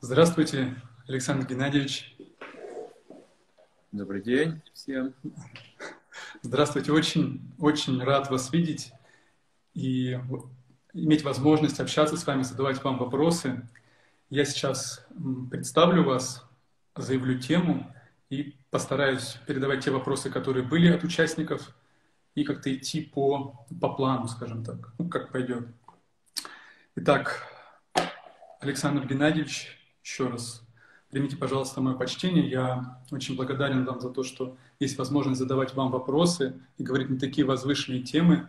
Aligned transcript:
Здравствуйте, 0.00 0.76
Александр 1.08 1.44
Геннадьевич. 1.44 2.16
Добрый 3.90 4.22
день 4.22 4.62
всем. 4.72 5.12
Здравствуйте, 6.40 6.92
очень, 6.92 7.52
очень 7.58 8.00
рад 8.04 8.30
вас 8.30 8.52
видеть 8.52 8.92
и 9.74 10.16
иметь 10.94 11.24
возможность 11.24 11.80
общаться 11.80 12.16
с 12.16 12.24
вами, 12.24 12.42
задавать 12.42 12.82
вам 12.84 12.96
вопросы. 12.96 13.68
Я 14.30 14.44
сейчас 14.44 15.04
представлю 15.50 16.04
вас, 16.04 16.48
заявлю 16.94 17.40
тему 17.40 17.92
и 18.30 18.56
постараюсь 18.70 19.38
передавать 19.48 19.84
те 19.84 19.90
вопросы, 19.90 20.30
которые 20.30 20.64
были 20.64 20.92
от 20.92 21.02
участников, 21.02 21.74
и 22.36 22.44
как-то 22.44 22.72
идти 22.72 23.00
по, 23.00 23.66
по 23.80 23.92
плану, 23.94 24.28
скажем 24.28 24.64
так, 24.64 24.92
ну, 24.96 25.08
как 25.08 25.32
пойдет. 25.32 25.66
Итак, 26.94 27.48
Александр 28.60 29.04
Геннадьевич, 29.04 29.77
еще 30.08 30.28
раз 30.28 30.62
примите, 31.10 31.36
пожалуйста, 31.36 31.82
мое 31.82 31.94
почтение. 31.94 32.48
Я 32.48 32.98
очень 33.10 33.36
благодарен 33.36 33.84
вам 33.84 34.00
за 34.00 34.08
то, 34.08 34.22
что 34.22 34.56
есть 34.80 34.96
возможность 34.96 35.38
задавать 35.38 35.74
вам 35.74 35.90
вопросы 35.90 36.58
и 36.78 36.82
говорить 36.82 37.10
на 37.10 37.18
такие 37.18 37.46
возвышенные 37.46 38.02
темы. 38.02 38.48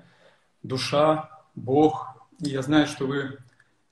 Душа, 0.64 1.30
Бог. 1.56 2.08
И 2.40 2.50
я 2.50 2.62
знаю, 2.62 2.88
что 2.88 3.08
вы 3.08 3.40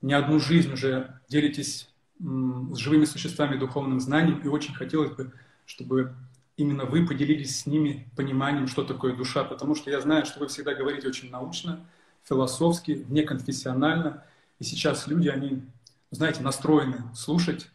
не 0.00 0.14
одну 0.14 0.40
жизнь 0.40 0.72
уже 0.72 1.20
делитесь 1.28 1.90
с 2.18 2.78
живыми 2.78 3.04
существами 3.04 3.58
духовным 3.58 4.00
знанием, 4.00 4.40
и 4.40 4.48
очень 4.48 4.74
хотелось 4.74 5.10
бы, 5.10 5.32
чтобы 5.66 6.14
именно 6.56 6.86
вы 6.86 7.06
поделились 7.06 7.60
с 7.60 7.66
ними 7.66 8.08
пониманием, 8.16 8.66
что 8.66 8.82
такое 8.82 9.14
душа, 9.14 9.44
потому 9.44 9.74
что 9.74 9.90
я 9.90 10.00
знаю, 10.00 10.24
что 10.24 10.40
вы 10.40 10.48
всегда 10.48 10.74
говорите 10.74 11.06
очень 11.06 11.30
научно, 11.30 11.84
философски, 12.24 13.04
неконфессионально, 13.08 14.24
и 14.58 14.64
сейчас 14.64 15.06
люди, 15.06 15.28
они 15.28 15.62
знаете, 16.10 16.42
настроены 16.42 17.04
слушать 17.14 17.70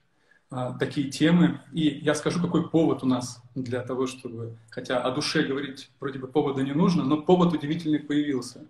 а, 0.50 0.74
такие 0.74 1.10
темы. 1.10 1.62
И 1.72 1.88
я 1.88 2.16
скажу, 2.16 2.42
какой 2.42 2.70
повод 2.70 3.04
у 3.04 3.06
нас 3.06 3.42
для 3.56 3.82
того, 3.82 4.08
чтобы, 4.08 4.58
хотя 4.70 5.02
о 5.02 5.12
душе 5.12 5.44
говорить 5.44 5.90
вроде 6.00 6.20
бы 6.20 6.28
повода 6.28 6.62
не 6.62 6.74
нужно, 6.74 7.04
но 7.04 7.22
повод 7.22 7.54
удивительный 7.54 8.00
появился. 8.00 8.66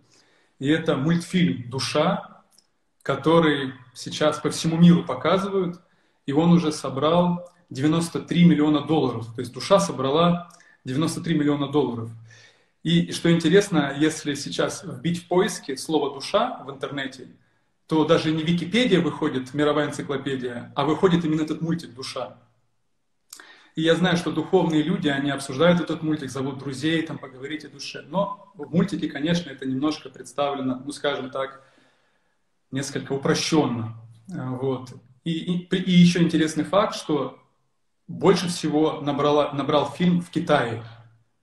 И 0.59 0.67
это 0.67 0.95
мультфильм 0.95 1.69
«Душа», 1.69 2.41
который 3.01 3.73
сейчас 3.93 4.39
по 4.39 4.49
всему 4.49 4.77
миру 4.77 5.03
показывают, 5.03 5.81
и 6.25 6.31
он 6.31 6.53
уже 6.53 6.71
собрал 6.71 7.49
93 7.69 8.45
миллиона 8.45 8.81
долларов. 8.81 9.27
То 9.35 9.41
есть 9.41 9.51
душа 9.51 9.79
собрала 9.79 10.49
93 10.85 11.37
миллиона 11.37 11.67
долларов. 11.67 12.09
И 12.83 13.11
что 13.11 13.31
интересно, 13.31 13.93
если 13.97 14.35
сейчас 14.35 14.83
вбить 14.83 15.23
в 15.23 15.27
поиске 15.27 15.75
слово 15.75 16.13
«душа» 16.13 16.63
в 16.65 16.71
интернете– 16.71 17.27
то 17.87 18.05
даже 18.05 18.31
не 18.31 18.43
Википедия 18.43 19.01
выходит, 19.01 19.53
мировая 19.53 19.87
энциклопедия, 19.87 20.71
а 20.75 20.85
выходит 20.85 21.25
именно 21.25 21.41
этот 21.41 21.61
мультик 21.61 21.93
«Душа». 21.93 22.37
И 23.75 23.81
я 23.81 23.95
знаю, 23.95 24.17
что 24.17 24.31
духовные 24.31 24.83
люди, 24.83 25.07
они 25.07 25.31
обсуждают 25.31 25.81
этот 25.81 26.03
мультик, 26.03 26.29
зовут 26.29 26.59
друзей, 26.59 27.01
там, 27.01 27.17
поговорить 27.17 27.65
о 27.65 27.69
душе. 27.69 28.03
Но 28.07 28.51
в 28.53 28.69
мультике, 28.69 29.09
конечно, 29.09 29.49
это 29.49 29.65
немножко 29.65 30.09
представлено, 30.09 30.79
ну, 30.85 30.91
скажем 30.91 31.31
так, 31.31 31.63
несколько 32.69 33.13
упрощенно. 33.13 33.95
Вот. 34.27 34.93
И, 35.23 35.31
и, 35.31 35.75
и 35.75 35.91
еще 35.91 36.21
интересный 36.21 36.65
факт, 36.65 36.95
что 36.95 37.39
больше 38.07 38.47
всего 38.47 39.01
набрала, 39.01 39.51
набрал 39.53 39.89
фильм 39.89 40.21
в 40.21 40.29
Китае 40.29 40.83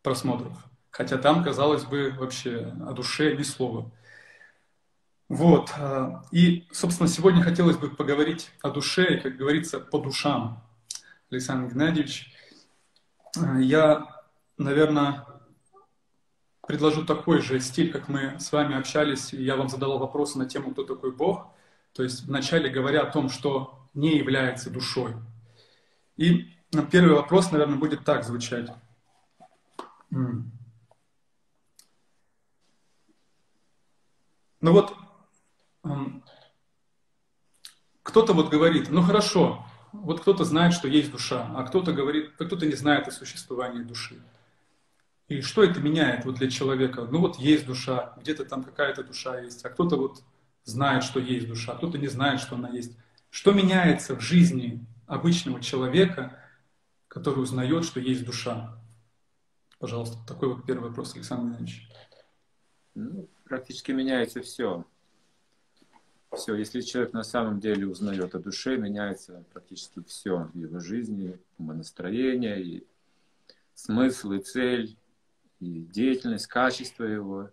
просмотров. 0.03 0.57
Хотя 0.91 1.19
там, 1.19 1.43
казалось 1.43 1.85
бы, 1.85 2.15
вообще 2.17 2.73
о 2.87 2.93
душе 2.93 3.35
ни 3.37 3.43
слова. 3.43 3.91
Вот. 5.31 5.71
А, 5.79 6.25
и, 6.33 6.67
собственно, 6.73 7.09
сегодня 7.09 7.41
хотелось 7.41 7.77
бы 7.77 7.89
поговорить 7.89 8.51
о 8.63 8.71
душе, 8.71 9.17
как 9.21 9.37
говорится, 9.37 9.79
по 9.79 10.01
душам. 10.01 10.61
Александр 11.31 11.73
Геннадьевич, 11.73 12.35
а, 13.39 13.61
я, 13.61 14.25
наверное, 14.59 15.25
предложу 16.67 17.07
такой 17.07 17.43
же 17.43 17.61
стиль, 17.61 17.93
как 17.93 18.09
мы 18.09 18.41
с 18.41 18.51
вами 18.51 18.77
общались, 18.77 19.33
и 19.33 19.41
я 19.41 19.55
вам 19.55 19.69
задала 19.69 19.99
вопросы 19.99 20.37
на 20.37 20.47
тему, 20.47 20.73
кто 20.73 20.83
такой 20.83 21.13
Бог. 21.13 21.47
То 21.93 22.03
есть 22.03 22.25
вначале 22.25 22.69
говоря 22.69 23.03
о 23.03 23.13
том, 23.13 23.29
что 23.31 23.89
не 23.95 24.17
является 24.19 24.69
душой. 24.69 25.15
И 26.17 26.49
первый 26.91 27.15
вопрос, 27.15 27.53
наверное, 27.53 27.79
будет 27.79 28.05
так 28.05 28.25
звучать. 28.25 28.69
Ну 30.11 30.43
вот 34.61 34.93
кто-то 38.03 38.33
вот 38.33 38.51
говорит, 38.51 38.91
ну 38.91 39.03
хорошо, 39.03 39.65
вот 39.93 40.21
кто-то 40.21 40.45
знает, 40.45 40.73
что 40.73 40.89
есть 40.89 41.11
душа, 41.11 41.51
а 41.55 41.65
кто-то 41.65 41.93
говорит, 41.93 42.33
кто-то 42.35 42.67
не 42.67 42.75
знает 42.75 43.09
о 43.09 43.13
существовании 43.13 43.83
души. 43.83 44.21
И 45.29 45.43
что 45.43 45.63
это 45.63 45.81
меняет 45.81 46.25
вот 46.25 46.37
для 46.37 46.51
человека? 46.51 47.07
Ну 47.09 47.21
вот 47.21 47.37
есть 47.37 47.67
душа, 47.67 48.15
где-то 48.21 48.45
там 48.45 48.65
какая-то 48.65 49.05
душа 49.05 49.41
есть, 49.41 49.65
а 49.65 49.71
кто-то 49.71 49.97
вот 49.97 50.23
знает, 50.65 51.05
что 51.05 51.21
есть 51.21 51.47
душа, 51.47 51.73
а 51.73 51.77
кто-то 51.77 51.99
не 51.99 52.09
знает, 52.09 52.41
что 52.41 52.57
она 52.57 52.69
есть. 52.71 52.97
Что 53.31 53.53
меняется 53.53 54.17
в 54.17 54.21
жизни 54.21 54.85
обычного 55.07 55.61
человека, 55.61 56.37
который 57.07 57.43
узнает, 57.43 57.85
что 57.85 58.01
есть 58.01 58.25
душа? 58.25 58.77
Пожалуйста, 59.79 60.19
такой 60.27 60.53
вот 60.53 60.67
первый 60.67 60.89
вопрос, 60.89 61.15
Александр 61.15 61.53
Иванович. 61.53 61.89
Ну, 62.95 63.29
практически 63.45 63.93
меняется 63.93 64.43
все. 64.43 64.85
Все, 66.37 66.55
если 66.55 66.81
человек 66.81 67.13
на 67.13 67.25
самом 67.25 67.59
деле 67.59 67.89
узнает 67.89 68.35
о 68.37 68.39
душе, 68.39 68.77
меняется 68.77 69.45
практически 69.53 70.01
все 70.05 70.49
в 70.53 70.57
его 70.57 70.79
жизни, 70.79 71.39
настроение, 71.59 72.63
и 72.63 72.87
смысл, 73.75 74.33
и 74.33 74.41
цель, 74.41 74.97
и 75.59 75.81
деятельность, 75.81 76.47
качество 76.47 77.03
его, 77.03 77.51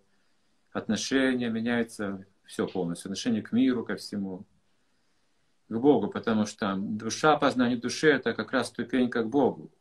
отношения, 0.72 1.50
меняется 1.50 2.24
все 2.44 2.68
полностью, 2.68 3.08
отношение 3.08 3.42
к 3.42 3.50
миру, 3.50 3.84
ко 3.84 3.96
всему, 3.96 4.46
к 5.68 5.76
Богу, 5.76 6.06
потому 6.08 6.46
что 6.46 6.76
душа, 6.76 7.36
познание 7.36 7.76
души– 7.76 8.08
это 8.12 8.32
как 8.32 8.52
раз 8.52 8.68
ступенька 8.68 9.24
к 9.24 9.28
Богу. 9.28 9.72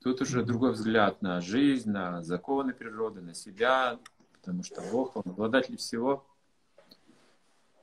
Тут 0.00 0.20
уже 0.20 0.44
другой 0.44 0.72
взгляд 0.72 1.22
на 1.22 1.40
жизнь, 1.40 1.90
на 1.90 2.22
законы 2.22 2.72
природы, 2.72 3.20
на 3.20 3.34
себя, 3.34 3.98
потому 4.32 4.62
что 4.62 4.80
Бог, 4.92 5.16
Он 5.16 5.24
обладатель 5.26 5.76
всего– 5.76 6.24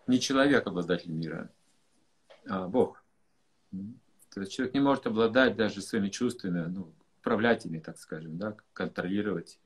не 0.07 0.19
человек 0.19 0.67
обладатель 0.67 1.11
мира, 1.11 1.51
а 2.47 2.67
Бог. 2.67 3.03
То 4.33 4.41
есть 4.41 4.51
человек 4.51 4.73
не 4.73 4.81
может 4.81 5.07
обладать 5.07 5.55
даже 5.55 5.81
своими 5.81 6.09
чувствами, 6.09 6.65
ну, 6.67 6.93
управлять 7.19 7.65
ими, 7.65 7.79
так 7.79 7.97
скажем, 7.97 8.37
да, 8.37 8.55
контролировать, 8.73 9.59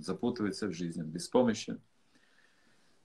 запутывается 0.00 0.66
в 0.66 0.72
жизни, 0.72 1.02
беспомощен. 1.02 1.80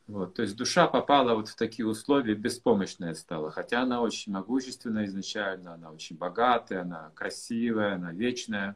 Вот, 0.07 0.33
то 0.35 0.41
есть 0.41 0.57
душа 0.57 0.88
попала 0.88 1.33
вот 1.33 1.47
в 1.47 1.55
такие 1.55 1.88
условия, 1.88 2.35
беспомощная 2.35 3.13
стала, 3.13 3.51
хотя 3.51 3.83
она 3.83 4.01
очень 4.01 4.33
могущественная 4.33 5.05
изначально, 5.05 5.75
она 5.75 5.91
очень 5.91 6.17
богатая, 6.17 6.81
она 6.81 7.11
красивая, 7.16 7.95
она 7.95 8.11
вечная, 8.11 8.75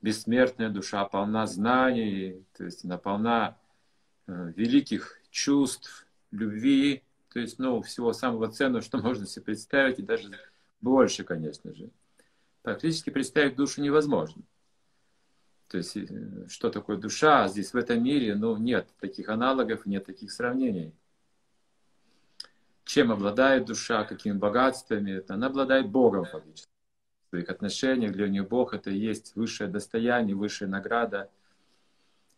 бессмертная 0.00 0.68
душа, 0.68 1.04
полна 1.04 1.46
знаний, 1.46 2.44
то 2.56 2.64
есть 2.64 2.84
она 2.84 2.98
полна 2.98 3.56
э, 4.26 4.52
великих 4.56 5.20
чувств, 5.30 6.06
любви, 6.32 7.04
то 7.32 7.40
есть, 7.40 7.58
ну, 7.58 7.80
всего 7.80 8.12
самого 8.12 8.50
ценного, 8.50 8.82
что 8.82 8.98
можно 9.02 9.26
себе 9.26 9.44
представить, 9.44 9.98
и 9.98 10.02
даже 10.02 10.30
больше, 10.80 11.24
конечно 11.24 11.74
же. 11.74 11.90
Практически 12.62 13.10
представить 13.10 13.56
душу 13.56 13.80
невозможно. 13.80 14.42
То 15.68 15.78
есть, 15.78 15.96
э, 15.96 16.46
что 16.48 16.70
такое 16.70 16.98
душа 16.98 17.48
здесь, 17.48 17.72
в 17.72 17.76
этом 17.76 18.02
мире, 18.04 18.34
ну, 18.34 18.56
нет 18.56 18.88
таких 19.00 19.30
аналогов, 19.30 19.86
нет 19.86 20.04
таких 20.04 20.30
сравнений. 20.30 20.94
Чем 22.84 23.10
обладает 23.10 23.64
душа, 23.64 24.04
какими 24.04 24.36
богатствами, 24.36 25.22
она 25.28 25.46
обладает 25.46 25.88
Богом 25.88 26.26
фактически. 26.26 26.70
В 27.26 27.28
своих 27.30 27.48
отношениях 27.48 28.12
для 28.12 28.28
нее 28.28 28.42
Бог 28.42 28.74
это 28.74 28.90
и 28.90 28.98
есть 28.98 29.34
высшее 29.36 29.70
достояние, 29.70 30.36
высшая 30.36 30.66
награда. 30.66 31.30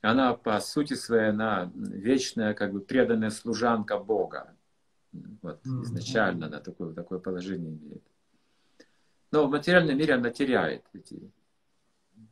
Она 0.02 0.34
по 0.34 0.60
сути 0.60 0.94
своей, 0.94 1.30
она 1.30 1.72
вечная, 1.74 2.54
как 2.54 2.72
бы 2.72 2.80
преданная 2.80 3.30
служанка 3.30 3.98
Бога. 3.98 4.53
Вот, 5.42 5.64
изначально 5.66 6.46
она 6.46 6.60
такое, 6.60 6.92
такое 6.94 7.18
положение 7.18 7.74
имеет. 7.76 8.02
Но 9.30 9.46
в 9.46 9.50
материальном 9.50 9.96
мире 9.96 10.14
она 10.14 10.30
теряет 10.30 10.84
эти, 10.92 11.30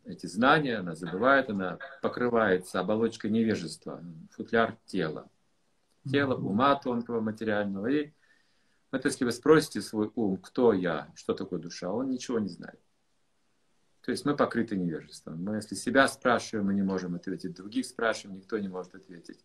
эти 0.04 0.26
знания, 0.26 0.76
она 0.76 0.94
забывает, 0.94 1.50
она 1.50 1.78
покрывается 2.00 2.80
оболочкой 2.80 3.30
невежества, 3.30 4.02
футляр 4.30 4.76
тела. 4.86 5.28
Тело, 6.10 6.34
ума 6.34 6.74
тонкого 6.74 7.20
материального. 7.20 7.86
И 7.86 8.12
вот 8.90 9.04
если 9.04 9.24
вы 9.24 9.30
спросите 9.30 9.80
свой 9.80 10.10
ум, 10.16 10.36
кто 10.36 10.72
я, 10.72 11.12
что 11.14 11.34
такое 11.34 11.60
душа, 11.60 11.92
он 11.92 12.10
ничего 12.10 12.40
не 12.40 12.48
знает. 12.48 12.80
То 14.00 14.10
есть 14.10 14.24
мы 14.24 14.36
покрыты 14.36 14.76
невежеством. 14.76 15.42
Мы 15.44 15.56
если 15.56 15.76
себя 15.76 16.08
спрашиваем, 16.08 16.66
мы 16.66 16.74
не 16.74 16.82
можем 16.82 17.14
ответить, 17.14 17.54
других 17.54 17.86
спрашиваем, 17.86 18.38
никто 18.38 18.58
не 18.58 18.68
может 18.68 18.96
ответить 18.96 19.44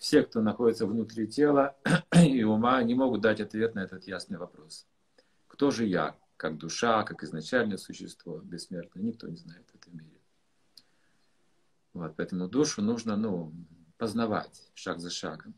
все, 0.00 0.22
кто 0.22 0.40
находится 0.40 0.86
внутри 0.86 1.28
тела 1.28 1.76
и 2.16 2.42
ума, 2.42 2.82
не 2.82 2.94
могут 2.94 3.20
дать 3.20 3.40
ответ 3.40 3.74
на 3.74 3.80
этот 3.80 4.04
ясный 4.08 4.38
вопрос. 4.38 4.86
кто 5.46 5.70
же 5.70 5.84
я, 5.84 6.16
как 6.38 6.56
душа, 6.56 7.02
как 7.04 7.22
изначальное 7.22 7.76
существо 7.76 8.38
бессмертное, 8.38 9.02
никто 9.02 9.28
не 9.28 9.36
знает 9.36 9.68
в 9.70 9.74
этом 9.74 9.98
мире. 9.98 10.18
Вот, 11.92 12.16
поэтому 12.16 12.48
душу 12.48 12.80
нужно, 12.80 13.16
ну, 13.16 13.52
познавать 13.98 14.70
шаг 14.74 15.00
за 15.00 15.10
шагом. 15.10 15.54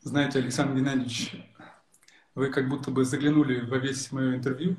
Знаете, 0.00 0.40
Александр 0.40 0.78
Геннадьевич, 0.78 1.36
вы 2.34 2.50
как 2.50 2.68
будто 2.68 2.90
бы 2.90 3.04
заглянули 3.04 3.60
во 3.60 3.78
весь 3.78 4.10
мое 4.10 4.34
интервью 4.34 4.76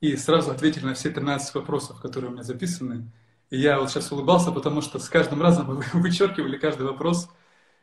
и 0.00 0.16
сразу 0.16 0.50
ответили 0.50 0.86
на 0.86 0.94
все 0.94 1.10
13 1.10 1.54
вопросов, 1.54 2.00
которые 2.00 2.30
у 2.30 2.34
меня 2.34 2.42
записаны. 2.42 3.12
Я 3.54 3.78
вот 3.78 3.90
сейчас 3.90 4.10
улыбался, 4.10 4.50
потому 4.50 4.80
что 4.80 4.98
с 4.98 5.08
каждым 5.08 5.40
разом 5.40 5.66
вы 5.66 5.84
вычеркивали 6.00 6.58
каждый 6.58 6.86
вопрос, 6.86 7.28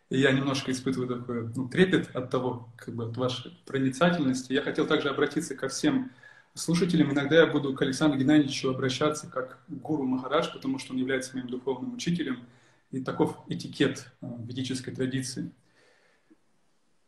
и 0.10 0.20
я 0.20 0.32
немножко 0.32 0.72
испытываю 0.72 1.20
такой 1.20 1.48
ну, 1.56 1.70
трепет 1.70 2.14
от 2.14 2.30
того, 2.30 2.70
как 2.76 2.94
бы 2.94 3.06
от 3.06 3.16
вашей 3.16 3.52
проницательности. 3.66 4.52
Я 4.52 4.62
хотел 4.62 4.86
также 4.86 5.10
обратиться 5.10 5.56
ко 5.56 5.70
всем 5.70 6.12
слушателям. 6.54 7.14
Иногда 7.14 7.38
я 7.38 7.48
буду 7.48 7.74
к 7.74 7.82
Александру 7.82 8.20
Геннадьевичу 8.20 8.70
обращаться 8.70 9.28
как 9.28 9.60
гуру 9.70 10.04
Махарадж, 10.04 10.52
потому 10.52 10.78
что 10.78 10.92
он 10.92 11.00
является 11.00 11.36
моим 11.36 11.48
духовным 11.48 11.94
учителем. 11.94 12.46
И 12.92 13.00
таков 13.00 13.38
этикет 13.48 14.12
э, 14.22 14.28
ведической 14.40 14.94
традиции. 14.94 15.54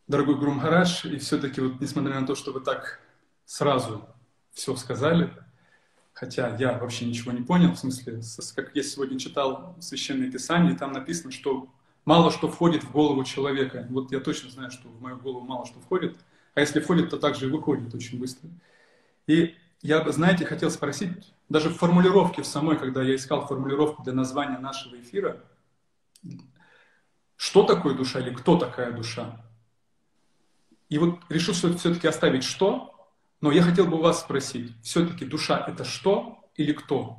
Дорогой 0.07 0.35
Гуру 0.35 0.53
Махарадж, 0.53 1.05
и 1.05 1.17
все-таки 1.17 1.59
вот 1.59 1.81
несмотря 1.81 2.17
на 2.17 2.25
то, 2.25 2.35
что 2.35 2.53
вы 2.53 2.61
так 2.61 3.01
сразу 3.45 4.07
все 4.53 4.77
сказали, 4.77 5.29
хотя 6.13 6.55
я 6.57 6.77
вообще 6.77 7.05
ничего 7.05 7.31
не 7.31 7.41
понял, 7.41 7.73
в 7.73 7.79
смысле, 7.79 8.21
как 8.55 8.75
я 8.75 8.83
сегодня 8.83 9.19
читал 9.19 9.75
Священное 9.79 10.31
Писание, 10.31 10.75
там 10.75 10.93
написано, 10.93 11.31
что 11.31 11.67
мало 12.05 12.31
что 12.31 12.47
входит 12.47 12.83
в 12.83 12.91
голову 12.91 13.23
человека. 13.23 13.87
Вот 13.89 14.11
я 14.11 14.19
точно 14.19 14.49
знаю, 14.49 14.71
что 14.71 14.87
в 14.87 15.01
мою 15.01 15.17
голову 15.17 15.45
мало 15.45 15.65
что 15.65 15.79
входит, 15.79 16.17
а 16.53 16.59
если 16.59 16.79
входит, 16.79 17.09
то 17.09 17.17
также 17.17 17.47
и 17.47 17.49
выходит 17.49 17.93
очень 17.93 18.19
быстро. 18.19 18.49
И 19.27 19.55
я, 19.81 20.09
знаете, 20.11 20.45
хотел 20.45 20.69
спросить, 20.69 21.33
даже 21.49 21.69
в 21.69 21.77
формулировке 21.77 22.41
в 22.41 22.47
самой, 22.47 22.77
когда 22.77 23.01
я 23.01 23.15
искал 23.15 23.47
формулировку 23.47 24.03
для 24.03 24.13
названия 24.13 24.59
нашего 24.59 24.95
эфира, 24.99 25.43
что 27.35 27.63
такое 27.63 27.95
душа 27.95 28.19
или 28.19 28.33
кто 28.33 28.57
такая 28.57 28.91
душа? 28.91 29.41
И 30.89 30.97
вот 30.97 31.19
решил, 31.29 31.53
все-таки 31.53 32.07
оставить 32.07 32.43
что, 32.43 32.92
но 33.43 33.51
я 33.51 33.61
хотел 33.61 33.87
бы 33.87 33.97
вас 34.01 34.21
спросить, 34.21 34.71
все-таки 34.81 35.25
душа 35.25 35.65
это 35.67 35.83
что 35.83 36.49
или 36.55 36.71
кто? 36.71 37.17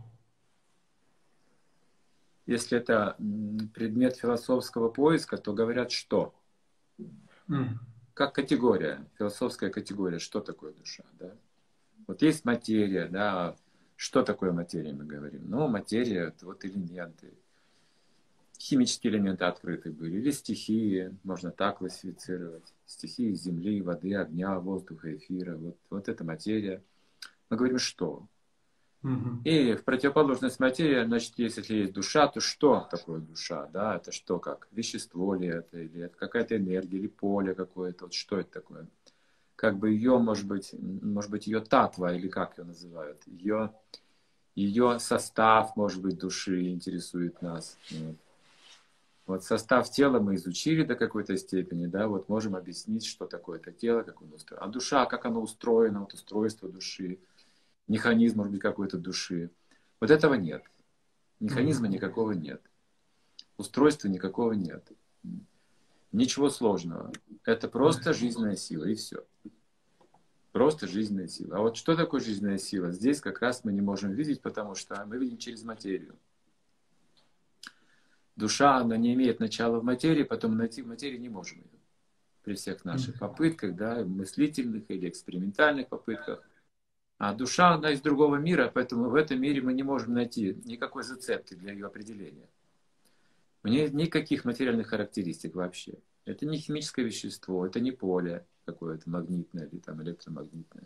Если 2.46 2.78
это 2.78 3.14
предмет 3.74 4.16
философского 4.16 4.88
поиска, 4.88 5.36
то 5.36 5.52
говорят 5.52 5.92
что. 5.92 6.34
Mm. 7.46 7.74
Как 8.14 8.34
категория, 8.34 9.06
философская 9.18 9.68
категория, 9.68 10.18
что 10.18 10.40
такое 10.40 10.72
душа. 10.72 11.04
Да? 11.18 11.30
Вот 12.06 12.22
есть 12.22 12.46
материя, 12.46 13.06
да, 13.06 13.54
что 13.94 14.22
такое 14.22 14.52
материя, 14.52 14.94
мы 14.94 15.04
говорим. 15.04 15.42
Ну, 15.44 15.68
материя, 15.68 16.28
это 16.28 16.46
вот 16.46 16.64
элементы. 16.64 17.34
Химические 18.58 19.12
элементы 19.12 19.44
открыты 19.44 19.90
были, 19.90 20.20
или 20.20 20.30
стихии, 20.30 21.14
можно 21.22 21.50
так 21.50 21.78
классифицировать. 21.78 22.73
Стихии 22.86 23.32
земли, 23.32 23.82
воды, 23.82 24.14
огня, 24.14 24.58
воздуха, 24.58 25.14
эфира. 25.16 25.56
Вот, 25.56 25.76
вот 25.90 26.08
это 26.08 26.24
материя. 26.24 26.82
Мы 27.50 27.56
говорим, 27.56 27.78
что? 27.78 28.26
И 29.44 29.74
в 29.74 29.84
противоположность 29.84 30.58
материи, 30.60 31.04
значит, 31.04 31.34
если 31.36 31.74
есть 31.74 31.92
душа, 31.92 32.26
то 32.26 32.40
что 32.40 32.88
такое 32.90 33.20
душа? 33.20 33.66
Да, 33.66 33.96
это 33.96 34.12
что 34.12 34.38
как? 34.38 34.66
Вещество 34.72 35.34
ли 35.34 35.48
это, 35.48 35.78
или 35.78 36.04
это 36.04 36.16
какая-то 36.16 36.56
энергия, 36.56 36.96
или 36.96 37.06
поле 37.06 37.54
какое-то? 37.54 38.06
Вот 38.06 38.14
что 38.14 38.38
это 38.38 38.50
такое? 38.50 38.86
Как 39.56 39.78
бы 39.78 39.90
ее, 39.90 40.18
может 40.18 40.46
быть, 40.46 40.74
может 40.80 41.30
быть, 41.30 41.46
ее 41.46 41.60
татва, 41.60 42.14
или 42.14 42.28
как 42.28 42.56
ее 42.56 42.64
называют? 42.64 43.22
Ее, 43.26 43.74
ее 44.54 44.98
состав, 44.98 45.76
может 45.76 46.00
быть, 46.00 46.18
души 46.18 46.70
интересует 46.70 47.42
нас. 47.42 47.76
Вот. 47.90 48.16
Вот 49.26 49.44
состав 49.44 49.90
тела 49.90 50.20
мы 50.20 50.34
изучили 50.34 50.84
до 50.84 50.96
какой-то 50.96 51.36
степени, 51.36 51.86
да, 51.86 52.08
вот 52.08 52.28
можем 52.28 52.56
объяснить, 52.56 53.06
что 53.06 53.26
такое 53.26 53.58
это 53.58 53.72
тело, 53.72 54.02
как 54.02 54.20
оно 54.20 54.34
устроено. 54.34 54.66
А 54.66 54.68
душа, 54.68 55.06
как 55.06 55.24
оно 55.24 55.40
устроено, 55.40 56.00
вот 56.00 56.14
устройство 56.14 56.68
души– 56.68 57.18
механизм, 57.88 58.38
может 58.38 58.52
быть, 58.52 58.60
какой-то 58.60 58.98
души. 58.98 59.50
Вот 60.00 60.10
этого 60.10 60.34
нет. 60.34 60.64
Механизма 61.40 61.88
никакого 61.88 62.32
нет. 62.32 62.62
Устройства 63.56 64.08
никакого 64.08 64.52
нет. 64.52 64.86
Ничего 66.12 66.48
сложного. 66.48 67.12
Это 67.44 67.68
просто 67.68 68.12
жизненная 68.12 68.56
сила, 68.56 68.84
и 68.84 68.94
все. 68.94 69.24
Просто 70.52 70.86
жизненная 70.86 71.26
сила. 71.26 71.56
А 71.56 71.60
вот 71.60 71.76
что 71.76 71.96
такое 71.96 72.20
жизненная 72.20 72.58
сила? 72.58 72.92
Здесь 72.92 73.20
как 73.20 73.40
раз 73.40 73.64
мы 73.64 73.72
не 73.72 73.80
можем 73.80 74.12
видеть, 74.12 74.40
потому 74.40 74.74
что 74.76 75.04
мы 75.06 75.18
видим 75.18 75.38
через 75.38 75.64
материю. 75.64 76.16
Душа, 78.36 78.78
она 78.78 78.96
не 78.96 79.14
имеет 79.14 79.38
начала 79.38 79.78
в 79.78 79.84
материи, 79.84 80.24
потом 80.24 80.56
найти 80.56 80.82
в 80.82 80.88
материи 80.88 81.18
не 81.18 81.28
можем 81.28 81.58
ее. 81.58 81.80
При 82.42 82.54
всех 82.54 82.84
наших 82.84 83.18
попытках, 83.18 83.74
да, 83.74 84.04
мыслительных 84.04 84.84
или 84.88 85.08
экспериментальных 85.08 85.88
попытках. 85.88 86.42
А 87.16 87.32
душа, 87.32 87.74
она 87.74 87.92
из 87.92 88.00
другого 88.00 88.36
мира, 88.36 88.70
поэтому 88.74 89.08
в 89.08 89.14
этом 89.14 89.40
мире 89.40 89.62
мы 89.62 89.72
не 89.72 89.82
можем 89.82 90.14
найти 90.14 90.60
никакой 90.64 91.04
зацепки 91.04 91.54
для 91.54 91.72
ее 91.72 91.86
определения. 91.86 92.48
У 93.62 93.68
нее 93.68 93.84
нет 93.84 93.94
никаких 93.94 94.44
материальных 94.44 94.88
характеристик 94.88 95.54
вообще. 95.54 95.94
Это 96.26 96.44
не 96.44 96.58
химическое 96.58 97.02
вещество, 97.02 97.64
это 97.66 97.80
не 97.80 97.92
поле 97.92 98.44
какое-то 98.66 99.08
магнитное 99.08 99.66
или 99.66 99.78
там 99.78 100.02
электромагнитное. 100.02 100.84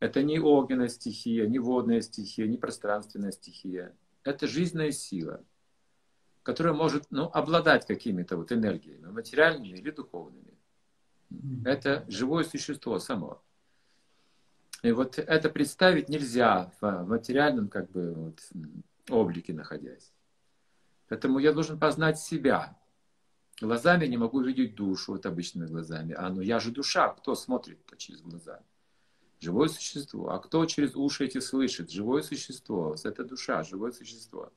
Это 0.00 0.22
не 0.22 0.38
огненная 0.38 0.88
стихия, 0.88 1.46
не 1.46 1.58
водная 1.58 2.00
стихия, 2.00 2.46
не 2.46 2.56
пространственная 2.56 3.32
стихия. 3.32 3.94
Это 4.22 4.46
жизненная 4.46 4.92
сила, 4.92 5.42
которая 6.48 6.72
может 6.72 7.10
ну, 7.10 7.24
обладать 7.34 7.86
какими-то 7.86 8.38
вот 8.38 8.52
энергиями, 8.52 9.04
материальными 9.10 9.76
или 9.76 9.90
духовными. 9.90 10.54
Это 11.66 12.06
живое 12.08 12.42
существо 12.42 12.98
само. 12.98 13.42
И 14.82 14.90
вот 14.92 15.18
это 15.18 15.50
представить 15.50 16.08
нельзя 16.08 16.72
в 16.80 17.04
материальном 17.04 17.68
как 17.68 17.90
бы 17.90 18.14
вот, 18.14 18.40
облике 19.10 19.52
находясь. 19.52 20.10
Поэтому 21.10 21.38
я 21.38 21.52
должен 21.52 21.78
познать 21.78 22.18
себя. 22.18 22.78
Глазами 23.60 24.06
не 24.06 24.16
могу 24.16 24.40
видеть 24.40 24.74
душу 24.74 25.12
вот 25.12 25.26
обычными 25.26 25.66
глазами. 25.66 26.14
А 26.16 26.30
ну 26.30 26.40
я 26.40 26.60
же 26.60 26.70
душа, 26.70 27.10
кто 27.10 27.34
смотрит 27.34 27.78
через 27.98 28.22
глаза? 28.22 28.62
Живое 29.38 29.68
существо. 29.68 30.30
А 30.30 30.38
кто 30.38 30.64
через 30.64 30.96
уши 30.96 31.26
эти 31.26 31.40
слышит? 31.40 31.90
Живое 31.90 32.22
существо. 32.22 32.96
Это 33.04 33.22
душа, 33.22 33.64
живое 33.64 33.92
существо. 33.92 34.50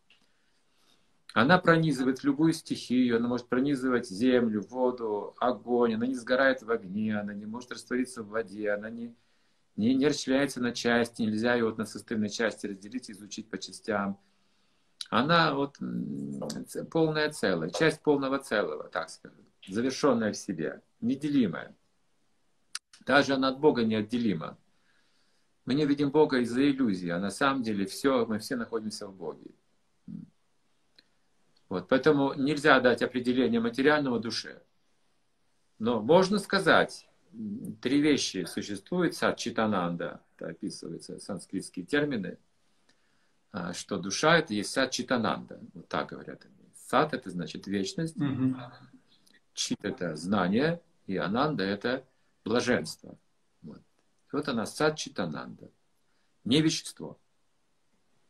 Она 1.34 1.58
пронизывает 1.58 2.24
любую 2.24 2.52
стихию, 2.54 3.18
она 3.18 3.28
может 3.28 3.48
пронизывать 3.48 4.10
землю, 4.10 4.62
воду, 4.62 5.36
огонь, 5.40 5.96
она 5.96 6.06
не 6.06 6.16
сгорает 6.16 6.62
в 6.62 6.70
огне, 6.70 7.18
она 7.18 7.34
не 7.34 7.46
может 7.46 7.72
раствориться 7.72 8.22
в 8.22 8.30
воде, 8.30 8.72
она 8.72 8.90
не, 8.90 9.16
не, 9.78 9.94
не 9.94 10.08
расчленяется 10.08 10.62
на 10.62 10.74
части, 10.74 11.22
нельзя 11.22 11.54
ее 11.54 11.66
вот 11.66 11.78
на 11.78 11.86
составные 11.86 12.30
части 12.30 12.68
разделить 12.68 13.10
и 13.10 13.14
изучить 13.14 13.50
по 13.50 13.58
частям. 13.58 14.20
Она 15.10 15.54
вот 15.54 15.78
полное 16.92 17.30
целое, 17.30 17.70
часть 17.70 18.02
полного 18.02 18.40
целого, 18.40 18.90
так 18.90 19.10
скажем, 19.10 19.46
завершенная 19.68 20.34
в 20.34 20.38
себе, 20.38 20.82
неделимая. 21.00 21.76
Даже 23.06 23.34
она 23.34 23.50
от 23.50 23.60
Бога 23.60 23.84
неотделима. 23.84 24.58
Мы 25.66 25.76
не 25.76 25.86
видим 25.86 26.12
Бога 26.12 26.40
из-за 26.40 26.70
иллюзии, 26.70 27.10
а 27.10 27.20
на 27.20 27.30
самом 27.30 27.64
деле 27.64 27.86
все, 27.86 28.26
мы 28.26 28.40
все 28.40 28.56
находимся 28.56 29.08
в 29.08 29.16
Боге. 29.16 29.52
Вот, 31.72 31.88
поэтому 31.88 32.34
нельзя 32.34 32.82
дать 32.82 33.02
определение 33.02 33.62
материального 33.62 34.20
душе. 34.20 34.62
Но 35.80 36.02
можно 36.02 36.38
сказать, 36.38 37.08
три 37.82 38.02
вещи 38.02 38.44
существуют, 38.44 39.16
сад 39.16 39.38
Читананда, 39.38 40.22
это 40.36 40.50
описываются 40.50 41.18
санскритские 41.18 41.86
термины, 41.86 42.38
а, 43.54 43.72
что 43.72 43.98
душа 43.98 44.40
это 44.40 44.54
есть 44.54 44.70
сад 44.70 44.92
Читананда, 44.92 45.62
вот 45.74 45.88
так 45.88 46.10
говорят 46.10 46.44
они. 46.44 46.74
Сад 46.76 47.14
это 47.14 47.30
значит 47.30 47.68
вечность, 47.68 48.18
mm 48.18 48.54
Чит 49.54 49.80
это 49.84 50.18
знание, 50.18 50.82
и 51.08 51.16
Ананда 51.16 51.64
это 51.64 52.06
блаженство. 52.44 53.18
Вот. 53.62 53.82
вот 54.34 54.50
она 54.50 54.66
сад 54.66 54.98
Читананда, 54.98 55.72
не 56.44 56.62
вещество, 56.62 57.18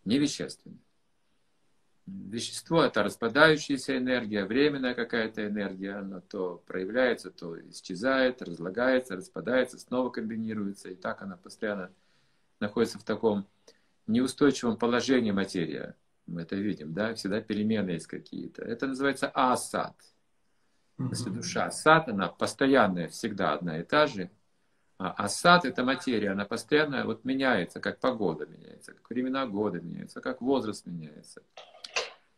не 0.05 0.19
вещественное. 0.19 0.77
Вещество– 2.29 2.83
это 2.83 3.03
распадающаяся 3.03 3.97
энергия, 3.97 4.45
временная 4.45 4.93
какая-то 4.93 5.47
энергия, 5.47 5.95
она 5.95 6.19
то 6.21 6.61
проявляется, 6.65 7.31
то 7.31 7.59
исчезает, 7.69 8.41
разлагается, 8.41 9.15
распадается, 9.15 9.79
снова 9.79 10.09
комбинируется, 10.09 10.89
и 10.89 10.95
так 10.95 11.21
она 11.21 11.37
постоянно 11.37 11.91
находится 12.59 12.99
в 12.99 13.03
таком 13.03 13.47
неустойчивом 14.07 14.77
положении 14.77 15.31
материя. 15.31 15.95
Мы 16.25 16.41
это 16.41 16.55
видим, 16.55 16.93
да, 16.93 17.13
всегда 17.13 17.41
перемены 17.41 17.91
есть 17.91 18.07
какие-то. 18.07 18.63
Это 18.63 18.87
называется 18.87 19.29
асад. 19.33 19.95
Если 20.97 21.29
душа 21.29 21.65
асад, 21.65 22.09
она 22.09 22.27
постоянная, 22.27 23.07
всегда 23.07 23.53
одна 23.53 23.79
и 23.79 23.83
та 23.83 24.07
же, 24.07 24.29
А 24.97 25.13
асад— 25.17 25.65
это 25.65 25.83
материя, 25.83 26.29
она 26.29 26.45
постоянно 26.45 27.05
вот 27.05 27.25
меняется, 27.25 27.79
как 27.79 27.99
погода 27.99 28.45
меняется, 28.45 28.93
как 28.93 29.09
времена 29.09 29.47
года 29.47 29.81
меняются, 29.81 30.21
как 30.21 30.41
возраст 30.41 30.85
меняется. 30.85 31.41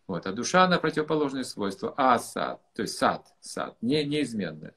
Вот. 0.08 0.28
А 0.28 0.34
душа, 0.34 0.64
она 0.64 0.80
противоположные 0.80 1.44
свойства. 1.44 1.94
Асад, 1.98 2.62
то 2.74 2.82
есть 2.82 2.98
сад, 2.98 3.34
сад, 3.40 3.78
не, 3.82 4.04
неизменная. 4.04 4.76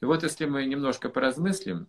И 0.00 0.04
вот 0.04 0.22
если 0.22 0.46
мы 0.46 0.64
немножко 0.66 1.08
поразмыслим 1.08 1.88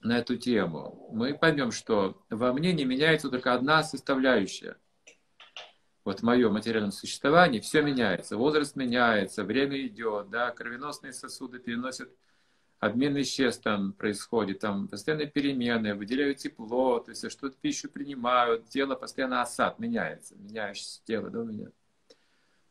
на 0.00 0.18
эту 0.18 0.36
тему, 0.36 1.08
мы 1.12 1.34
поймем, 1.34 1.72
что 1.72 2.22
во 2.30 2.52
мне 2.52 2.72
не 2.72 2.84
меняется 2.84 3.30
только 3.30 3.54
одна 3.54 3.82
составляющая. 3.82 4.76
Вот 6.04 6.20
в 6.20 6.22
моем 6.22 6.54
материальном 6.54 6.92
существовании 6.92 7.60
все 7.60 7.82
меняется. 7.82 8.36
Возраст 8.36 8.76
меняется, 8.76 9.44
время 9.44 9.86
идет, 9.86 10.30
да, 10.30 10.50
кровеносные 10.50 11.12
сосуды 11.12 11.58
переносят 11.58 12.10
обмен 12.78 13.14
веществ 13.14 13.62
там 13.62 13.92
происходит, 13.92 14.60
там 14.60 14.88
постоянные 14.88 15.26
перемены, 15.26 15.94
выделяют 15.94 16.38
тепло, 16.38 17.00
то 17.00 17.10
есть 17.10 17.30
что-то 17.30 17.56
пищу 17.60 17.88
принимают, 17.88 18.68
тело 18.68 18.94
постоянно 18.94 19.42
осад 19.42 19.78
меняется, 19.78 20.36
меняющееся 20.36 21.00
тело, 21.04 21.30
да, 21.30 21.40
у 21.40 21.44
меня 21.44 21.68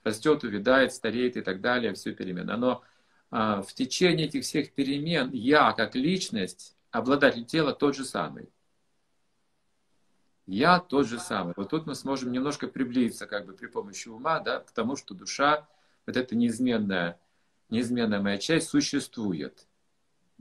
растет, 0.04 0.44
увядает, 0.44 0.94
стареет 0.94 1.38
и 1.38 1.42
так 1.42 1.62
далее, 1.62 1.94
все 1.94 2.14
перемены. 2.14 2.56
Но 2.58 2.84
а, 3.30 3.62
в 3.62 3.74
течение 3.74 4.28
этих 4.28 4.44
всех 4.44 4.74
перемен 4.74 5.32
я, 5.32 5.74
как 5.74 5.96
личность, 5.96 6.76
обладатель 6.92 7.46
тела, 7.46 7.74
тот 7.74 7.96
же 7.96 8.06
самый. 8.06 8.50
Я 10.46 10.80
тот 10.80 11.08
же 11.08 11.20
самый. 11.20 11.54
Вот 11.58 11.70
тут 11.70 11.86
мы 11.86 11.94
сможем 11.94 12.32
немножко 12.32 12.68
приблизиться 12.68 13.28
как 13.28 13.46
бы 13.46 13.54
при 13.54 13.68
помощи 13.68 14.08
ума, 14.08 14.40
да, 14.40 14.62
к 14.62 14.72
тому, 14.72 14.96
что 14.96 15.14
душа, 15.14 15.68
вот 16.06 16.16
эта 16.16 16.36
неизменная, 16.36 17.20
неизменная 17.70 18.22
моя 18.22 18.38
часть 18.38 18.70
существует 18.70 19.67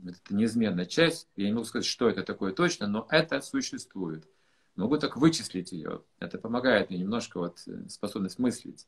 это 0.05 0.19
неизменная 0.33 0.85
часть. 0.85 1.27
Я 1.35 1.47
не 1.47 1.53
могу 1.53 1.65
сказать, 1.65 1.85
что 1.85 2.09
это 2.09 2.23
такое 2.23 2.53
точно, 2.53 2.87
но 2.87 3.07
это 3.09 3.41
существует. 3.41 4.27
Могу 4.75 4.97
так 4.97 5.17
вычислить 5.17 5.71
ее. 5.71 6.03
Это 6.19 6.37
помогает 6.37 6.89
мне 6.89 6.99
немножко 6.99 7.39
вот 7.39 7.63
э, 7.67 7.89
способность 7.89 8.37
мыслить. 8.37 8.87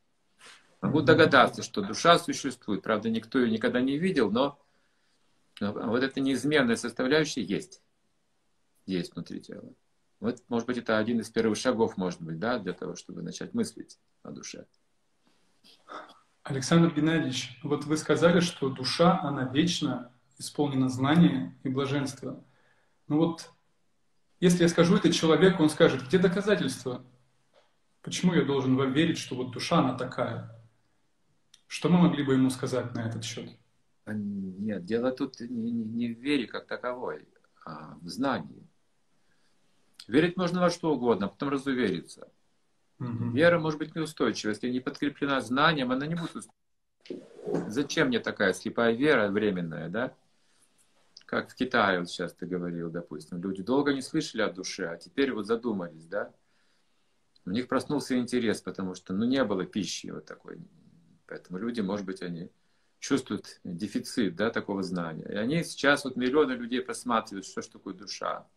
Могу 0.82 1.01
догадаться, 1.01 1.63
что 1.63 1.82
душа 1.82 2.20
существует. 2.20 2.84
Правда, 2.84 3.10
никто 3.10 3.39
ее 3.39 3.51
никогда 3.51 3.82
не 3.82 3.98
видел, 3.98 4.32
но 4.32 4.60
вот 5.60 6.04
эта 6.04 6.20
неизменная 6.20 6.75
составляющая 6.75 7.44
есть. 7.44 7.82
Есть 8.86 9.13
внутри 9.13 9.42
тела. 9.42 9.74
Вот, 10.20 10.44
может 10.48 10.68
быть, 10.68 10.78
это 10.78 10.98
один 10.98 11.20
из 11.20 11.30
первых 11.30 11.58
шагов, 11.58 11.98
может 11.98 12.22
быть, 12.22 12.39
да, 12.39 12.60
для 12.60 12.74
того, 12.74 12.96
чтобы 12.96 13.22
начать 13.22 13.54
мыслить 13.54 14.00
о 14.22 14.32
душе. 14.32 14.66
Александр 16.44 16.94
Геннадьевич, 16.94 17.60
вот 17.63 17.86
вы 17.86 17.98
сказали, 17.98 18.39
что 18.39 18.70
душа, 18.70 19.20
она 19.22 19.46
вечна, 19.46 20.12
исполнено 20.39 20.89
знание 20.89 21.55
и 21.63 21.69
блаженство. 21.69 22.43
Ну 23.08 23.17
вот, 23.17 23.51
если 24.39 24.63
я 24.63 24.69
скажу 24.69 24.96
это 24.96 25.12
человеку, 25.12 25.62
он 25.62 25.69
скажет, 25.69 26.08
где 26.08 26.17
доказательства? 26.17 27.05
Почему 28.01 28.34
я 28.34 28.43
должен 28.43 28.75
вам 28.75 28.93
верить, 28.93 29.17
что 29.17 29.36
вот 29.36 29.51
душа, 29.51 29.79
она 29.79 29.98
такая? 29.98 30.55
Что 31.67 31.89
мы 31.89 32.00
могли 32.00 32.24
бы 32.24 32.34
ему 32.34 32.50
сказать 32.50 32.96
на 32.96 33.08
этот 33.08 33.24
счет? 33.24 33.50
А, 34.05 34.13
нет, 34.13 34.86
дело 34.86 35.12
тут 35.12 35.39
не, 35.41 35.72
не, 35.72 35.84
не 35.84 36.13
в 36.13 36.19
вере 36.19 36.48
как 36.48 36.65
таковой, 36.65 37.27
а 37.65 37.98
в 38.01 38.08
знании. 38.08 38.65
Верить 40.08 40.38
можно 40.38 40.62
во 40.62 40.72
что 40.72 40.93
угодно, 40.93 41.27
а 41.27 41.29
потом 41.29 41.50
разувериться. 41.50 42.31
Угу. 43.00 43.31
Вера 43.31 43.60
может 43.60 43.77
быть 43.77 43.93
неустойчива. 43.93 44.51
Если 44.51 44.69
не 44.69 44.79
подкреплена 44.79 45.41
знанием, 45.41 45.91
она 45.91 46.08
не 46.08 46.15
будет 46.15 46.36
устойчива. 46.36 47.69
Зачем 47.69 48.08
мне 48.08 48.19
такая 48.19 48.53
слепая 48.53 48.93
вера 48.93 49.29
временная, 49.29 49.89
да? 49.89 50.13
Как 51.29 51.51
в 51.51 51.55
Китае, 51.55 52.00
вот 52.00 52.09
сейчас 52.09 52.33
ты 52.33 52.48
говорил, 52.48 52.89
допустим, 52.89 53.39
люди 53.39 53.62
долго 53.62 53.93
не 53.93 54.01
слышали 54.01 54.41
о 54.41 54.51
душе, 54.51 54.88
а 54.88 54.98
теперь 54.98 55.31
вот 55.31 55.45
задумались, 55.45 56.07
да, 56.07 56.33
у 57.45 57.51
них 57.51 57.67
проснулся 57.67 58.17
интерес, 58.17 58.62
потому 58.62 58.95
что, 58.95 59.13
ну, 59.13 59.25
не 59.25 59.43
было 59.43 59.63
пищи 59.63 60.07
вот 60.07 60.25
такой, 60.25 60.57
поэтому 61.27 61.59
люди, 61.59 61.81
может 61.81 62.03
быть, 62.07 62.24
они 62.24 62.50
чувствуют 62.98 63.62
дефицит, 63.63 64.36
да, 64.36 64.50
такого 64.50 64.81
знания, 64.81 65.27
и 65.29 65.36
они 65.36 65.63
сейчас, 65.63 66.03
вот 66.03 66.15
миллионы 66.15 66.53
людей 66.53 66.81
просматривают, 66.81 67.45
что 67.45 67.62
ж 67.62 67.67
такое 67.67 67.93
душа, 67.93 68.48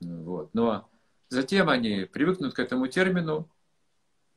вот, 0.00 0.52
но 0.54 0.90
затем 1.28 1.68
они 1.68 2.08
привыкнут 2.12 2.54
к 2.54 2.58
этому 2.58 2.88
термину, 2.88 3.48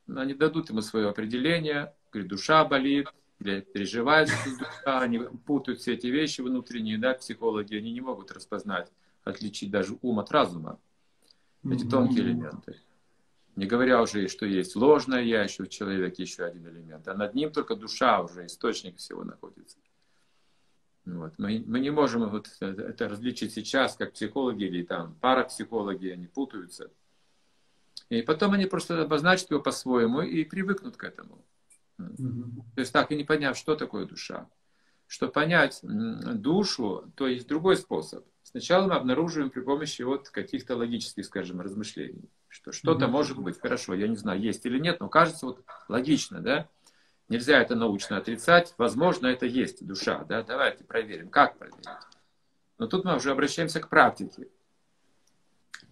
они 0.07 0.35
дадут 0.35 0.69
ему 0.69 0.81
свое 0.81 1.09
определение, 1.09 1.91
говорит, 2.11 2.29
душа 2.29 2.63
болит, 2.65 3.07
переживают, 3.39 4.29
что 4.29 4.99
они 4.99 5.19
путают 5.45 5.79
все 5.79 5.93
эти 5.93 6.07
вещи 6.07 6.41
внутренние, 6.41 6.97
да, 6.97 7.13
психологи, 7.13 7.75
они 7.75 7.91
не 7.91 8.01
могут 8.01 8.31
распознать, 8.31 8.91
отличить 9.23 9.71
даже 9.71 9.97
ум 10.01 10.19
от 10.19 10.31
разума. 10.31 10.79
Эти 11.63 11.87
тонкие 11.87 12.21
элементы. 12.21 12.79
Не 13.55 13.65
говоря 13.65 14.01
уже, 14.01 14.27
что 14.27 14.45
есть 14.45 14.75
ложное 14.75 15.21
я 15.21 15.43
еще 15.43 15.63
в 15.63 15.69
человеке, 15.69 16.23
еще 16.23 16.43
один 16.43 16.67
элемент. 16.67 17.07
А 17.07 17.13
над 17.13 17.33
ним 17.33 17.51
только 17.51 17.75
душа 17.75 18.21
уже, 18.21 18.45
источник 18.45 18.97
всего 18.97 19.23
находится. 19.23 19.77
Вот. 21.05 21.33
Мы, 21.37 21.63
мы 21.65 21.79
не 21.79 21.89
можем 21.89 22.29
вот 22.29 22.49
это 22.59 23.07
различить 23.07 23.53
сейчас, 23.53 23.95
как 23.95 24.13
психологи 24.13 24.65
или 24.65 24.83
там 24.83 25.15
парапсихологи, 25.21 26.09
они 26.09 26.27
путаются. 26.27 26.91
И 28.09 28.21
потом 28.21 28.53
они 28.53 28.65
просто 28.65 29.01
обозначат 29.01 29.51
его 29.51 29.61
по-своему 29.61 30.21
и 30.21 30.43
привыкнут 30.43 30.97
к 30.97 31.03
этому. 31.03 31.43
То 31.97 32.81
есть 32.81 32.93
так 32.93 33.11
и 33.11 33.15
не 33.15 33.23
поняв, 33.23 33.57
что 33.57 33.75
такое 33.75 34.05
душа. 34.05 34.49
Чтобы 35.07 35.31
понять 35.33 35.79
душу, 35.83 37.11
то 37.15 37.27
есть 37.27 37.47
другой 37.47 37.77
способ. 37.77 38.25
Сначала 38.43 38.87
мы 38.87 38.95
обнаруживаем 38.95 39.49
при 39.49 39.61
помощи 39.61 40.01
вот 40.03 40.29
каких-то 40.29 40.75
логических, 40.77 41.25
скажем, 41.25 41.61
размышлений, 41.61 42.29
что 42.47 42.71
что-то 42.71 43.07
может 43.07 43.37
быть, 43.37 43.59
хорошо, 43.59 43.93
я 43.93 44.07
не 44.07 44.15
знаю, 44.15 44.39
есть 44.39 44.65
или 44.65 44.79
нет, 44.79 44.99
но 44.99 45.09
кажется 45.09 45.47
вот 45.47 45.63
логично, 45.89 46.41
да? 46.41 46.69
Нельзя 47.27 47.59
это 47.59 47.75
научно 47.75 48.17
отрицать, 48.17 48.73
возможно, 48.77 49.27
это 49.27 49.45
есть 49.45 49.85
душа, 49.85 50.23
да? 50.25 50.43
Давайте 50.43 50.83
проверим, 50.83 51.29
как 51.29 51.57
проверить. 51.57 51.87
Но 52.77 52.87
тут 52.87 53.03
мы 53.03 53.15
уже 53.15 53.31
обращаемся 53.31 53.79
к 53.79 53.89
практике. 53.89 54.47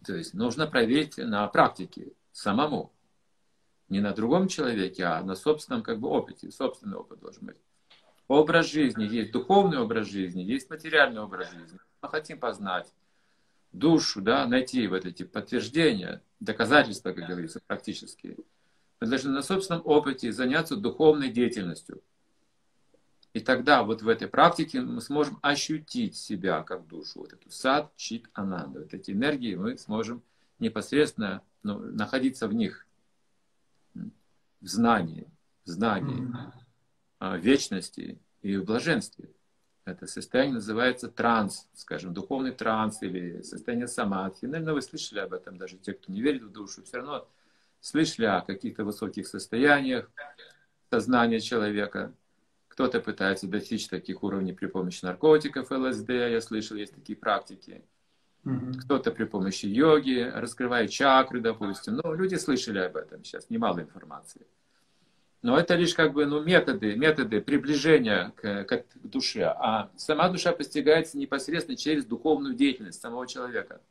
То 0.05 0.15
есть 0.15 0.33
нужно 0.33 0.67
проверить 0.67 1.17
на 1.17 1.47
практике 1.47 2.13
самому 2.31 2.92
не 3.89 3.99
на 3.99 4.13
другом 4.13 4.47
человеке, 4.47 5.03
а 5.05 5.23
на 5.23 5.35
собственном 5.35 5.83
как 5.83 5.99
бы 5.99 6.09
опыте. 6.09 6.51
Собственный 6.51 6.97
опыт 6.97 7.19
должен 7.19 7.45
быть. 7.45 7.57
Образ 8.27 8.71
жизни. 8.71 9.03
Есть 9.03 9.31
духовный 9.31 9.79
образ 9.79 10.07
жизни, 10.07 10.41
есть 10.41 10.69
материальный 10.69 11.21
образ 11.21 11.51
жизни. 11.51 11.79
Мы 12.01 12.09
хотим 12.09 12.39
познать 12.39 12.91
душу, 13.71 14.21
да, 14.21 14.47
найти 14.47 14.87
вот 14.87 15.05
эти 15.05 15.23
подтверждения, 15.23 16.21
доказательства, 16.39 17.11
как 17.11 17.27
говорится, 17.27 17.59
практически. 17.65 18.37
Мы 19.01 19.07
должны 19.07 19.31
на 19.31 19.41
собственном 19.41 19.81
опыте 19.85 20.31
заняться 20.31 20.77
духовной 20.77 21.29
деятельностью. 21.29 22.01
И 23.33 23.39
тогда 23.39 23.83
вот 23.83 24.03
в 24.03 24.07
этой 24.07 24.27
практике 24.27 24.81
мы 24.81 25.01
сможем 25.01 25.39
ощутить 25.41 26.15
себя 26.15 26.61
как 26.61 26.87
душу, 26.87 27.21
вот 27.21 27.33
эту 27.33 27.49
сад, 27.49 27.91
чит, 27.95 28.29
ананда. 28.33 28.81
Вот 28.81 28.93
эти 28.93 29.11
энергии 29.11 29.55
мы 29.55 29.77
сможем 29.77 30.21
непосредственно 30.59 31.41
ну, 31.63 31.79
находиться 31.79 32.47
в 32.47 32.53
них 32.53 32.85
в 34.63 34.67
знании, 34.67 35.27
в 35.65 35.69
знании 35.69 36.33
mm-hmm. 37.19 37.39
вечности 37.39 38.17
и 38.41 38.55
в 38.57 38.63
блаженстве. 38.63 39.29
Это 39.85 40.07
состояние 40.07 40.55
называется 40.55 41.09
транс, 41.09 41.67
скажем, 41.73 42.13
духовный 42.13 42.53
транс 42.53 43.03
или 43.03 43.41
состояние 43.41 43.87
самадхи. 43.87 44.45
Наверное, 44.45 44.73
вы 44.73 44.81
слышали 44.81 45.19
об 45.19 45.33
этом, 45.33 45.57
даже 45.57 45.77
те, 45.77 45.93
кто 45.93 46.11
не 46.11 46.21
верит 46.21 46.43
в 46.43 46.51
душу, 46.51 46.83
все 46.83 46.97
равно 46.97 47.27
слышали 47.81 48.25
о 48.25 48.39
каких-то 48.39 48.85
высоких 48.85 49.27
состояниях 49.27 50.09
сознания 50.89 51.41
человека. 51.41 52.13
Кто-то 52.69 53.01
пытается 53.01 53.47
достичь 53.47 53.89
таких 53.89 54.23
уровней 54.23 54.53
при 54.53 54.67
помощи 54.67 55.03
наркотиков, 55.03 55.69
ЛСД, 55.69 56.09
я 56.09 56.39
слышал, 56.39 56.77
есть 56.77 56.95
такие 56.95 57.17
практики. 57.17 57.83
Кто-то 58.43 59.11
при 59.11 59.23
помощи 59.23 59.65
йоги 59.65 60.29
раскрывает 60.33 60.91
чакры, 60.91 61.39
допустим. 61.39 62.01
Ну, 62.03 62.13
люди 62.13 62.35
слышали 62.35 62.79
об 62.79 62.97
этом 62.97 63.23
сейчас, 63.23 63.49
немало 63.49 63.79
информации. 63.79 64.45
Но 65.41 65.57
это 65.57 65.75
лишь 65.75 65.93
как 65.93 66.13
бы 66.13 66.25
ну, 66.25 66.43
методы, 66.43 66.95
методы 66.95 67.41
приближения 67.41 68.33
к, 68.35 68.65
к 68.65 68.85
душе. 69.03 69.43
А 69.43 69.91
сама 69.95 70.29
душа 70.29 70.51
постигается 70.51 71.17
непосредственно 71.17 71.77
через 71.77 72.05
духовную 72.05 72.55
деятельность 72.55 73.01
самого 73.01 73.27
человека. 73.27 73.81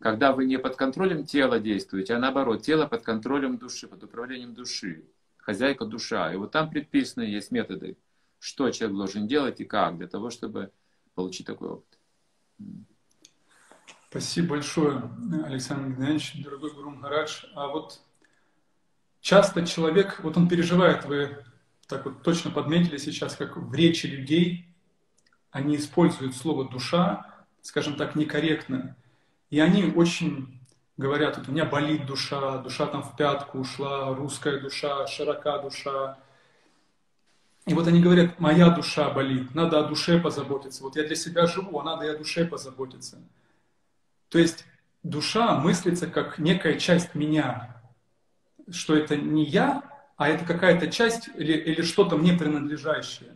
Когда 0.00 0.32
вы 0.32 0.44
не 0.44 0.58
под 0.58 0.76
контролем 0.76 1.24
тела 1.24 1.58
действуете, 1.58 2.14
а 2.14 2.18
наоборот, 2.18 2.62
тело 2.62 2.86
под 2.86 3.02
контролем 3.02 3.58
души, 3.58 3.88
под 3.88 4.02
управлением 4.04 4.54
души, 4.54 5.04
хозяйка 5.38 5.86
душа. 5.86 6.32
И 6.32 6.36
вот 6.36 6.52
там 6.52 6.70
предписаны 6.70 7.22
есть 7.22 7.50
методы, 7.50 7.96
что 8.38 8.70
человек 8.70 8.96
должен 8.96 9.26
делать 9.26 9.60
и 9.60 9.64
как, 9.64 9.96
для 9.96 10.06
того, 10.06 10.30
чтобы 10.30 10.70
получить 11.14 11.46
такой 11.46 11.68
опыт. 11.68 11.98
Спасибо 14.10 14.54
большое, 14.54 15.02
Александр 15.44 15.90
Геннадьевич, 15.90 16.42
дорогой 16.42 16.72
Гуру 16.72 16.92
Махарадж. 16.92 17.44
А 17.54 17.66
вот 17.66 18.00
часто 19.20 19.66
человек, 19.66 20.20
вот 20.22 20.38
он 20.38 20.48
переживает, 20.48 21.04
вы 21.04 21.44
так 21.86 22.06
вот 22.06 22.22
точно 22.22 22.50
подметили 22.50 22.96
сейчас, 22.96 23.36
как 23.36 23.58
в 23.58 23.74
речи 23.74 24.06
людей 24.06 24.74
они 25.50 25.76
используют 25.76 26.34
слово 26.34 26.66
«душа», 26.66 27.44
скажем 27.60 27.96
так, 27.96 28.14
некорректно. 28.14 28.96
И 29.50 29.60
они 29.60 29.84
очень 29.84 30.58
говорят, 30.96 31.36
вот 31.36 31.48
у 31.48 31.52
меня 31.52 31.66
болит 31.66 32.06
душа, 32.06 32.56
душа 32.62 32.86
там 32.86 33.02
в 33.02 33.14
пятку 33.14 33.58
ушла, 33.58 34.14
русская 34.14 34.58
душа, 34.58 35.06
широка 35.06 35.58
душа. 35.58 36.18
И 37.66 37.74
вот 37.74 37.86
они 37.86 38.00
говорят, 38.00 38.40
моя 38.40 38.70
душа 38.70 39.10
болит, 39.10 39.54
надо 39.54 39.80
о 39.80 39.84
душе 39.84 40.18
позаботиться. 40.18 40.82
Вот 40.82 40.96
я 40.96 41.04
для 41.04 41.14
себя 41.14 41.46
живу, 41.46 41.78
а 41.78 41.84
надо 41.84 42.06
и 42.06 42.08
о 42.08 42.16
душе 42.16 42.46
позаботиться. 42.46 43.18
То 44.28 44.38
есть 44.38 44.64
душа 45.02 45.58
мыслится 45.58 46.06
как 46.06 46.38
некая 46.38 46.78
часть 46.78 47.14
меня, 47.14 47.82
что 48.70 48.94
это 48.94 49.16
не 49.16 49.44
я, 49.44 49.82
а 50.16 50.28
это 50.28 50.44
какая-то 50.44 50.90
часть 50.90 51.28
или, 51.36 51.52
или 51.52 51.82
что-то 51.82 52.16
мне 52.16 52.34
принадлежащее. 52.34 53.32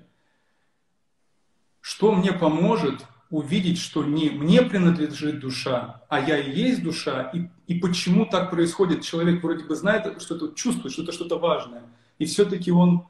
Что 1.81 2.13
мне 2.13 2.33
поможет 2.33 3.07
увидеть, 3.31 3.79
что 3.79 4.05
не 4.05 4.29
мне 4.29 4.61
принадлежит 4.63 5.41
душа, 5.41 6.03
а 6.11 6.21
я 6.21 6.37
и 6.39 6.51
есть 6.51 6.83
душа, 6.83 7.31
и, 7.33 7.49
и 7.67 7.81
почему 7.81 8.27
так 8.27 8.51
происходит. 8.51 9.03
Человек 9.03 9.43
вроде 9.43 9.65
бы 9.65 9.75
знает, 9.75 10.21
что 10.21 10.37
это 10.37 10.55
чувствует, 10.55 10.93
что 10.93 11.03
это 11.03 11.13
что-то 11.13 11.39
важное, 11.39 11.83
и 12.19 12.27
все-таки 12.27 12.71
он, 12.71 13.09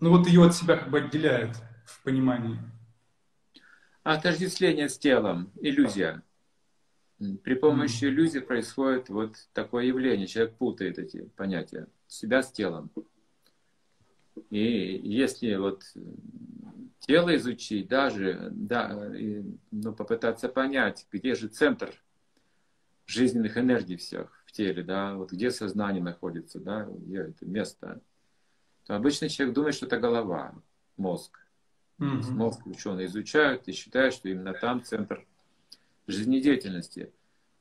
ну 0.00 0.10
вот 0.10 0.28
ее 0.28 0.44
от 0.44 0.54
себя 0.54 0.76
как 0.76 0.90
бы 0.90 0.98
отделяет 0.98 1.56
в 1.86 2.02
понимании. 2.02 2.58
Отождествление 4.02 4.90
с 4.90 4.98
телом, 4.98 5.50
иллюзия. 5.60 6.22
При 7.18 7.54
помощи 7.54 8.04
mm. 8.04 8.08
иллюзии 8.08 8.38
происходит 8.40 9.08
вот 9.08 9.36
такое 9.54 9.84
явление. 9.84 10.26
Человек 10.26 10.54
путает 10.56 10.98
эти 10.98 11.22
понятия. 11.36 11.88
Себя 12.08 12.42
с 12.42 12.52
телом. 12.52 12.90
И 14.50 15.00
если 15.02 15.54
вот 15.56 15.82
тело 17.00 17.34
изучить, 17.36 17.88
даже 17.88 18.50
да, 18.52 19.12
и, 19.16 19.42
ну, 19.70 19.94
попытаться 19.94 20.48
понять, 20.48 21.06
где 21.10 21.34
же 21.34 21.48
центр 21.48 21.94
жизненных 23.06 23.56
энергий 23.56 23.96
всех 23.96 24.42
в 24.44 24.52
теле, 24.52 24.82
да, 24.82 25.14
вот 25.14 25.32
где 25.32 25.50
сознание 25.50 26.02
находится, 26.02 26.60
да, 26.60 26.84
где 26.84 27.18
это 27.18 27.46
место, 27.46 28.00
то 28.84 28.94
обычно 28.94 29.28
человек 29.28 29.54
думает, 29.54 29.74
что 29.74 29.86
это 29.86 29.98
голова, 29.98 30.54
мозг. 30.96 31.38
Mm-hmm. 31.98 32.30
Мозг 32.32 32.66
ученые 32.66 33.06
изучают 33.06 33.66
и 33.68 33.72
считают, 33.72 34.12
что 34.12 34.28
именно 34.28 34.52
там 34.52 34.82
центр 34.84 35.26
жизнедеятельности. 36.06 37.12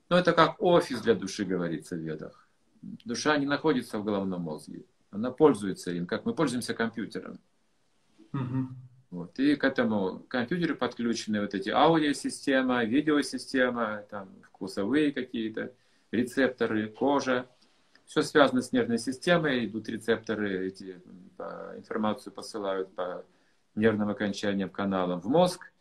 Но 0.09 0.17
это 0.17 0.33
как 0.33 0.61
офис 0.61 1.01
для 1.01 1.15
души, 1.15 1.45
говорится 1.45 1.95
в 1.95 1.99
ведах. 1.99 2.47
Душа 2.81 3.37
не 3.37 3.45
находится 3.45 3.97
в 3.97 4.03
головном 4.03 4.41
мозге. 4.41 4.85
Она 5.11 5.31
пользуется 5.31 5.91
им, 5.91 6.05
как 6.05 6.25
мы 6.25 6.33
пользуемся 6.33 6.73
компьютером. 6.73 7.39
Угу. 8.33 8.67
Вот. 9.11 9.39
И 9.39 9.55
к 9.55 9.63
этому 9.63 10.19
компьютеру 10.27 10.75
подключены 10.75 11.41
вот 11.41 11.53
эти 11.53 11.69
аудиосистема, 11.69 12.83
видеосистема, 12.83 14.03
там 14.09 14.29
вкусовые 14.43 15.11
какие-то, 15.11 15.73
рецепторы, 16.11 16.89
кожа. 16.89 17.47
Все 18.05 18.21
связано 18.21 18.61
с 18.61 18.71
нервной 18.71 18.99
системой, 18.99 19.65
идут 19.65 19.89
рецепторы, 19.89 20.67
эти 20.67 21.01
по, 21.37 21.73
информацию 21.75 22.33
посылают 22.33 22.93
по 22.93 23.25
нервным 23.73 24.09
окончаниям 24.09 24.69
каналам 24.69 25.21
в 25.21 25.27
мозг. 25.27 25.71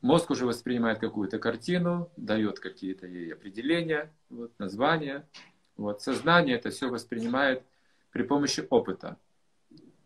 Мозг 0.00 0.30
уже 0.30 0.46
воспринимает 0.46 1.00
какую-то 1.00 1.38
картину, 1.38 2.10
дает 2.16 2.60
какие-то 2.60 3.06
ей 3.06 3.32
определения, 3.32 4.12
вот, 4.30 4.56
названия. 4.58 5.28
Вот, 5.76 6.02
сознание 6.02 6.56
это 6.56 6.70
все 6.70 6.88
воспринимает 6.88 7.64
при 8.12 8.22
помощи 8.22 8.66
опыта. 8.70 9.16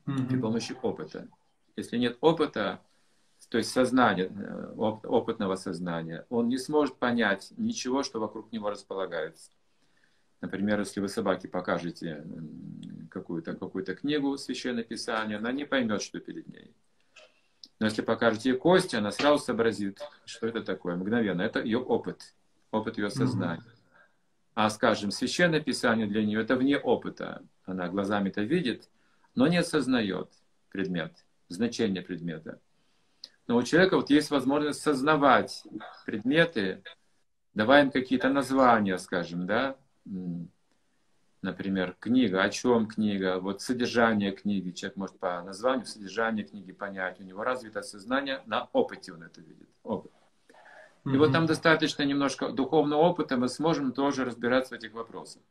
Mm-hmm. 0.07 0.27
При 0.29 0.39
помощи 0.39 0.75
опыта. 0.83 1.29
Если 1.77 1.99
нет 1.99 2.17
опыта, 2.21 2.81
то 3.49 3.59
есть 3.59 3.71
сознания, 3.71 4.31
э, 4.35 4.75
опытного 4.77 5.57
сознания, 5.57 6.25
он 6.31 6.49
не 6.49 6.59
сможет 6.59 6.97
понять 6.97 7.53
ничего, 7.57 8.03
что 8.03 8.19
вокруг 8.19 8.51
него 8.53 8.71
располагается. 8.71 9.51
Например, 10.41 10.81
если 10.81 11.01
вы 11.01 11.09
собаке 11.09 11.49
покажете 11.49 12.25
какую-то 13.11 13.55
какую 13.55 13.85
книгу 13.85 14.37
Священное 14.37 14.85
Писание, 14.85 15.39
она 15.39 15.53
не 15.53 15.65
поймет, 15.65 16.03
что 16.03 16.19
перед 16.19 16.49
ней. 16.49 16.75
Но 17.83 17.87
если 17.87 18.03
покажете 18.03 18.51
ей 18.51 18.57
кости, 18.57 18.95
она 18.95 19.11
сразу 19.11 19.43
сообразит, 19.43 20.01
что 20.25 20.47
это 20.47 20.63
такое, 20.63 20.95
мгновенно. 20.95 21.43
Это 21.43 21.61
ее 21.61 21.81
опыт, 21.81 22.37
опыт 22.71 22.97
ее 22.97 23.11
сознания. 23.11 23.65
А, 24.55 24.71
скажем, 24.71 25.11
Священное 25.11 25.61
Писание 25.61 26.07
для 26.07 26.25
нее 26.25 26.43
это 26.43 26.55
вне 26.55 26.79
опыта. 26.79 27.43
Она 27.65 27.89
глазами 27.89 28.29
это 28.29 28.43
видит, 28.43 28.89
но 29.35 29.49
не 29.49 29.57
осознает 29.57 30.31
предмет 30.71 31.25
значение 31.49 32.03
предмета. 32.03 32.61
Но 33.49 33.57
у 33.57 33.65
человека 33.65 33.97
вот 33.97 34.11
есть 34.11 34.31
возможность 34.31 34.81
сознавать 34.81 35.65
предметы, 36.07 36.85
давая 37.53 37.83
им 37.83 37.91
какие-то 37.91 38.29
названия, 38.29 38.97
скажем, 38.97 39.45
да, 39.45 39.77
например, 41.43 41.97
книга, 41.99 42.43
о 42.43 42.49
чем 42.49 42.87
книга, 42.87 43.39
вот 43.41 43.61
содержание 43.61 44.33
книги, 44.33 44.71
человек 44.71 44.97
может 44.97 45.19
по 45.19 45.43
названию 45.43 45.87
содержания 45.87 46.45
книги 46.45 46.73
понять, 46.73 47.21
у 47.21 47.25
него 47.25 47.43
развито 47.43 47.83
сознание, 47.83 48.43
на 48.47 48.69
опыте 48.73 49.13
он 49.13 49.25
это 49.25 49.41
видит, 49.41 49.69
опыт. 49.83 50.13
И 51.05 51.09
mm-hmm. 51.09 51.19
вот 51.19 51.33
там 51.33 51.47
достаточно 51.47 52.05
немножко 52.05 52.51
духовного 52.51 53.01
опыта, 53.01 53.37
мы 53.37 53.49
сможем 53.49 53.93
тоже 53.93 54.25
разбираться 54.25 54.75
в 54.75 54.79
этих 54.79 54.93
вопросах. 54.93 55.43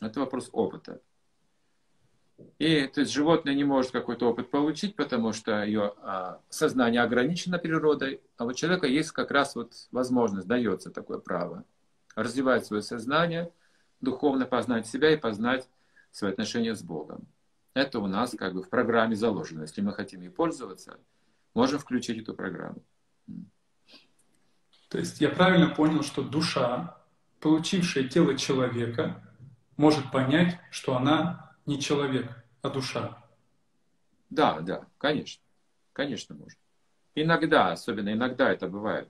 Это 0.00 0.18
вопрос 0.18 0.50
опыта. 0.52 1.00
И 2.58 2.86
то 2.88 3.00
есть 3.00 3.12
животное 3.12 3.54
не 3.54 3.62
может 3.62 3.92
какой-то 3.92 4.30
опыт 4.30 4.50
получить, 4.50 4.96
потому 4.96 5.32
что 5.32 5.62
ее 5.62 5.94
а, 5.98 6.40
сознание 6.48 7.02
ограничено 7.02 7.58
природой, 7.58 8.20
а 8.36 8.46
у 8.46 8.52
человека 8.52 8.88
есть 8.88 9.12
как 9.12 9.30
раз 9.30 9.54
вот 9.54 9.72
возможность, 9.92 10.48
дается 10.48 10.90
такое 10.90 11.18
право 11.18 11.64
развивать 12.16 12.66
свое 12.66 12.82
сознание, 12.82 13.52
духовно 14.02 14.44
познать 14.44 14.86
себя 14.86 15.10
и 15.10 15.16
познать 15.16 15.66
свои 16.10 16.32
отношения 16.32 16.74
с 16.74 16.82
Богом. 16.82 17.26
Это 17.72 18.00
у 18.00 18.06
нас 18.06 18.34
как 18.38 18.52
бы 18.52 18.62
в 18.62 18.68
программе 18.68 19.16
заложено. 19.16 19.62
Если 19.62 19.80
мы 19.80 19.92
хотим 19.92 20.20
ей 20.20 20.28
пользоваться, 20.28 20.98
можем 21.54 21.78
включить 21.78 22.18
эту 22.18 22.34
программу. 22.34 22.82
То 24.90 24.98
есть 24.98 25.22
я 25.22 25.30
правильно 25.30 25.74
понял, 25.74 26.02
что 26.02 26.22
душа, 26.22 26.98
получившая 27.40 28.08
тело 28.08 28.36
человека, 28.36 29.26
может 29.78 30.10
понять, 30.12 30.58
что 30.70 30.96
она 30.96 31.56
не 31.64 31.80
человек, 31.80 32.30
а 32.60 32.68
душа. 32.68 33.24
Да, 34.28 34.60
да, 34.60 34.86
конечно. 34.98 35.42
Конечно, 35.94 36.34
может. 36.34 36.58
Иногда, 37.14 37.72
особенно 37.72 38.12
иногда 38.12 38.50
это 38.50 38.68
бывает. 38.68 39.08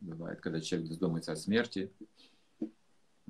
Бывает, 0.00 0.40
когда 0.40 0.60
человек 0.60 0.88
задумается 0.88 1.32
о 1.32 1.36
смерти. 1.36 1.90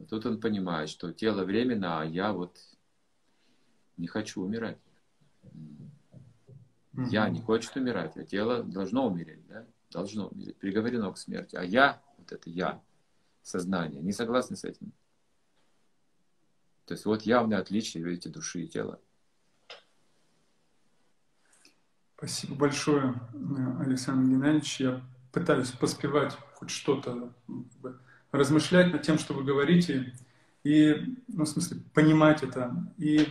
Тут 0.09 0.25
он 0.25 0.41
понимает, 0.41 0.89
что 0.89 1.13
тело 1.13 1.45
временно, 1.45 2.01
а 2.01 2.05
я 2.05 2.33
вот 2.33 2.59
не 3.97 4.07
хочу 4.07 4.43
умирать. 4.43 4.79
Я 7.11 7.29
не 7.29 7.41
хочет 7.41 7.77
умирать, 7.77 8.17
а 8.17 8.25
тело 8.25 8.63
должно 8.65 9.07
умереть, 9.07 9.47
да? 9.47 9.67
Должно 9.91 10.29
умереть, 10.29 10.57
приговорено 10.57 11.13
к 11.13 11.19
смерти. 11.19 11.57
А 11.57 11.63
я, 11.63 12.03
вот 12.17 12.33
это 12.33 12.51
я, 12.51 12.83
сознание, 13.43 14.03
не 14.03 14.13
согласны 14.13 14.57
с 14.57 14.65
этим. 14.65 14.93
То 16.87 16.95
есть 16.95 17.05
вот 17.05 17.23
явное 17.23 17.59
отличие, 17.59 18.03
видите, 18.03 18.31
души 18.31 18.63
и 18.63 18.69
тела. 18.69 18.99
Спасибо 22.17 22.55
большое, 22.57 23.15
Александр 23.79 24.33
Геннадьевич. 24.33 24.81
Я 24.81 25.03
пытаюсь 25.33 25.71
поспевать 25.71 26.33
хоть 26.55 26.71
что-то, 26.71 27.33
размышлять 28.33 28.93
над 28.93 29.03
тем, 29.03 29.19
что 29.19 29.35
вы 29.35 29.45
говорите, 29.45 30.13
и, 30.65 31.17
ну, 31.29 31.45
в 31.45 31.49
смысле, 31.49 31.79
понимать 31.95 32.43
это. 32.43 32.75
И 32.99 33.29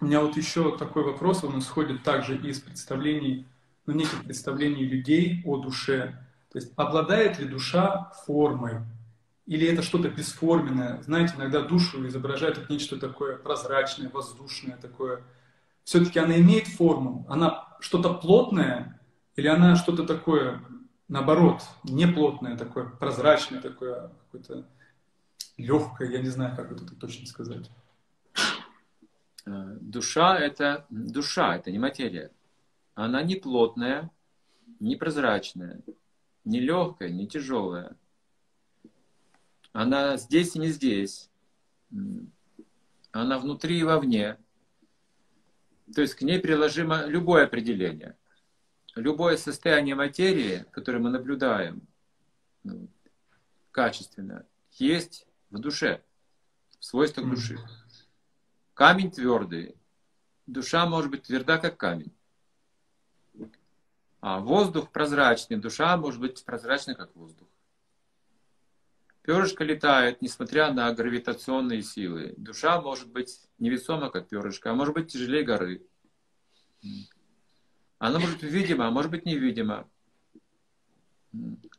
у 0.00 0.04
меня 0.04 0.20
вот 0.20 0.36
еще 0.36 0.76
такой 0.76 1.04
вопрос, 1.04 1.42
он 1.42 1.58
исходит 1.58 2.02
также 2.02 2.36
из 2.36 2.60
представлений, 2.60 3.46
ну, 3.86 3.94
неких 3.94 4.22
представлений 4.24 4.84
людей 4.84 5.42
о 5.44 5.56
душе. 5.56 6.18
То 6.52 6.58
есть, 6.58 6.72
обладает 6.76 7.38
ли 7.38 7.46
душа 7.46 8.12
формой? 8.26 8.80
Или 9.46 9.68
это 9.68 9.82
что-то 9.82 10.08
бесформенное? 10.08 11.02
Знаете, 11.02 11.34
иногда 11.36 11.62
душу 11.62 12.06
изображают 12.06 12.58
как 12.58 12.68
нечто 12.68 12.98
такое 12.98 13.36
прозрачное, 13.36 14.10
воздушное 14.10 14.76
такое. 14.76 15.22
Все-таки 15.84 16.18
она 16.18 16.36
имеет 16.38 16.66
форму. 16.66 17.24
Она 17.28 17.64
что-то 17.80 18.14
плотное 18.14 19.00
или 19.36 19.46
она 19.46 19.76
что-то 19.76 20.04
такое, 20.04 20.62
наоборот, 21.08 21.62
неплотное 21.84 22.56
такое, 22.56 22.86
прозрачное 22.86 23.60
такое, 23.60 24.10
какое-то 24.24 24.68
легкое, 25.56 26.10
я 26.10 26.20
не 26.20 26.28
знаю, 26.28 26.56
как 26.56 26.72
это 26.72 26.94
точно 26.96 27.26
сказать. 27.26 27.70
Э, 29.46 29.76
душа 29.80 30.38
это 30.38 30.86
душа, 30.90 31.56
это 31.56 31.70
не 31.70 31.78
материя. 31.78 32.30
Она 32.94 33.22
не 33.22 33.36
плотная, 33.36 34.10
не 34.80 34.96
прозрачная, 34.96 35.80
не 36.44 36.60
легкая, 36.60 37.10
не 37.10 37.26
тяжелая 37.26 37.96
она 39.76 40.16
здесь 40.16 40.56
и 40.56 40.58
не 40.58 40.68
здесь. 40.68 41.30
Она 43.12 43.38
внутри 43.38 43.78
и 43.78 43.82
вовне. 43.82 44.38
То 45.94 46.00
есть 46.00 46.14
к 46.14 46.22
ней 46.22 46.40
приложимо 46.40 47.04
любое 47.04 47.44
определение. 47.44 48.16
Любое 48.96 49.36
состояние 49.36 49.94
материи, 49.94 50.64
которое 50.72 50.98
мы 50.98 51.10
наблюдаем 51.10 51.86
ну, 52.64 52.88
качественно, 53.70 54.46
есть 54.72 55.26
в 55.50 55.58
душе, 55.58 56.02
в 56.80 56.84
свойствах 56.84 57.28
души. 57.28 57.58
Камень 58.74 59.10
твердый, 59.10 59.76
душа 60.46 60.86
может 60.86 61.10
быть 61.10 61.24
тверда, 61.24 61.58
как 61.58 61.76
камень. 61.76 62.12
А 64.20 64.40
воздух 64.40 64.90
прозрачный, 64.90 65.58
душа 65.58 65.96
может 65.96 66.20
быть 66.20 66.44
прозрачной, 66.44 66.94
как 66.94 67.14
воздух. 67.14 67.48
Перышко 69.22 69.64
летает, 69.64 70.22
несмотря 70.22 70.72
на 70.72 70.92
гравитационные 70.92 71.82
силы. 71.82 72.34
Душа 72.36 72.80
может 72.80 73.08
быть 73.08 73.40
невесома, 73.58 74.08
как 74.10 74.28
перышко, 74.28 74.70
а 74.70 74.74
может 74.74 74.94
быть 74.94 75.12
тяжелее 75.12 75.42
горы. 75.42 75.82
Она 77.98 78.18
может 78.18 78.40
быть 78.40 78.50
видима, 78.50 78.88
а 78.88 78.90
может 78.90 79.10
быть 79.10 79.24
невидима. 79.24 79.88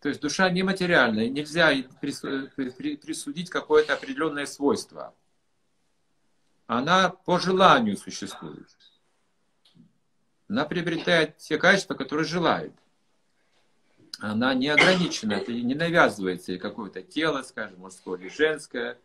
То 0.01 0.10
есть 0.10 0.21
душа 0.21 0.49
нематериальная, 0.49 1.30
нельзя 1.30 1.71
присудить 1.99 3.49
какое-то 3.49 3.93
определенное 3.93 4.45
свойство. 4.45 5.15
Она 6.67 7.10
по 7.10 7.39
желанию 7.39 7.97
существует. 7.97 8.67
Она 10.49 10.65
приобретает 10.65 11.38
те 11.38 11.58
качества, 11.58 11.93
которые 11.93 12.25
желает 12.25 12.73
она 14.19 14.53
не 14.53 14.69
ограничена, 14.69 15.34
это 15.34 15.51
не 15.51 15.75
навязывается 15.75 16.53
и 16.53 16.58
какое-то 16.58 17.01
тело, 17.01 17.43
скажем, 17.43 17.80
мужское 17.80 18.19
или 18.19 18.30
женское, 18.30 18.97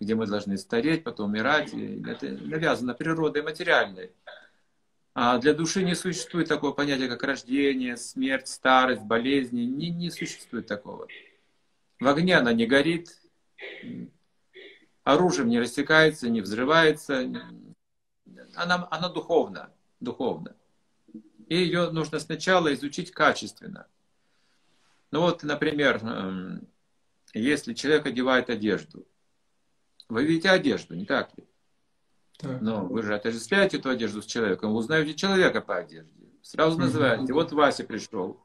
где 0.00 0.14
мы 0.14 0.26
должны 0.26 0.56
стареть, 0.56 1.04
потом 1.04 1.30
умирать. 1.30 1.72
Это 1.72 2.28
навязано 2.28 2.94
природой 2.94 3.42
материальной. 3.42 4.10
А 5.14 5.38
для 5.38 5.54
души 5.54 5.84
не 5.84 5.94
существует 5.94 6.48
такого 6.48 6.72
понятия, 6.72 7.08
как 7.08 7.22
рождение, 7.22 7.96
смерть, 7.96 8.48
старость, 8.48 9.02
болезни. 9.02 9.62
Не, 9.62 9.90
не 9.90 10.10
существует 10.10 10.66
такого. 10.66 11.06
В 12.00 12.08
огне 12.08 12.36
она 12.36 12.52
не 12.52 12.66
горит, 12.66 13.16
оружием 15.04 15.48
не 15.48 15.60
рассекается, 15.60 16.28
не 16.28 16.40
взрывается. 16.40 17.20
Она, 18.56 18.88
она 18.90 19.08
духовна, 19.08 19.70
духовна. 20.00 20.56
И 21.46 21.56
ее 21.56 21.90
нужно 21.90 22.18
сначала 22.18 22.74
изучить 22.74 23.12
качественно– 23.12 23.86
ну 25.14 25.20
вот, 25.20 25.44
например, 25.44 26.00
эм, 26.02 26.66
если 27.34 27.72
человек 27.72 28.04
одевает 28.06 28.50
одежду, 28.50 29.06
вы 30.08 30.24
видите 30.24 30.50
одежду, 30.50 30.96
не 30.96 31.06
так 31.06 31.30
ли? 31.38 31.46
Так. 32.38 32.60
Но 32.60 32.84
вы 32.84 33.02
же 33.02 33.14
отождествляете 33.14 33.78
эту 33.78 33.90
одежду 33.90 34.22
с 34.22 34.26
человеком, 34.26 34.72
вы 34.72 34.78
узнаете 34.78 35.14
человека 35.14 35.60
по 35.60 35.76
одежде. 35.76 36.10
Сразу 36.42 36.78
называете, 36.78 37.32
вот 37.32 37.52
Вася 37.52 37.84
пришел, 37.84 38.44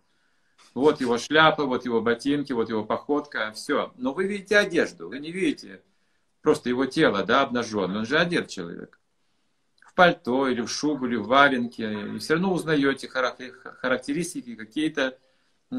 вот 0.73 1.02
его 1.02 1.17
шляпа, 1.17 1.65
вот 1.65 1.86
его 1.86 2.02
ботинки, 2.02 2.54
вот 2.54 2.69
его 2.69 2.86
походка, 2.86 3.52
все. 3.54 3.91
Но 3.97 4.13
вы 4.13 4.25
видите 4.25 4.58
одежду, 4.58 5.10
вы 5.10 5.19
не 5.19 5.32
видите 5.32 5.82
просто 6.41 6.69
его 6.69 6.86
тело, 6.86 7.23
да, 7.23 7.41
обнаженное. 7.41 7.99
Он 7.99 8.06
же 8.06 8.17
одет 8.17 8.47
человек. 8.47 8.99
В 9.82 9.93
пальто 9.95 10.47
или 10.47 10.62
в 10.62 10.69
шубу, 10.69 11.08
или 11.08 11.15
в 11.15 11.28
валенке. 11.28 12.15
И 12.15 12.19
все 12.19 12.36
равно 12.36 12.54
узнаете 12.54 13.10
характеристики 13.10 14.56
какие-то 14.56 15.17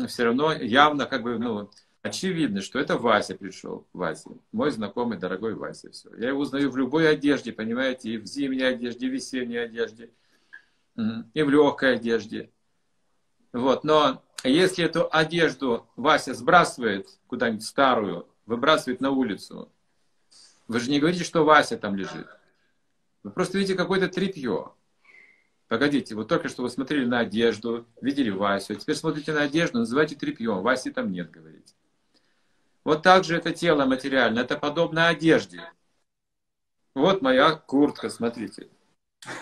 все 0.07 0.25
равно 0.25 0.53
явно 0.53 1.07
как 1.07 1.23
бы, 1.23 1.39
ну, 1.39 1.71
очевидно, 2.03 2.61
что 2.61 2.79
это 2.79 2.97
Вася 2.97 3.35
пришел, 3.35 3.87
Вася, 3.93 4.31
мой 4.53 4.71
знакомый, 4.71 5.19
дорогой 5.19 5.55
Вася. 5.55 5.91
Все. 5.91 6.15
Я 6.17 6.29
его 6.29 6.41
узнаю 6.41 6.71
в 6.71 6.77
любой 6.77 7.09
одежде, 7.09 7.53
понимаете, 7.53 8.11
и 8.11 8.19
в 8.19 8.27
зимней 8.27 8.69
одежде, 8.69 9.07
и 9.07 9.11
в 9.11 9.13
весенней 9.13 9.63
одежде, 9.63 10.11
и 10.97 11.43
в 11.43 11.51
легкой 11.51 11.97
одежде. 11.97 12.51
Вот, 13.53 13.85
но 13.85 14.23
если 14.45 14.85
эту 14.85 15.09
одежду 15.11 15.87
Вася 15.97 16.35
сбрасывает 16.35 17.09
куда-нибудь 17.27 17.65
старую, 17.65 18.29
выбрасывает 18.47 19.01
на 19.01 19.11
улицу, 19.11 19.71
вы 20.69 20.81
же 20.81 20.91
не 20.91 21.01
говорите, 21.01 21.25
что 21.25 21.45
Вася 21.45 21.77
там 21.77 21.97
лежит. 21.97 22.29
Вы 23.23 23.31
просто 23.31 23.59
видите 23.59 23.77
какое-то 23.77 24.09
тряпье. 24.09 24.73
Погодите, 25.69 26.15
вот 26.17 26.27
только 26.27 26.49
что 26.49 26.63
вы 26.63 26.71
смотрели 26.71 27.05
на 27.05 27.21
одежду, 27.21 27.87
видели 28.01 28.31
Васю, 28.31 28.75
теперь 28.75 28.97
смотрите 28.97 29.33
на 29.33 29.43
одежду, 29.43 29.79
называйте 29.79 30.17
тряпьем, 30.17 30.63
Васи 30.63 30.91
там 30.91 31.13
нет, 31.13 31.31
говорите. 31.31 31.75
Вот 32.85 33.03
так 33.03 33.25
же 33.25 33.37
это 33.37 33.53
тело 33.53 33.85
материальное, 33.85 34.45
это 34.45 34.57
подобно 34.57 35.09
одежде. 35.09 35.61
Вот 36.95 37.23
моя 37.23 37.53
куртка, 37.53 38.09
смотрите. 38.11 38.69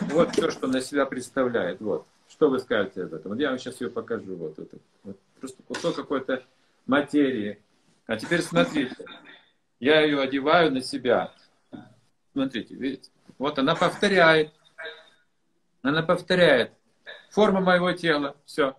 Вот 0.01 0.33
все, 0.33 0.51
что 0.51 0.66
на 0.66 0.81
себя 0.81 1.07
представляет. 1.07 1.81
Вот. 1.81 2.07
Что 2.29 2.51
вы 2.51 2.59
скажете 2.59 3.05
об 3.05 3.14
этом? 3.14 3.33
Вот 3.33 3.40
я 3.40 3.51
вам 3.51 3.59
сейчас 3.59 3.81
ее 3.81 3.90
покажу. 3.90 4.37
Вот 4.37 4.59
это. 4.59 4.79
Вот. 5.05 5.18
Просто 5.40 5.62
кусок 5.62 5.96
какой-то 5.96 6.44
материи. 6.87 7.62
А 8.07 8.16
теперь 8.16 8.42
смотрите. 8.42 8.96
Я 9.81 10.01
ее 10.01 10.20
одеваю 10.20 10.72
на 10.72 10.83
себя. 10.83 11.33
Смотрите, 12.33 12.74
видите? 12.74 13.11
Вот 13.38 13.59
она 13.59 13.74
повторяет. 13.74 14.53
Она 15.83 16.03
повторяет. 16.03 16.72
Форма 17.31 17.61
моего 17.61 17.92
тела. 17.92 18.37
Все. 18.44 18.77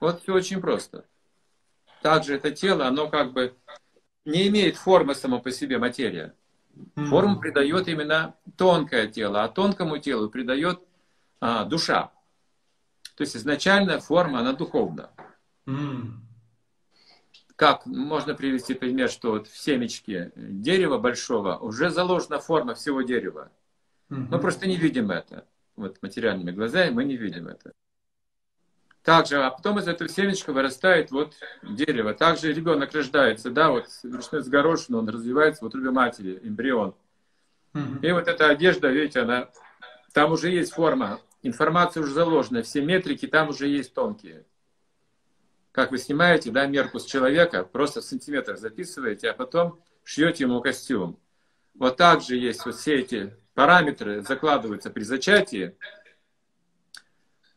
Вот 0.00 0.22
все 0.22 0.34
очень 0.34 0.60
просто. 0.60 1.04
Также 2.04 2.34
это 2.34 2.50
тело, 2.50 2.86
оно 2.86 3.08
как 3.08 3.32
бы 3.32 3.56
не 4.26 4.48
имеет 4.48 4.76
формы 4.76 5.14
само 5.14 5.40
по 5.40 5.50
себе, 5.50 5.78
материя. 5.78 6.34
Форму 6.96 7.40
придает 7.40 7.88
именно 7.88 8.34
тонкое 8.58 9.06
тело, 9.06 9.42
а 9.42 9.48
тонкому 9.48 9.96
телу 9.96 10.28
придает 10.28 10.80
а, 11.40 11.64
душа. 11.64 12.12
То 13.16 13.22
есть 13.22 13.34
изначальная 13.38 14.00
форма, 14.00 14.40
она 14.40 14.52
духовна. 14.52 15.12
Как 17.56 17.86
можно 17.86 18.34
привести 18.34 18.74
пример, 18.74 19.08
что 19.08 19.30
вот 19.30 19.48
в 19.48 19.56
семечке 19.56 20.30
дерева 20.36 20.98
большого 20.98 21.56
уже 21.56 21.88
заложена 21.88 22.38
форма 22.38 22.74
всего 22.74 23.00
дерева. 23.00 23.50
Мы 24.10 24.38
просто 24.38 24.68
не 24.68 24.76
видим 24.76 25.10
это. 25.10 25.46
Вот 25.74 26.02
материальными 26.02 26.50
глазами 26.50 26.90
мы 26.90 27.04
не 27.04 27.16
видим 27.16 27.48
это. 27.48 27.72
Также, 29.04 29.42
а 29.42 29.50
потом 29.50 29.78
из 29.78 29.86
этого 29.86 30.08
семечка 30.08 30.52
вырастает 30.54 31.10
вот 31.10 31.34
дерево. 31.62 32.14
Также 32.14 32.54
ребенок 32.54 32.92
рождается, 32.92 33.50
да, 33.50 33.70
вот 33.70 33.86
начинает 34.02 34.46
с 34.46 34.48
горошины, 34.48 34.96
он 34.96 35.08
развивается 35.10 35.62
в 35.62 35.68
утробе 35.68 35.90
матери, 35.90 36.40
эмбрион. 36.42 36.94
И 38.00 38.12
вот 38.12 38.28
эта 38.28 38.48
одежда, 38.48 38.88
видите, 38.88 39.20
она, 39.20 39.50
там 40.12 40.32
уже 40.32 40.48
есть 40.50 40.72
форма, 40.72 41.20
информация 41.42 42.02
уже 42.02 42.14
заложена, 42.14 42.62
все 42.62 42.80
метрики 42.80 43.26
там 43.26 43.50
уже 43.50 43.68
есть 43.68 43.92
тонкие. 43.92 44.46
Как 45.70 45.90
вы 45.90 45.98
снимаете, 45.98 46.50
да, 46.50 46.66
мерку 46.66 46.98
с 46.98 47.04
человека, 47.04 47.64
просто 47.64 48.00
в 48.00 48.04
сантиметрах 48.04 48.58
записываете, 48.58 49.28
а 49.28 49.34
потом 49.34 49.80
шьете 50.02 50.44
ему 50.44 50.62
костюм. 50.62 51.18
Вот 51.74 51.98
так 51.98 52.22
же 52.22 52.36
есть 52.36 52.64
вот 52.64 52.76
все 52.76 53.00
эти 53.00 53.34
параметры 53.52 54.22
закладываются 54.22 54.88
при 54.88 55.02
зачатии, 55.02 55.76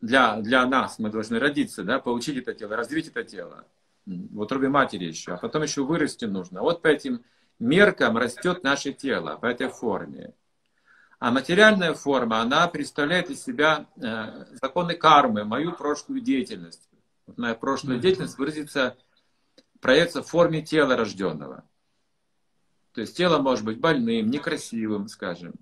для, 0.00 0.36
для 0.36 0.66
нас 0.66 0.98
мы 0.98 1.10
должны 1.10 1.38
родиться, 1.38 1.84
да, 1.84 1.98
получить 1.98 2.36
это 2.36 2.54
тело, 2.54 2.76
развить 2.76 3.08
это 3.08 3.24
тело. 3.24 3.66
В 4.06 4.40
утробе 4.40 4.68
матери 4.68 5.04
еще, 5.04 5.34
а 5.34 5.36
потом 5.36 5.62
еще 5.62 5.84
вырасти 5.84 6.24
нужно. 6.24 6.62
Вот 6.62 6.82
по 6.82 6.88
этим 6.88 7.24
меркам 7.58 8.16
растет 8.16 8.62
наше 8.62 8.92
тело, 8.92 9.36
по 9.36 9.46
этой 9.46 9.68
форме. 9.68 10.34
А 11.18 11.30
материальная 11.30 11.94
форма, 11.94 12.40
она 12.40 12.68
представляет 12.68 13.28
из 13.28 13.42
себя 13.42 13.86
э, 13.96 14.46
законы 14.62 14.94
кармы, 14.94 15.44
мою 15.44 15.72
прошлую 15.72 16.20
деятельность. 16.20 16.88
Вот 17.26 17.36
моя 17.38 17.54
прошлая 17.54 17.98
деятельность 17.98 18.38
выразится, 18.38 18.96
проявится 19.80 20.22
в 20.22 20.28
форме 20.28 20.62
тела 20.62 20.96
рожденного. 20.96 21.64
То 22.92 23.02
есть 23.02 23.16
тело 23.16 23.38
может 23.38 23.64
быть 23.64 23.78
больным, 23.78 24.30
некрасивым, 24.30 25.08
скажем 25.08 25.54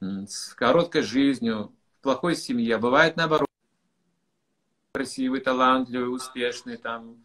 с 0.00 0.54
короткой 0.54 1.02
жизнью, 1.02 1.74
плохой 2.02 2.36
семье. 2.36 2.78
Бывает 2.78 3.16
наоборот, 3.16 3.48
красивый, 4.92 5.40
талантливый, 5.40 6.14
успешный, 6.14 6.76
там, 6.76 7.16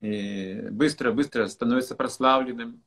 быстро-быстро 0.00 1.46
становится 1.46 1.94
прославленным 1.94 2.82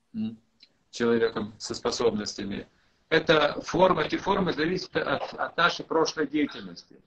человеком 0.89 1.53
со 1.57 1.73
способностями. 1.73 2.67
Это 3.09 3.59
форма, 3.61 4.03
эти 4.03 4.17
формы 4.17 4.53
зависят 4.53 4.95
от, 4.95 5.33
от 5.33 5.57
нашей 5.57 5.83
прошлой 5.83 6.27
деятельности. 6.27 7.01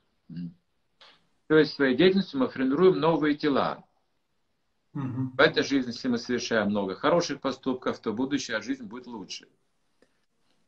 То 1.47 1.57
есть 1.57 1.75
своей 1.75 1.97
деятельностью 1.97 2.41
мы 2.41 2.49
формируем 2.49 2.99
новые 2.99 3.35
тела. 3.37 3.85
Угу. 4.95 5.33
В 5.37 5.41
этой 5.41 5.63
жизни, 5.63 5.91
если 5.91 6.09
мы 6.09 6.19
совершаем 6.19 6.69
много 6.69 6.95
хороших 6.95 7.41
поступков, 7.41 7.99
то 7.99 8.13
будущая 8.13 8.61
жизнь 8.61 8.85
будет 8.85 9.07
лучше. 9.07 9.49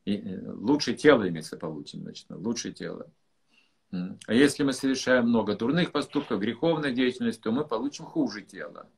И 0.04 0.38
лучше 0.46 0.94
тело 0.94 1.28
имеется 1.28 1.56
получим, 1.56 2.02
значит, 2.02 2.26
лучше 2.30 2.72
тело. 2.72 3.10
А 3.92 4.34
если 4.34 4.62
мы 4.62 4.72
совершаем 4.72 5.28
много 5.28 5.54
дурных 5.54 5.92
поступков, 5.92 6.40
греховной 6.40 6.92
деятельности, 6.92 7.40
то 7.40 7.52
мы 7.52 7.64
получим 7.64 8.04
хуже 8.04 8.42
тело. 8.42 8.88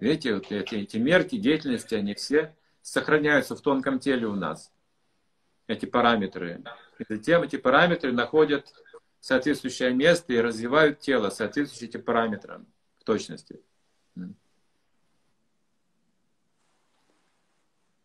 Видите, 0.00 0.34
вот 0.34 0.50
эти, 0.50 0.74
эти 0.74 0.96
мерки 0.98 1.38
деятельности, 1.38 1.94
они 1.94 2.14
все 2.14 2.54
сохраняются 2.82 3.56
в 3.56 3.60
тонком 3.60 3.98
теле 3.98 4.26
у 4.26 4.34
нас. 4.34 4.72
Эти 5.66 5.86
параметры. 5.86 6.62
И 6.98 7.04
затем 7.08 7.42
эти 7.42 7.56
параметры 7.56 8.12
находят 8.12 8.72
соответствующее 9.20 9.92
место 9.92 10.32
и 10.32 10.40
развивают 10.40 11.00
тело, 11.00 11.30
соответствующие 11.30 11.88
этим 11.88 12.02
параметрам 12.02 12.66
в 12.98 13.04
точности. 13.04 13.60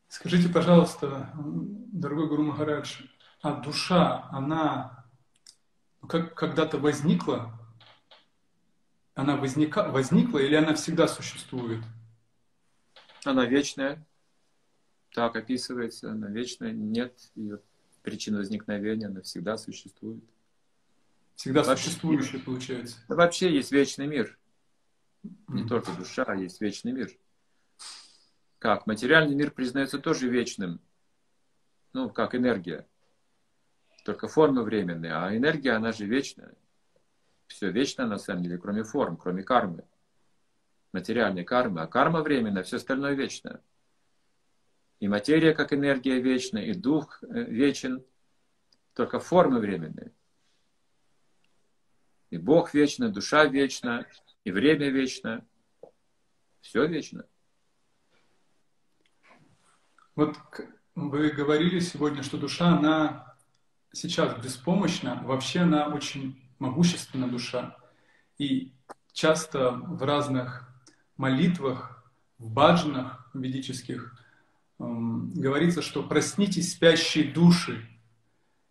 Скажите, 0.08 0.50
пожалуйста, 0.50 1.32
дорогой 1.36 2.28
Гуру 2.28 2.44
Махарадж, 2.44 3.04
а 3.42 3.62
душа, 3.62 4.28
она 4.32 5.01
как 6.12 6.34
когда-то 6.34 6.78
возникла? 6.78 7.58
Она 9.14 9.38
возника, 9.38 9.90
возникла 9.90 10.40
или 10.40 10.56
она 10.56 10.74
всегда 10.74 11.08
существует? 11.08 11.82
Она 13.24 13.46
вечная. 13.46 14.06
Так 15.14 15.38
описывается. 15.38 16.12
Она 16.12 16.28
вечная. 16.28 16.74
Нет 16.74 17.18
ее 17.36 17.62
причин 18.02 18.36
возникновения. 18.36 19.08
Она 19.08 19.22
всегда 19.22 19.56
существует. 19.58 20.22
Всегда 21.36 21.64
вообще, 21.64 21.86
существующая, 21.86 22.40
получается. 22.40 22.98
Вообще 23.08 23.54
есть 23.54 23.72
вечный 23.72 24.08
мир. 24.08 24.38
Не 25.48 25.64
mm. 25.64 25.68
только 25.68 25.94
душа, 25.94 26.24
а 26.28 26.36
есть 26.36 26.60
вечный 26.60 26.92
мир. 26.92 27.10
Как? 28.60 28.86
Материальный 28.86 29.36
мир 29.36 29.52
признается 29.52 29.98
тоже 29.98 30.28
вечным. 30.28 30.82
Ну, 31.94 32.10
как 32.10 32.36
энергия. 32.36 32.86
Только 34.04 34.28
формы 34.28 34.64
временные. 34.64 35.14
А 35.14 35.36
энергия, 35.36 35.72
она 35.72 35.92
же 35.92 36.06
вечная. 36.06 36.54
Все 37.48 37.70
вечно 37.70 38.08
на 38.08 38.18
самом 38.18 38.44
деле, 38.44 38.58
кроме 38.58 38.84
форм, 38.84 39.18
кроме 39.18 39.44
кармы. 39.44 39.84
Материальной 40.92 41.44
кармы. 41.44 41.82
А 41.82 41.88
карма 41.88 42.22
временная, 42.22 42.64
все 42.64 42.78
остальное 42.78 43.14
вечно. 43.14 43.62
И 45.00 45.08
материя 45.08 45.54
как 45.54 45.74
энергия 45.74 46.20
вечна, 46.20 46.60
и 46.60 46.74
дух 46.74 47.22
э, 47.24 47.44
вечен. 47.44 48.04
Только 48.94 49.20
формы 49.20 49.60
временные. 49.60 50.12
И 52.30 52.38
Бог 52.38 52.74
вечно, 52.74 53.10
душа 53.10 53.46
вечна, 53.46 54.06
и 54.44 54.52
время 54.52 54.90
вечно. 54.90 55.46
Все 56.62 56.86
вечно. 56.86 57.26
Вот 60.16 60.38
вы 60.96 61.30
говорили 61.30 61.80
сегодня, 61.80 62.22
что 62.22 62.38
душа, 62.38 62.78
она 62.78 63.31
сейчас 63.94 64.36
беспомощна, 64.44 65.22
вообще 65.24 65.62
она 65.62 65.88
очень 65.88 66.40
могущественна 66.60 67.28
душа. 67.28 67.76
И 68.38 68.74
часто 69.14 69.72
в 69.72 70.04
разных 70.04 70.70
молитвах, 71.18 72.04
в 72.38 72.50
баджанах 72.50 73.30
ведических 73.34 74.18
эм, 74.80 75.32
говорится, 75.34 75.82
что 75.82 76.04
проснитесь 76.04 76.74
спящие 76.74 77.32
души. 77.32 77.88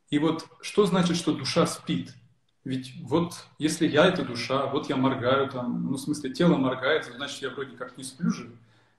И 0.08 0.18
вот 0.18 0.46
что 0.60 0.86
значит, 0.86 1.16
что 1.16 1.32
душа 1.32 1.66
спит? 1.66 2.14
Ведь 2.64 2.94
вот 3.02 3.46
если 3.58 3.86
я 3.86 4.06
это 4.06 4.24
душа, 4.24 4.66
вот 4.66 4.88
я 4.88 4.96
моргаю 4.96 5.48
там, 5.48 5.86
ну 5.86 5.96
в 5.96 6.00
смысле 6.00 6.32
тело 6.32 6.56
моргает, 6.56 7.10
значит 7.16 7.40
я 7.42 7.50
вроде 7.50 7.76
как 7.76 7.96
не 7.96 8.04
сплю 8.04 8.30
же. 8.30 8.50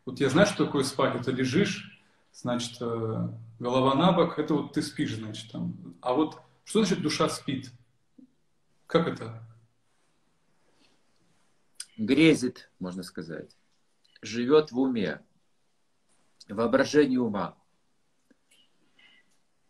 Вот 0.05 0.19
я 0.19 0.29
знаю, 0.29 0.47
что 0.47 0.65
такое 0.65 0.83
спать, 0.83 1.15
это 1.15 1.31
лежишь, 1.31 2.01
значит, 2.33 2.77
э, 2.81 3.29
голова 3.61 3.93
на 3.93 4.11
бок, 4.11 4.39
это 4.39 4.55
вот 4.55 4.73
ты 4.73 4.81
спишь, 4.81 5.15
значит, 5.15 5.51
там. 5.51 5.95
А 6.01 6.13
вот 6.13 6.41
что 6.63 6.83
значит 6.83 7.03
душа 7.03 7.29
спит? 7.29 7.71
Как 8.87 9.07
это? 9.07 9.43
Грезит, 11.95 12.71
можно 12.79 13.03
сказать. 13.03 13.55
Живет 14.23 14.71
в 14.71 14.79
уме, 14.79 15.21
воображении 16.49 17.17
ума. 17.17 17.55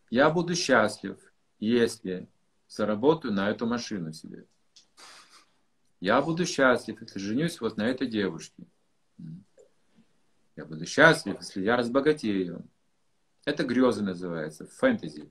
Я 0.08 0.30
буду 0.30 0.54
счастлив, 0.54 1.18
если 1.58 2.28
заработаю 2.68 3.34
на 3.34 3.50
эту 3.50 3.66
машину 3.66 4.14
себе. 4.14 4.46
Я 6.00 6.22
буду 6.22 6.46
счастлив, 6.46 6.98
если 7.02 7.18
женюсь 7.18 7.60
вот 7.60 7.76
на 7.76 7.86
этой 7.86 8.06
девушке. 8.06 8.64
Я 10.56 10.64
буду 10.64 10.86
счастлив, 10.86 11.36
если 11.40 11.62
я 11.62 11.76
разбогатею. 11.76 12.66
Это 13.44 13.64
грезы 13.64 14.02
называется, 14.02 14.66
фэнтези. 14.66 15.30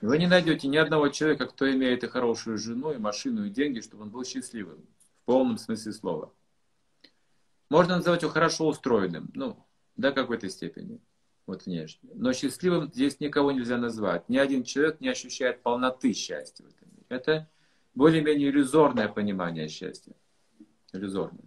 Вы 0.00 0.18
не 0.18 0.28
найдете 0.28 0.68
ни 0.68 0.76
одного 0.76 1.08
человека, 1.08 1.46
кто 1.46 1.70
имеет 1.70 2.04
и 2.04 2.08
хорошую 2.08 2.56
жену, 2.58 2.92
и 2.92 2.98
машину, 2.98 3.44
и 3.44 3.50
деньги, 3.50 3.80
чтобы 3.80 4.04
он 4.04 4.10
был 4.10 4.24
счастливым. 4.24 4.86
В 5.22 5.24
полном 5.24 5.58
смысле 5.58 5.92
слова. 5.92 6.32
Можно 7.68 7.96
называть 7.96 8.22
его 8.22 8.30
хорошо 8.30 8.68
устроенным, 8.68 9.30
ну, 9.34 9.66
до 9.96 10.12
какой-то 10.12 10.48
степени, 10.48 11.00
вот 11.46 11.66
внешне. 11.66 12.10
Но 12.14 12.32
счастливым 12.32 12.92
здесь 12.92 13.18
никого 13.18 13.50
нельзя 13.50 13.76
назвать. 13.76 14.28
Ни 14.28 14.38
один 14.38 14.62
человек 14.62 15.00
не 15.00 15.08
ощущает 15.08 15.62
полноты 15.62 16.12
счастья 16.12 16.64
в 16.64 16.68
этом 16.68 16.88
мире. 16.92 17.04
Это 17.08 17.48
более-менее 17.94 18.50
иллюзорное 18.50 19.08
понимание 19.08 19.68
счастья. 19.68 20.14
Иллюзорное. 20.92 21.44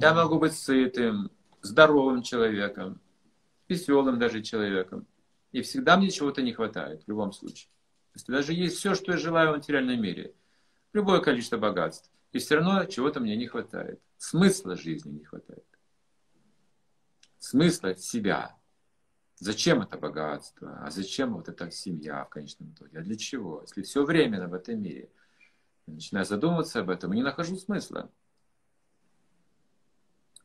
Я 0.00 0.14
могу 0.14 0.38
быть 0.38 0.54
сытым, 0.54 1.30
здоровым 1.62 2.22
человеком, 2.22 3.00
веселым 3.68 4.18
даже 4.18 4.42
человеком. 4.42 5.06
И 5.52 5.62
всегда 5.62 5.96
мне 5.96 6.10
чего-то 6.10 6.42
не 6.42 6.52
хватает, 6.52 7.04
в 7.04 7.08
любом 7.08 7.32
случае. 7.32 7.68
То 8.12 8.18
есть 8.18 8.26
даже 8.28 8.52
есть 8.52 8.76
все, 8.76 8.94
что 8.94 9.12
я 9.12 9.18
желаю 9.18 9.50
в 9.52 9.56
материальном 9.56 10.00
мире. 10.00 10.34
Любое 10.92 11.20
количество 11.20 11.58
богатств. 11.58 12.10
И 12.32 12.38
все 12.38 12.56
равно 12.56 12.84
чего-то 12.84 13.20
мне 13.20 13.36
не 13.36 13.46
хватает. 13.46 14.00
Смысла 14.18 14.76
жизни 14.76 15.12
не 15.12 15.24
хватает. 15.24 15.64
Смысла 17.38 17.94
себя. 17.94 18.56
Зачем 19.38 19.82
это 19.82 19.98
богатство? 19.98 20.78
А 20.82 20.90
зачем 20.90 21.34
вот 21.34 21.48
эта 21.48 21.70
семья 21.70 22.24
в 22.24 22.30
конечном 22.30 22.72
итоге? 22.72 22.98
А 22.98 23.02
для 23.02 23.16
чего? 23.16 23.60
Если 23.62 23.82
все 23.82 24.04
временно 24.04 24.48
в 24.48 24.54
этом 24.54 24.80
мире. 24.80 25.10
Начинаю 25.86 26.26
задумываться 26.26 26.80
об 26.80 26.90
этом 26.90 27.12
и 27.12 27.16
не 27.16 27.22
нахожу 27.22 27.56
смысла. 27.56 28.10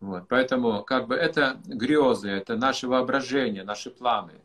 Вот, 0.01 0.27
поэтому 0.27 0.83
как 0.83 1.07
бы 1.07 1.15
это 1.15 1.61
грезы, 1.65 2.29
это 2.29 2.57
наше 2.57 2.87
воображение, 2.87 3.63
наши 3.63 3.91
планы. 3.91 4.41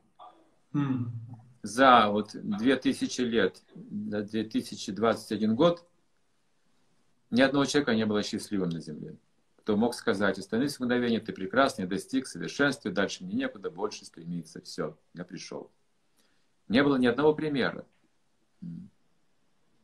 Mm. 0.75 1.07
За 1.63 2.11
вот 2.11 2.33
2000 2.35 3.23
лет, 3.23 3.63
до 3.75 4.23
2021 4.23 5.57
год, 5.57 5.89
ни 7.31 7.41
одного 7.41 7.65
человека 7.65 7.95
не 7.95 8.05
было 8.05 8.23
счастливым 8.23 8.69
на 8.69 8.81
Земле. 8.81 9.17
Кто 9.57 9.79
мог 9.79 9.95
сказать, 9.95 10.39
остановись 10.39 10.79
мгновение, 10.79 11.21
ты 11.21 11.33
прекрасный, 11.33 11.87
достиг 11.87 12.27
совершенства, 12.27 12.93
дальше 12.93 13.25
мне 13.25 13.35
некуда 13.35 13.71
больше 13.71 14.05
стремиться, 14.05 14.61
все, 14.61 14.97
я 15.15 15.25
пришел. 15.25 15.71
Не 16.69 16.85
было 16.85 16.97
ни 16.97 17.07
одного 17.07 17.35
примера. 17.35 17.87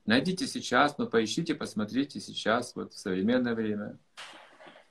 Найдите 0.04 0.46
сейчас, 0.46 0.98
ну 0.98 1.08
поищите, 1.08 1.54
посмотрите 1.54 2.20
сейчас, 2.20 2.76
вот 2.76 2.92
в 2.92 2.98
современное 2.98 3.54
время 3.54 3.98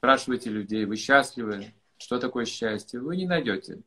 спрашивайте 0.02 0.50
людей, 0.50 0.86
вы 0.86 0.96
счастливы? 0.96 1.76
Что 2.00 2.18
такое 2.18 2.46
счастье? 2.46 3.00
Вы 3.00 3.18
не 3.18 3.28
найдете 3.28 3.84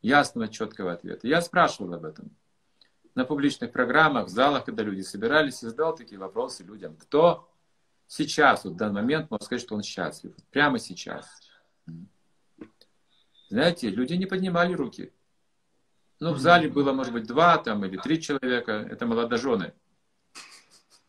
ясного, 0.00 0.46
четкого 0.46 0.92
ответа. 0.92 1.26
Я 1.26 1.42
спрашивал 1.42 1.94
об 1.94 2.04
этом 2.04 2.30
на 3.16 3.24
публичных 3.24 3.72
программах, 3.72 4.26
в 4.26 4.28
залах, 4.28 4.64
когда 4.64 4.84
люди 4.84 5.00
собирались, 5.00 5.60
и 5.60 5.66
задал 5.66 5.96
такие 5.96 6.20
вопросы 6.20 6.62
людям. 6.62 6.96
Кто 6.96 7.50
сейчас, 8.06 8.62
вот 8.62 8.74
в 8.74 8.76
данный 8.76 9.02
момент, 9.02 9.28
может 9.28 9.46
сказать, 9.46 9.62
что 9.62 9.74
он 9.74 9.82
счастлив? 9.82 10.36
Прямо 10.52 10.78
сейчас. 10.78 11.26
Знаете, 13.48 13.90
люди 13.90 14.12
не 14.12 14.26
поднимали 14.26 14.72
руки. 14.72 15.12
Ну, 16.20 16.32
в 16.32 16.38
зале 16.38 16.68
было, 16.68 16.92
может 16.92 17.12
быть, 17.12 17.26
два 17.26 17.58
там 17.58 17.84
или 17.84 17.96
три 17.96 18.22
человека. 18.22 18.70
Это 18.88 19.04
молодожены. 19.04 19.74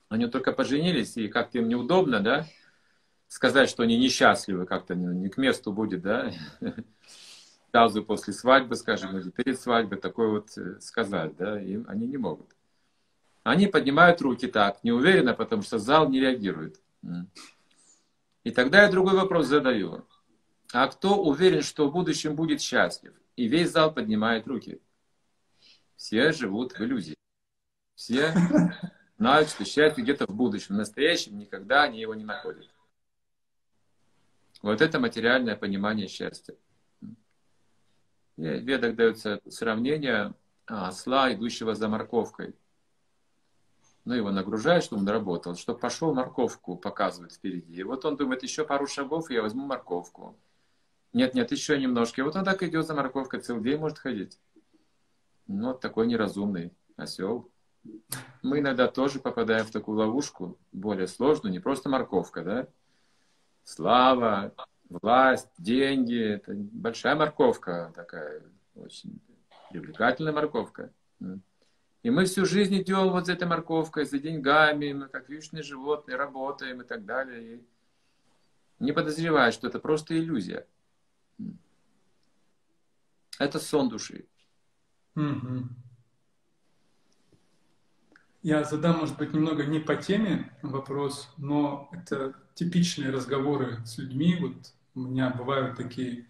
Они 0.10 0.26
только 0.26 0.52
поженились, 0.52 1.16
и 1.16 1.28
как-то 1.28 1.60
им 1.60 1.70
неудобно, 1.70 2.22
да? 2.22 2.48
Сказать, 3.36 3.70
что 3.70 3.84
они 3.84 3.98
несчастливы, 3.98 4.66
как-то 4.66 4.96
не, 4.96 5.08
не 5.08 5.28
к 5.28 5.36
месту 5.36 5.74
будет, 5.74 6.02
да, 6.02 6.32
сразу 7.72 8.02
после 8.02 8.32
свадьбы, 8.32 8.78
скажем, 8.78 9.18
или 9.18 9.30
перед 9.30 9.60
свадьбой, 9.60 10.00
такое 10.00 10.30
вот 10.30 10.58
э, 10.58 10.80
сказать, 10.80 11.36
да, 11.36 11.62
им 11.62 11.86
они 11.90 12.08
не 12.08 12.16
могут. 12.16 12.56
Они 13.44 13.68
поднимают 13.68 14.22
руки 14.22 14.48
так, 14.48 14.82
неуверенно, 14.84 15.34
потому 15.34 15.64
что 15.64 15.80
зал 15.80 16.08
не 16.10 16.22
реагирует. 16.22 16.80
И 18.46 18.52
тогда 18.52 18.84
я 18.84 18.90
другой 18.90 19.16
вопрос 19.16 19.48
задаю. 19.48 20.06
А 20.72 20.88
кто 20.88 21.22
уверен, 21.22 21.62
что 21.62 21.90
в 21.90 21.92
будущем 21.92 22.36
будет 22.36 22.62
счастлив? 22.62 23.14
И 23.36 23.50
весь 23.50 23.72
зал 23.72 23.94
поднимает 23.94 24.48
руки. 24.48 24.80
Все 25.98 26.32
живут 26.32 26.72
в 26.72 26.82
иллюзии. 26.82 27.16
Все 27.96 28.34
знают, 29.18 29.50
что 29.50 29.66
счастье 29.66 30.04
где-то 30.04 30.26
в 30.26 30.34
будущем. 30.34 30.76
В 30.76 30.78
настоящем 30.78 31.38
никогда 31.38 31.84
они 31.84 32.00
его 32.00 32.16
не 32.16 32.24
находят. 32.24 32.70
Вот 34.66 34.82
это 34.82 35.00
материальное 35.00 35.56
понимание 35.56 36.08
счастья. 36.08 36.56
В 37.00 38.42
ведах 38.42 38.96
дается 38.96 39.40
сравнение 39.48 40.34
осла, 40.66 41.32
идущего 41.32 41.76
за 41.76 41.88
морковкой. 41.88 42.56
Ну, 44.06 44.16
его 44.16 44.32
нагружают, 44.32 44.84
чтобы 44.84 45.04
он 45.04 45.08
работал, 45.08 45.56
чтобы 45.56 45.78
пошел 45.78 46.16
морковку 46.16 46.78
показывать 46.78 47.34
впереди. 47.34 47.76
И 47.76 47.84
вот 47.84 48.06
он 48.06 48.18
думает, 48.18 48.42
еще 48.42 48.66
пару 48.66 48.88
шагов, 48.88 49.30
и 49.30 49.36
я 49.36 49.44
возьму 49.44 49.68
морковку. 49.68 50.36
Нет, 51.14 51.36
нет, 51.36 51.52
еще 51.52 51.80
немножко. 51.80 52.22
И 52.22 52.24
вот 52.24 52.36
он 52.36 52.44
так 52.44 52.64
идет 52.64 52.88
за 52.88 52.96
морковкой, 52.96 53.42
целый 53.42 53.64
день 53.64 53.78
может 53.78 54.00
ходить. 54.00 54.40
Ну, 55.46 55.68
вот 55.68 55.80
такой 55.80 56.08
неразумный 56.08 56.74
осел. 56.98 57.52
мы 58.42 58.62
иногда 58.62 58.88
тоже 58.88 59.20
попадаем 59.20 59.68
в 59.68 59.72
такую 59.72 60.00
ловушку, 60.00 60.58
более 60.72 61.08
сложную, 61.08 61.52
не 61.52 61.60
просто 61.60 61.88
морковка, 61.88 62.44
да? 62.44 62.68
Слава, 63.66 64.54
власть, 64.90 65.50
деньги, 65.58 66.36
это 66.36 66.54
большая 66.54 67.16
морковка 67.16 67.92
такая, 67.96 68.44
очень 68.76 69.20
привлекательная 69.72 70.32
морковка. 70.32 70.94
И 72.04 72.12
мы 72.12 72.26
всю 72.26 72.46
жизнь 72.46 72.80
идем 72.80 73.10
вот 73.10 73.26
за 73.26 73.34
этой 73.34 73.48
морковкой, 73.48 74.06
за 74.06 74.20
деньгами, 74.20 74.94
мы 74.94 75.08
как 75.08 75.28
вьючные 75.28 75.64
животные 75.64 76.16
работаем 76.16 76.82
и 76.82 76.86
так 76.86 77.06
далее. 77.06 77.56
И 77.56 77.68
не 78.78 78.92
подозревая, 78.92 79.52
что 79.52 79.68
это 79.68 79.80
просто 79.80 80.16
иллюзия. 80.16 80.68
Это 83.40 83.60
сон 83.60 83.90
души. 83.90 84.28
Я 88.46 88.64
задам, 88.64 89.00
может 89.00 89.18
быть, 89.18 89.34
немного 89.34 89.66
не 89.66 89.80
по 89.80 89.96
теме 89.96 90.52
вопрос, 90.62 91.34
но 91.36 91.90
это 91.92 92.36
типичные 92.54 93.10
разговоры 93.10 93.84
с 93.88 93.98
людьми. 93.98 94.38
Вот 94.40 94.54
у 94.94 95.00
меня 95.00 95.32
бывают 95.32 95.76
такие. 95.76 96.28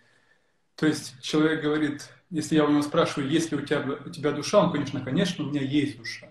То 0.78 0.88
есть 0.88 1.22
человек 1.22 1.62
говорит, 1.62 2.10
если 2.30 2.56
я 2.56 2.64
у 2.64 2.70
него 2.70 2.84
спрашиваю, 2.84 3.30
есть 3.30 3.52
ли 3.52 3.58
у 3.58 3.66
тебя, 3.66 3.82
у 4.06 4.10
тебя 4.10 4.32
душа, 4.32 4.64
он, 4.64 4.72
конечно, 4.72 5.02
конечно, 5.02 5.44
у 5.44 5.50
меня 5.50 5.60
есть 5.62 5.98
душа. 5.98 6.30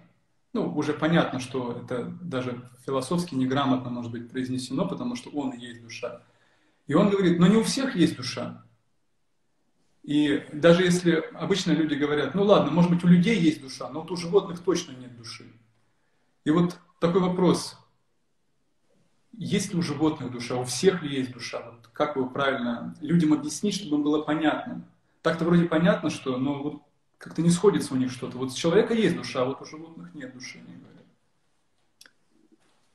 Ну, 0.55 0.75
уже 0.75 0.94
понятно, 0.94 1.38
что 1.38 1.79
это 1.85 2.05
даже 2.23 2.66
философски 2.87 3.35
неграмотно 3.35 3.90
может 3.90 4.11
быть 4.11 4.31
произнесено, 4.31 4.88
потому 4.88 5.16
что 5.16 5.29
он 5.33 5.51
и 5.51 5.61
есть 5.61 5.83
душа. 5.83 6.23
И 6.87 6.94
он 6.94 7.11
говорит, 7.11 7.38
но 7.38 7.47
не 7.47 7.57
у 7.57 7.62
всех 7.62 7.94
есть 7.94 8.16
душа. 8.16 8.64
И 10.03 10.47
даже 10.51 10.83
если 10.83 11.29
обычно 11.35 11.73
люди 11.73 11.92
говорят, 11.92 12.35
ну 12.35 12.44
ладно, 12.44 12.70
может 12.70 12.90
быть 12.90 13.05
у 13.05 13.07
людей 13.07 13.38
есть 13.38 13.61
душа, 13.61 13.90
но 13.90 14.01
вот 14.01 14.11
у 14.11 14.16
животных 14.16 14.61
точно 14.61 14.92
нет 14.92 15.14
души. 15.18 15.44
И 16.44 16.50
вот 16.50 16.78
такой 17.00 17.20
вопрос. 17.20 17.76
Есть 19.33 19.72
ли 19.72 19.78
у 19.78 19.83
животных 19.83 20.30
душа? 20.30 20.57
У 20.57 20.64
всех 20.64 21.02
ли 21.02 21.16
есть 21.16 21.33
душа? 21.33 21.70
Вот 21.70 21.88
как 21.88 22.16
его 22.16 22.28
правильно 22.28 22.94
людям 23.00 23.33
объяснить, 23.33 23.74
чтобы 23.74 24.02
было 24.02 24.22
понятно? 24.22 24.87
Так-то 25.22 25.44
вроде 25.44 25.64
понятно, 25.64 26.11
что, 26.11 26.37
но 26.37 26.62
вот 26.62 26.83
как-то 27.18 27.42
не 27.42 27.50
сходится 27.50 27.94
у 27.94 27.96
них 27.96 28.12
что-то. 28.12 28.37
Вот 28.37 28.52
у 28.52 28.54
человека 28.54 28.94
есть 28.94 29.16
душа, 29.16 29.42
а 29.42 29.44
вот 29.46 29.62
у 29.62 29.64
животных 29.64 30.14
нет 30.14 30.35
души, 30.35 30.59
говорят. 30.59 31.04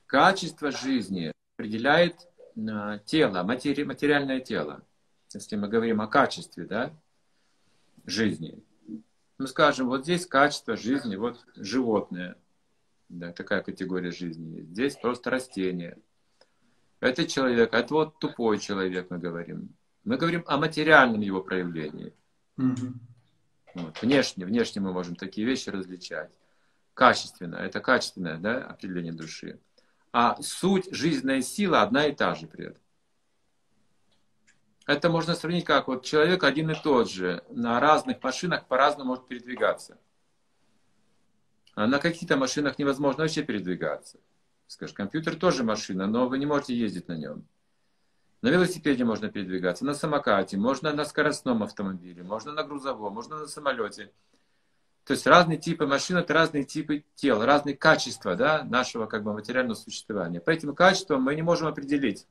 Качество 0.05 0.71
жизни 0.71 1.33
определяет 1.55 2.27
э, 2.55 2.99
тело, 3.05 3.43
матери, 3.43 3.83
материальное 3.83 4.39
тело. 4.39 4.83
Если 5.33 5.55
мы 5.55 5.67
говорим 5.67 6.01
о 6.01 6.07
качестве 6.07 6.65
да, 6.65 6.93
жизни. 8.05 8.63
Мы 9.38 9.47
скажем, 9.47 9.88
вот 9.88 10.03
здесь 10.03 10.25
качество 10.25 10.77
жизни, 10.77 11.15
вот 11.15 11.43
животное– 11.55 12.38
да, 13.10 13.34
такая 13.34 13.62
категория 13.62 14.12
жизни 14.12 14.58
есть. 14.58 14.69
Здесь 14.69 14.95
просто 14.95 15.30
растение. 15.32 15.98
Это 17.00 17.28
человек, 17.28 17.74
это 17.74 17.93
вот 17.93 18.19
тупой 18.19 18.60
человек, 18.60 19.08
мы 19.10 19.17
говорим. 19.17 19.76
Мы 20.04 20.17
говорим 20.17 20.43
о 20.48 20.58
материальном 20.58 21.22
его 21.22 21.41
проявлении. 21.41 22.13
Угу. 22.58 22.93
Вот. 23.76 24.02
Внешне, 24.02 24.45
внешне 24.45 24.82
мы 24.82 24.93
можем 24.93 25.15
такие 25.15 25.45
вещи 25.45 25.69
различать. 25.69 26.32
Качественно, 26.93 27.56
это 27.56 27.80
качественное 27.80 28.38
да, 28.38 28.65
определение 28.65 29.13
души. 29.13 29.60
А 30.12 30.41
суть, 30.41 30.88
жизненная 30.91 31.41
сила 31.41 31.82
одна 31.82 32.08
и 32.08 32.15
та 32.15 32.36
же 32.36 32.48
при 32.48 32.67
этом. 32.67 32.82
Это 34.86 35.10
можно 35.10 35.36
сравнить 35.36 35.65
как 35.65 35.88
вот 35.88 36.04
человек 36.04 36.43
один 36.43 36.72
и 36.72 36.76
тот 36.76 37.10
же 37.10 37.43
на 37.50 37.80
разных 37.80 38.22
машинах 38.24 38.67
по-разному 38.67 39.10
может 39.10 39.28
передвигаться. 39.28 40.00
А 41.80 41.88
на 41.88 42.00
каких-то 42.00 42.36
машинах 42.36 42.78
невозможно 42.78 43.24
вообще 43.24 43.42
передвигаться. 43.42 44.20
Скажешь, 44.68 44.94
компьютер 44.94 45.38
тоже 45.38 45.63
машина, 45.63 46.08
но 46.08 46.28
вы 46.28 46.38
не 46.38 46.46
можете 46.46 46.76
ездить 46.76 47.08
на 47.08 47.15
нем. 47.15 47.48
На 48.42 48.50
велосипеде 48.50 49.06
можно 49.06 49.30
передвигаться, 49.30 49.86
на 49.86 49.94
самокате, 49.94 50.58
можно 50.58 50.92
на 50.92 51.06
скоростном 51.06 51.63
автомобиле, 51.63 52.22
можно 52.22 52.52
на 52.52 52.63
грузовом, 52.63 53.13
можно 53.13 53.39
на 53.39 53.48
самолете. 53.48 54.12
То 55.06 55.13
есть 55.13 55.26
разные 55.26 55.58
типы 55.58 55.88
машин, 55.88 56.18
это 56.18 56.34
разные 56.34 56.65
типы 56.65 57.06
тел, 57.15 57.46
разные 57.46 57.78
качества 57.78 58.36
да, 58.36 58.65
нашего 58.65 59.06
как 59.06 59.24
бы, 59.24 59.32
материального 59.32 59.76
существования. 59.76 60.42
По 60.42 60.50
этим 60.50 60.76
качествам 60.76 61.22
мы 61.22 61.34
не 61.34 61.44
можем 61.44 61.68
определить 61.68 62.28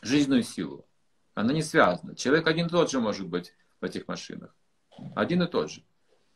жизненную 0.00 0.44
силу. 0.44 0.86
Она 1.34 1.52
не 1.52 1.64
связана. 1.64 2.14
Человек 2.14 2.46
один 2.46 2.68
и 2.68 2.70
тот 2.70 2.88
же 2.88 3.00
может 3.00 3.26
быть 3.26 3.52
в 3.80 3.84
этих 3.84 4.06
машинах. 4.06 4.54
Один 5.16 5.42
и 5.42 5.48
тот 5.48 5.72
же. 5.72 5.82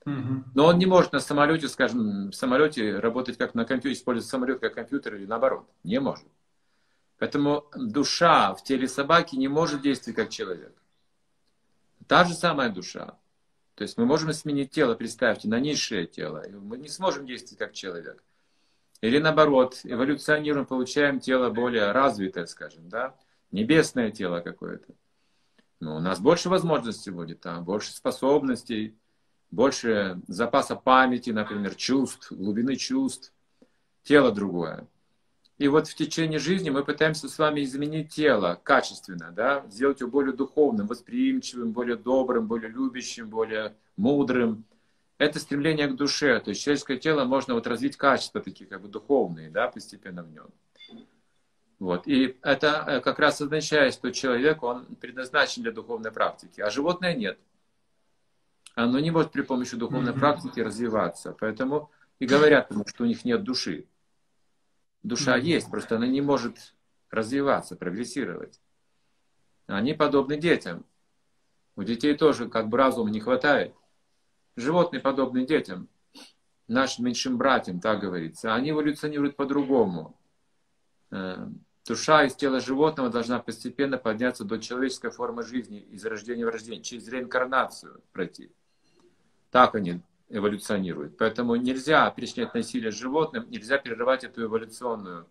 Но 0.04 0.66
он 0.66 0.78
не 0.78 0.86
может 0.86 1.12
на 1.12 1.20
самолете, 1.20 1.68
скажем, 1.68 2.30
в 2.30 2.34
самолете 2.34 2.98
работать 2.98 3.36
как 3.36 3.54
на 3.54 3.64
компьютере, 3.64 3.94
использовать 3.94 4.30
самолет 4.30 4.60
как 4.60 4.74
компьютер 4.74 5.16
или 5.16 5.26
наоборот. 5.26 5.68
Не 5.84 6.00
может. 6.00 6.26
Поэтому 7.18 7.66
душа 7.74 8.54
в 8.54 8.62
теле 8.62 8.88
собаки 8.88 9.36
не 9.36 9.48
может 9.48 9.82
действовать 9.82 10.16
как 10.16 10.30
человек. 10.30 10.72
Та 12.06 12.24
же 12.24 12.34
самая 12.34 12.70
душа. 12.70 13.18
То 13.74 13.82
есть 13.82 13.98
мы 13.98 14.06
можем 14.06 14.32
сменить 14.32 14.70
тело, 14.70 14.94
представьте, 14.94 15.46
на 15.48 15.60
низшее 15.60 16.06
тело. 16.06 16.44
Мы 16.50 16.78
не 16.78 16.88
сможем 16.88 17.26
действовать 17.26 17.58
как 17.58 17.72
человек. 17.72 18.22
Или 19.00 19.18
наоборот, 19.18 19.80
эволюционируем, 19.84 20.66
получаем 20.66 21.20
тело 21.20 21.50
более 21.50 21.92
развитое, 21.92 22.46
скажем, 22.46 22.88
да, 22.88 23.14
небесное 23.52 24.10
тело 24.10 24.40
какое-то. 24.40 24.92
Но 25.80 25.96
у 25.96 26.00
нас 26.00 26.18
больше 26.18 26.48
возможностей 26.48 27.10
будет, 27.10 27.40
там, 27.40 27.64
больше 27.64 27.92
способностей, 27.92 28.96
больше 29.50 30.20
запаса 30.26 30.76
памяти, 30.76 31.30
например, 31.30 31.74
чувств, 31.74 32.30
глубины 32.32 32.76
чувств, 32.76 33.32
тело 34.02 34.32
другое. 34.32 34.86
И 35.56 35.66
вот 35.66 35.88
в 35.88 35.94
течение 35.94 36.38
жизни 36.38 36.70
мы 36.70 36.84
пытаемся 36.84 37.28
с 37.28 37.36
вами 37.36 37.64
изменить 37.64 38.10
тело 38.10 38.60
качественно, 38.62 39.32
да, 39.32 39.64
сделать 39.68 40.00
его 40.00 40.10
более 40.10 40.32
духовным, 40.32 40.86
восприимчивым, 40.86 41.72
более 41.72 41.96
добрым, 41.96 42.46
более 42.46 42.70
любящим, 42.70 43.28
более 43.28 43.74
мудрым. 43.96 44.64
Это 45.16 45.40
стремление 45.40 45.88
к 45.88 45.96
душе, 45.96 46.38
то 46.38 46.50
есть 46.50 46.62
человеческое 46.62 46.98
тело 46.98 47.24
можно 47.24 47.54
вот 47.54 47.66
развить 47.66 47.96
качества 47.96 48.40
такие, 48.40 48.70
как 48.70 48.82
бы 48.82 48.88
духовные, 48.88 49.50
да, 49.50 49.66
постепенно 49.66 50.22
в 50.22 50.30
нем. 50.30 50.46
Вот. 51.80 52.06
И 52.06 52.38
это 52.42 52.84
э, 52.86 53.00
как 53.00 53.18
раз 53.18 53.40
означает, 53.40 53.94
что 53.94 54.12
человек, 54.12 54.62
он 54.62 54.84
предназначен 54.96 55.62
для 55.62 55.72
духовной 55.72 56.12
практики, 56.12 56.60
а 56.60 56.70
животное 56.70 57.14
нет 57.14 57.38
оно 58.84 59.00
не 59.00 59.10
может 59.10 59.32
при 59.32 59.42
помощи 59.42 59.76
духовной 59.76 60.12
mm-hmm. 60.12 60.20
практики 60.20 60.60
развиваться. 60.60 61.34
Поэтому 61.40 61.90
и 62.20 62.26
говорят 62.26 62.70
что 62.86 63.02
у 63.02 63.06
них 63.06 63.24
нет 63.24 63.42
души. 63.42 63.86
Душа 65.02 65.36
mm-hmm. 65.36 65.42
есть, 65.42 65.70
просто 65.70 65.96
она 65.96 66.06
не 66.06 66.20
может 66.20 66.74
развиваться, 67.10 67.74
прогрессировать. 67.74 68.60
Они 69.66 69.94
подобны 69.94 70.36
детям. 70.36 70.84
У 71.74 71.82
детей 71.82 72.16
тоже 72.16 72.48
как 72.48 72.68
бы 72.68 72.78
разума 72.78 73.10
не 73.10 73.18
хватает. 73.18 73.74
Животные 74.54 75.00
подобны 75.00 75.44
детям, 75.44 75.88
нашим 76.68 77.04
меньшим 77.04 77.36
братьям, 77.36 77.80
так 77.80 77.98
говорится. 77.98 78.54
Они 78.54 78.70
эволюционируют 78.70 79.34
по-другому. 79.34 80.16
Э, 81.10 81.48
душа 81.84 82.24
из 82.24 82.36
тела 82.36 82.60
животного 82.60 83.10
должна 83.10 83.40
постепенно 83.40 83.98
подняться 83.98 84.44
до 84.44 84.58
человеческой 84.58 85.10
формы 85.10 85.42
жизни 85.42 85.80
из 85.80 86.04
рождения 86.04 86.46
в 86.46 86.50
рождение, 86.50 86.82
через 86.82 87.08
реинкарнацию 87.08 88.02
пройти. 88.12 88.52
Так 89.50 89.74
они 89.74 90.02
эволюционируют. 90.28 91.16
Поэтому 91.16 91.56
нельзя 91.56 92.10
причинять 92.10 92.54
насилие 92.54 92.90
животным, 92.90 93.48
нельзя 93.50 93.78
перерывать 93.78 94.24
эту 94.24 94.44
эволюционную, 94.44 95.28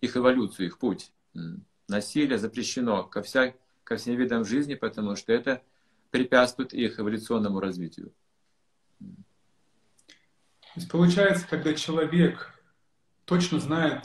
их 0.00 0.16
эволюцию, 0.16 0.66
их 0.66 0.78
путь. 0.78 1.12
Насилие 1.88 2.38
запрещено 2.38 3.04
ко, 3.04 3.22
вся, 3.22 3.54
ко 3.84 3.96
всем 3.96 4.16
видам 4.16 4.44
жизни, 4.44 4.74
потому 4.74 5.16
что 5.16 5.32
это 5.32 5.62
препятствует 6.10 6.74
их 6.74 7.00
эволюционному 7.00 7.60
развитию. 7.60 8.12
То 8.98 10.80
есть 10.80 10.90
получается, 10.90 11.46
когда 11.48 11.72
человек 11.72 12.52
точно 13.24 13.60
знает, 13.60 14.04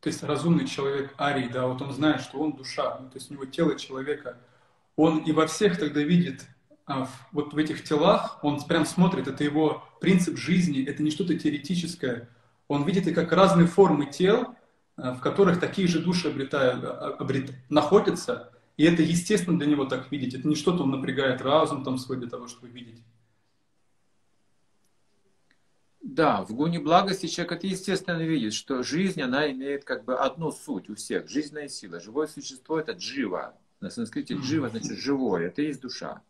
то 0.00 0.08
есть 0.08 0.22
разумный 0.22 0.66
человек 0.66 1.12
Арий, 1.18 1.48
да, 1.48 1.66
вот 1.66 1.82
он 1.82 1.92
знает, 1.92 2.20
что 2.20 2.38
он 2.38 2.52
душа, 2.52 3.00
ну, 3.00 3.10
то 3.10 3.16
есть 3.16 3.30
у 3.30 3.34
него 3.34 3.46
тело 3.46 3.76
человека, 3.76 4.38
он 4.94 5.18
и 5.18 5.32
во 5.32 5.48
всех 5.48 5.78
тогда 5.78 6.00
видит 6.00 6.46
вот 7.32 7.52
в 7.52 7.58
этих 7.58 7.84
телах, 7.84 8.38
он 8.42 8.62
прям 8.62 8.86
смотрит, 8.86 9.28
это 9.28 9.44
его 9.44 9.84
принцип 10.00 10.38
жизни, 10.38 10.84
это 10.84 11.02
не 11.02 11.10
что-то 11.10 11.38
теоретическое. 11.38 12.28
Он 12.66 12.84
видит 12.84 13.06
и 13.06 13.14
как 13.14 13.32
разные 13.32 13.66
формы 13.66 14.06
тел, 14.06 14.54
а, 14.96 15.14
в 15.14 15.20
которых 15.20 15.60
такие 15.60 15.86
же 15.86 16.00
души 16.00 16.28
обретают, 16.28 16.84
а, 16.84 17.16
обрет, 17.18 17.52
находятся, 17.68 18.52
и 18.76 18.84
это 18.84 19.02
естественно 19.02 19.58
для 19.58 19.68
него 19.68 19.84
так 19.84 20.10
видеть. 20.10 20.34
Это 20.34 20.48
не 20.48 20.54
что-то 20.54 20.84
он 20.84 20.90
напрягает 20.90 21.42
разум 21.42 21.84
там 21.84 21.98
свой 21.98 22.18
для 22.18 22.28
того, 22.28 22.46
чтобы 22.46 22.68
видеть. 22.68 23.02
Да, 26.00 26.42
в 26.44 26.54
гуне 26.54 26.80
благости 26.80 27.26
человек 27.26 27.52
это 27.52 27.66
естественно 27.66 28.22
видит, 28.22 28.54
что 28.54 28.82
жизнь, 28.82 29.20
она 29.20 29.50
имеет 29.52 29.84
как 29.84 30.04
бы 30.04 30.16
одну 30.16 30.52
суть 30.52 30.88
у 30.88 30.94
всех, 30.94 31.28
жизненная 31.28 31.68
сила. 31.68 32.00
Живое 32.00 32.28
существо 32.28 32.78
это 32.80 32.92
джива. 32.92 33.54
На 33.80 33.90
санскрите 33.90 34.34
джива 34.34 34.68
значит 34.68 34.98
живое, 34.98 35.48
это 35.48 35.62
и 35.62 35.66
есть 35.66 35.80
душа. 35.80 36.22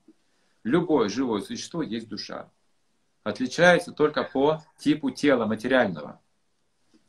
Любое 0.69 1.09
живое 1.09 1.41
существо 1.41 1.83
есть 1.83 2.09
душа. 2.09 2.51
отличаются 3.25 3.93
только 3.93 4.23
по 4.23 4.63
типу 4.79 5.11
тела 5.11 5.45
материального. 5.47 6.21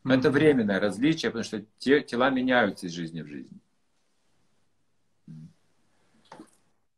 Это 0.06 0.32
временное 0.32 0.80
различие, 0.80 1.30
потому 1.30 1.44
что 1.44 1.64
те, 1.78 2.02
тела 2.02 2.30
меняются 2.30 2.88
из 2.88 2.94
жизни 2.94 3.22
в 3.22 3.28
жизнь. 3.28 3.60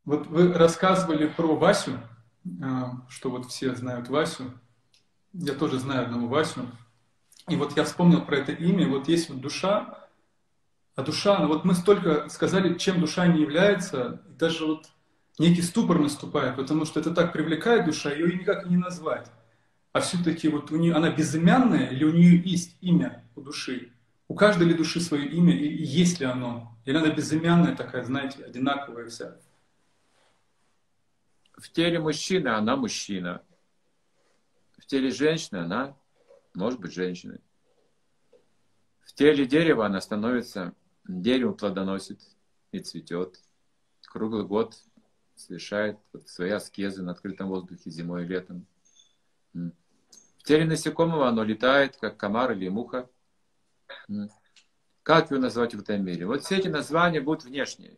Вот 0.06 0.28
вы 0.28 0.54
рассказывали 0.54 1.28
про 1.28 1.56
Васю, 1.56 2.00
а, 2.64 2.92
что 3.10 3.30
вот 3.30 3.48
все 3.48 3.76
знают 3.76 4.10
Васю. 4.10 4.52
Я 5.34 5.54
тоже 5.54 5.80
знаю 5.80 6.06
одного 6.06 6.28
Васю. 6.28 6.68
И 7.48 7.56
вот 7.56 7.76
я 7.78 7.84
вспомнил 7.84 8.24
про 8.24 8.38
это 8.38 8.52
имя. 8.52 8.88
Вот 8.88 9.08
есть 9.08 9.30
вот 9.30 9.42
душа, 9.42 10.08
а 10.96 11.04
душа, 11.04 11.40
ну 11.40 11.48
вот 11.48 11.66
мы 11.66 11.74
столько 11.76 12.30
сказали, 12.30 12.78
чем 12.78 13.00
душа 13.00 13.28
не 13.28 13.42
является, 13.42 14.22
даже 14.28 14.66
вот 14.66 14.90
некий 15.42 15.62
ступор 15.62 16.00
наступает, 16.00 16.56
потому 16.56 16.86
что 16.86 17.00
это 17.00 17.12
так 17.14 17.34
привлекает 17.34 17.86
душа, 17.86 18.12
ее 18.12 18.34
никак 18.34 18.68
не 18.68 18.78
назвать. 18.78 19.30
А 19.92 20.00
все-таки 20.00 20.48
вот 20.48 20.72
у 20.72 20.78
нее 20.78 20.94
она 20.94 21.10
безымянная 21.10 21.88
или 21.90 22.06
у 22.06 22.14
нее 22.14 22.42
есть 22.42 22.78
имя 22.80 23.26
у 23.36 23.42
души? 23.42 23.92
У 24.30 24.36
каждой 24.36 24.68
ли 24.68 24.74
души 24.74 25.02
свое 25.02 25.28
имя 25.28 25.54
и 25.54 25.84
есть 25.84 26.22
ли 26.22 26.26
оно? 26.26 26.78
Или 26.86 26.96
она 26.98 27.10
безымянная 27.10 27.76
такая, 27.76 28.06
знаете, 28.06 28.46
одинаковая 28.46 29.10
вся? 29.10 29.38
В 31.58 31.70
теле 31.70 32.00
мужчины 32.00 32.48
она 32.48 32.78
мужчина. 32.78 33.42
В 34.78 34.86
теле 34.86 35.12
женщины 35.12 35.58
она 35.58 35.98
может 36.54 36.80
быть 36.80 36.94
женщиной. 36.94 37.40
В 39.02 39.14
теле 39.14 39.46
дерева 39.46 39.86
она 39.86 40.00
становится, 40.00 40.74
дерево 41.06 41.52
плодоносит 41.52 42.22
и 42.72 42.80
цветет. 42.80 43.40
Круглый 44.02 44.46
год 44.46 44.82
совершает 45.42 45.98
вот 46.14 46.28
свои 46.30 46.52
аскезы 46.52 47.02
на 47.04 47.12
открытом 47.12 47.50
воздухе 47.50 47.90
зимой 47.90 48.26
и 48.26 48.28
летом. 48.28 48.66
В 49.54 50.44
теле 50.44 50.66
насекомого 50.66 51.28
оно 51.28 51.44
летает, 51.44 51.98
как 51.98 52.18
комар 52.18 52.54
или 52.54 52.70
муха. 52.70 53.10
Как 55.04 55.32
его 55.32 55.42
назвать 55.42 55.76
в 55.76 55.82
этом 55.82 56.04
мире? 56.06 56.26
Вот 56.26 56.44
все 56.44 56.58
эти 56.58 56.68
названия 56.68 57.22
будут 57.22 57.44
внешние. 57.44 57.98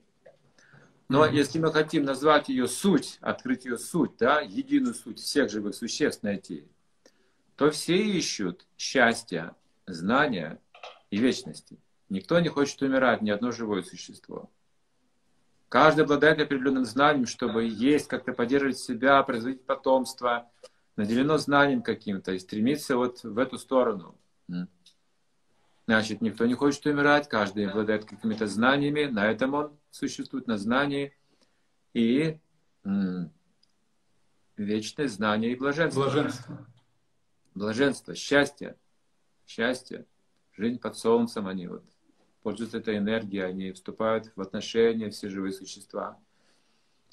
Но 1.10 1.26
mm-hmm. 1.26 1.34
если 1.34 1.60
мы 1.60 1.72
хотим 1.72 2.06
назвать 2.06 2.50
ее 2.50 2.68
суть, 2.68 3.18
открыть 3.22 3.66
ее 3.66 3.78
суть, 3.78 4.18
да, 4.18 4.42
единую 4.42 4.96
суть 4.96 5.20
всех 5.20 5.50
живых 5.52 5.76
существ 5.76 6.24
найти, 6.24 6.68
то 7.56 7.70
все 7.72 7.98
ищут 7.98 8.66
счастья, 8.78 9.56
знания 9.86 10.60
и 11.12 11.18
вечности. 11.18 11.78
Никто 12.10 12.40
не 12.40 12.50
хочет 12.50 12.82
умирать, 12.82 13.22
ни 13.22 13.30
одно 13.30 13.52
живое 13.52 13.84
существо. 13.84 14.50
Каждый 15.74 16.02
обладает 16.02 16.40
определенным 16.40 16.86
знанием, 16.86 17.26
чтобы 17.26 17.64
есть, 17.64 18.08
как-то 18.08 18.32
поддерживать 18.32 18.78
себя, 18.78 19.24
производить 19.24 19.66
потомство, 19.66 20.48
наделено 20.98 21.40
знанием 21.40 21.82
каким-то 21.82 22.32
и 22.34 22.38
стремится 22.38 22.96
вот 22.96 23.24
в 23.24 23.40
эту 23.40 23.58
сторону. 23.58 24.16
Значит, 25.88 26.22
никто 26.22 26.46
не 26.46 26.54
хочет 26.54 26.86
умирать, 26.86 27.28
каждый 27.28 27.68
обладает 27.68 28.06
какими-то 28.06 28.46
знаниями, 28.46 29.06
на 29.06 29.26
этом 29.26 29.56
он 29.56 29.76
существует, 29.90 30.46
на 30.46 30.60
знании. 30.60 31.18
И 31.96 32.38
вечное 34.56 35.08
знание 35.08 35.54
и 35.54 35.56
блаженство. 35.56 36.02
Блаженство. 36.02 36.68
Блаженство, 37.56 38.14
счастье. 38.14 38.78
Счастье. 39.48 40.06
Жизнь 40.56 40.78
под 40.78 40.96
солнцем, 40.98 41.48
они 41.48 41.66
вот 41.66 41.84
пользуются 42.44 42.78
этой 42.78 42.98
энергией, 42.98 43.44
они 43.44 43.72
вступают 43.72 44.32
в 44.36 44.42
отношения, 44.42 45.10
все 45.10 45.30
живые 45.30 45.54
существа. 45.54 46.20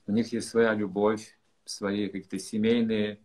У 0.07 0.12
них 0.12 0.33
есть 0.33 0.49
своя 0.49 0.74
любовь, 0.74 1.39
свои 1.64 2.09
какие-то 2.09 2.39
семейные 2.39 3.20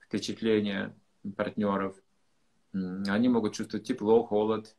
впечатления 0.00 0.94
партнеров. 1.36 1.96
Они 2.72 3.28
могут 3.28 3.54
чувствовать 3.54 3.86
тепло, 3.86 4.22
холод, 4.24 4.76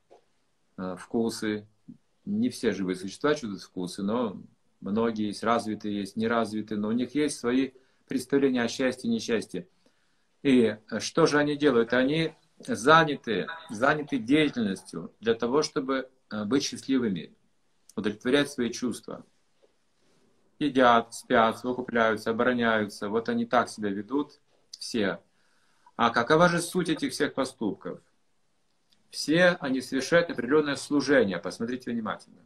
э, 0.77 0.95
вкусы. 0.99 1.67
Не 2.25 2.49
все 2.49 2.73
живые 2.73 2.95
существа 2.95 3.33
чувствуют 3.33 3.63
вкусы, 3.63 4.03
но 4.03 4.41
многие 4.81 5.27
есть 5.27 5.43
развитые, 5.43 5.99
есть 5.99 6.17
неразвитые, 6.17 6.77
но 6.77 6.89
у 6.89 6.91
них 6.91 7.15
есть 7.15 7.39
свои 7.39 7.71
представления 8.07 8.61
о 8.63 8.67
счастье 8.67 9.09
и 9.09 9.13
несчастье. 9.13 9.67
И 10.43 10.77
что 10.99 11.25
же 11.25 11.39
они 11.39 11.55
делают? 11.55 11.93
Они 11.93 12.33
заняты, 12.59 13.47
заняты 13.69 14.17
деятельностью 14.17 15.13
для 15.19 15.33
того, 15.35 15.61
чтобы 15.61 15.95
э, 15.95 16.07
быть 16.29 16.63
счастливыми, 16.63 17.35
удовлетворять 17.95 18.51
свои 18.51 18.71
чувства. 18.71 19.25
Едят, 20.59 21.13
спят, 21.13 21.63
выкупляются, 21.63 22.31
обороняются. 22.31 23.09
Вот 23.09 23.29
они 23.29 23.45
так 23.45 23.69
себя 23.69 23.89
ведут, 23.89 24.39
все. 24.71 25.21
А 25.95 26.09
какова 26.09 26.49
же 26.49 26.61
суть 26.61 26.89
этих 26.89 27.11
всех 27.11 27.33
поступков? 27.33 28.01
Все 29.09 29.57
они 29.59 29.81
совершают 29.81 30.29
определенное 30.29 30.75
служение. 30.75 31.37
Посмотрите 31.37 31.91
внимательно. 31.91 32.45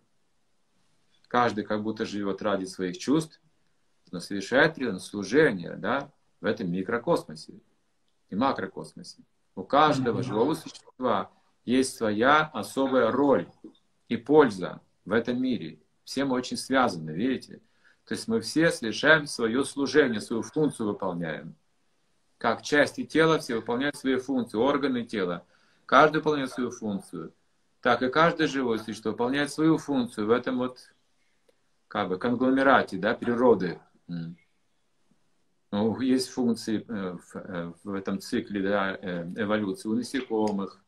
Каждый 1.28 1.64
как 1.64 1.82
будто 1.82 2.06
живет 2.06 2.42
ради 2.42 2.66
своих 2.66 2.98
чувств, 2.98 3.42
но 4.12 4.20
совершает 4.20 4.72
определенное 4.72 5.00
служение 5.00 5.76
да, 5.76 6.12
в 6.42 6.46
этом 6.46 6.70
микрокосмосе 6.72 7.62
и 8.30 8.36
макрокосмосе. 8.36 9.24
У 9.56 9.64
каждого 9.64 10.24
живого 10.24 10.54
существа 10.54 11.32
есть 11.66 11.96
своя 11.96 12.50
особая 12.54 13.12
роль 13.12 13.48
и 14.08 14.18
польза 14.18 14.82
в 15.06 15.14
этом 15.14 15.42
мире. 15.42 15.80
Все 16.04 16.26
мы 16.26 16.36
очень 16.36 16.58
связаны, 16.58 17.12
видите? 17.12 17.62
То 18.06 18.16
есть 18.16 18.28
мы 18.28 18.42
все 18.42 18.72
совершаем 18.72 19.28
свое 19.28 19.64
служение, 19.64 20.20
свою 20.20 20.42
функцию 20.42 20.88
выполняем 20.88 21.56
как 22.42 22.64
части 22.64 23.06
тела 23.06 23.38
все 23.38 23.58
выполняют 23.58 23.96
свои 23.96 24.16
функции, 24.16 24.58
органы 24.58 25.04
тела. 25.04 25.46
Каждый 25.86 26.18
выполняет 26.18 26.50
свою 26.50 26.72
функцию. 26.72 27.34
Так 27.82 28.02
и 28.02 28.10
каждое 28.10 28.48
живое 28.48 28.80
существо 28.80 29.12
выполняет 29.12 29.52
свою 29.52 29.78
функцию 29.78 30.26
в 30.26 30.32
этом 30.32 30.58
вот 30.58 30.80
как 31.88 32.10
бы 32.10 32.18
конгломерате 32.18 32.98
да, 32.98 33.14
природы. 33.14 33.80
Ну, 34.08 36.00
есть 36.00 36.30
функции 36.30 36.84
э, 36.88 37.18
в, 37.18 37.36
э, 37.36 37.74
в 37.84 37.94
этом 37.94 38.20
цикле 38.20 38.62
да, 38.64 38.98
э, 39.00 39.32
эволюции 39.38 39.88
у 39.88 39.94
насекомых. 39.94 40.84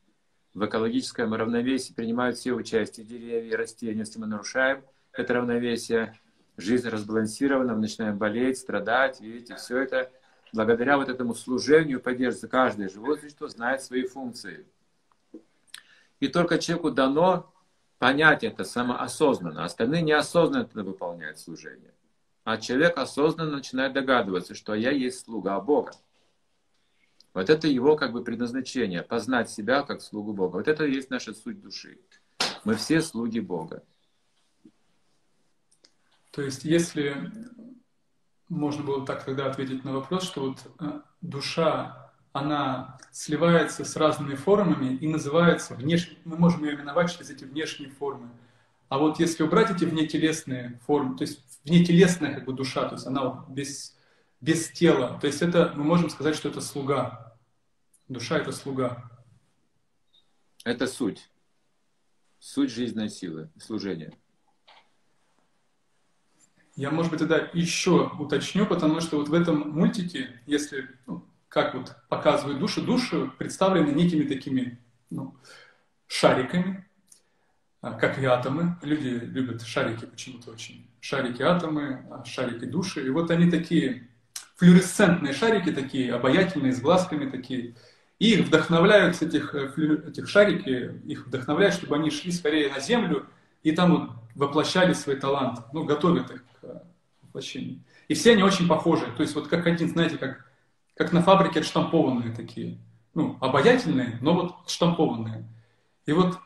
В 0.53 0.65
экологическом 0.65 1.33
равновесии 1.33 1.93
принимают 1.93 2.37
все 2.37 2.53
участие 2.53 3.05
деревья, 3.05 3.57
растения. 3.57 3.99
Если 3.99 4.19
мы 4.19 4.27
нарушаем 4.27 4.83
это 5.11 5.33
равновесие, 5.33 6.19
жизнь 6.57 6.87
разбалансирована, 6.87 7.73
мы 7.73 7.81
начинаем 7.81 8.17
болеть, 8.17 8.59
страдать. 8.59 9.19
Видите, 9.19 9.55
все 9.55 9.79
это 9.79 10.11
благодаря 10.51 10.97
вот 10.97 11.09
этому 11.09 11.33
служению 11.33 11.99
поддерживается 11.99 12.47
каждое 12.47 12.87
живое 12.87 13.17
существо, 13.17 13.47
знает 13.47 13.81
свои 13.81 14.05
функции. 14.05 14.65
И 16.19 16.27
только 16.27 16.59
человеку 16.59 16.91
дано 16.91 17.51
понять 17.97 18.43
это 18.43 18.63
самоосознанно. 18.63 19.65
Остальные 19.65 20.03
неосознанно 20.03 20.69
выполняют 20.73 21.39
служение. 21.39 21.93
А 22.43 22.57
человек 22.57 22.97
осознанно 22.97 23.57
начинает 23.57 23.93
догадываться, 23.93 24.53
что 24.53 24.75
я 24.75 24.91
есть 24.91 25.25
слуга 25.25 25.59
Бога. 25.59 25.93
Вот 27.33 27.49
это 27.49 27.67
его 27.67 27.95
как 27.95 28.13
бы 28.13 28.23
предназначение, 28.23 29.01
познать 29.01 29.49
себя 29.49 29.81
как 29.81 30.01
слугу 30.01 30.33
Бога. 30.33 30.57
Вот 30.57 30.67
это 30.67 30.85
и 30.85 30.93
есть 30.93 31.09
наша 31.09 31.33
суть 31.33 31.61
души. 31.61 31.99
Мы 32.63 32.75
все 32.75 33.01
слуги 33.01 33.39
Бога. 33.39 33.83
То 36.31 36.41
есть, 36.41 36.63
если 36.63 37.31
можно 38.49 38.83
было 38.83 39.05
так 39.05 39.23
тогда 39.23 39.47
ответить 39.47 39.83
на 39.83 39.93
вопрос, 39.93 40.23
что 40.23 40.41
вот 40.49 40.59
э, 40.79 41.01
душа, 41.21 42.11
она 42.31 42.97
сливается 43.11 43.85
с 43.85 43.95
разными 43.95 44.35
формами 44.35 44.95
и 44.95 45.07
называется 45.07 45.75
внешне, 45.75 46.17
мы 46.25 46.37
можем 46.37 46.63
ее 46.63 46.75
именовать 46.75 47.11
через 47.11 47.29
эти 47.29 47.43
внешние 47.43 47.89
формы. 47.89 48.29
А 48.89 48.97
вот 48.97 49.19
если 49.19 49.43
убрать 49.43 49.71
эти 49.71 49.85
внетелесные 49.85 50.79
формы, 50.85 51.17
то 51.17 51.23
есть 51.23 51.43
внетелесная 51.65 52.35
как 52.35 52.45
бы 52.45 52.53
душа, 52.53 52.87
то 52.87 52.95
есть 52.95 53.07
она 53.07 53.45
без, 53.49 53.95
без 54.43 54.69
тела, 54.69 55.17
то 55.21 55.27
есть 55.27 55.41
это, 55.41 55.71
мы 55.73 55.85
можем 55.85 56.09
сказать, 56.09 56.35
что 56.35 56.49
это 56.49 56.59
слуга. 56.59 57.33
Душа— 58.09 58.37
это 58.39 58.51
слуга. 58.51 59.09
Это 60.65 60.85
суть. 60.85 61.29
Суть 62.39 62.69
жизненной 62.69 63.09
силы, 63.09 63.49
служения. 63.57 64.11
Я, 66.75 66.91
может 66.91 67.09
быть, 67.09 67.21
тогда 67.21 67.49
еще 67.53 68.11
уточню, 68.19 68.65
потому 68.65 68.99
что 68.99 69.15
вот 69.15 69.29
в 69.29 69.33
этом 69.33 69.71
мультике, 69.71 70.41
если, 70.45 70.89
ну, 71.07 71.25
как 71.47 71.73
вот 71.73 71.95
показывают 72.09 72.59
души, 72.59 72.81
души 72.81 73.31
представлены 73.37 73.91
некими 73.93 74.25
такими 74.25 74.77
ну, 75.09 75.37
шариками, 76.07 76.85
а, 77.79 77.93
как 77.93 78.19
и 78.19 78.25
атомы. 78.25 78.77
Люди 78.81 79.07
любят 79.07 79.61
шарики 79.61 80.05
почему-то 80.05 80.51
очень. 80.51 80.91
Шарики 80.99 81.41
атомы, 81.41 82.05
а 82.11 82.25
шарики 82.25 82.65
души. 82.65 83.05
И 83.05 83.09
вот 83.09 83.31
они 83.31 83.49
такие 83.49 84.09
флюоресцентные 84.55 85.33
шарики, 85.33 85.71
такие 85.71 86.13
обаятельные, 86.13 86.73
с 86.73 86.79
глазками 86.79 87.29
такие. 87.29 87.75
И 88.19 88.33
их 88.33 88.47
вдохновляют, 88.47 89.21
этих, 89.21 89.53
э, 89.55 89.71
этих 90.07 90.29
шарики, 90.29 91.01
их 91.05 91.27
вдохновляют, 91.27 91.75
чтобы 91.75 91.95
они 91.95 92.09
шли 92.09 92.31
скорее 92.31 92.71
на 92.71 92.79
Землю 92.79 93.25
и 93.63 93.71
там 93.71 93.91
вот 93.91 94.09
воплощали 94.35 94.93
свой 94.93 95.15
талант, 95.15 95.59
ну, 95.73 95.83
готовят 95.83 96.31
их 96.31 96.43
к 96.61 96.83
воплощению. 97.21 97.83
И 98.07 98.13
все 98.13 98.33
они 98.33 98.43
очень 98.43 98.67
похожи. 98.67 99.05
То 99.17 99.23
есть 99.23 99.35
вот 99.35 99.47
как 99.47 99.65
один, 99.67 99.89
знаете, 99.89 100.17
как 100.17 100.45
как 100.95 101.11
на 101.11 101.21
фабрике 101.21 101.59
отштампованные 101.59 102.33
такие. 102.33 102.77
Ну, 103.13 103.37
обаятельные, 103.41 104.17
но 104.21 104.33
вот 104.33 104.55
штампованные. 104.69 105.47
И 106.05 106.13
вот 106.13 106.37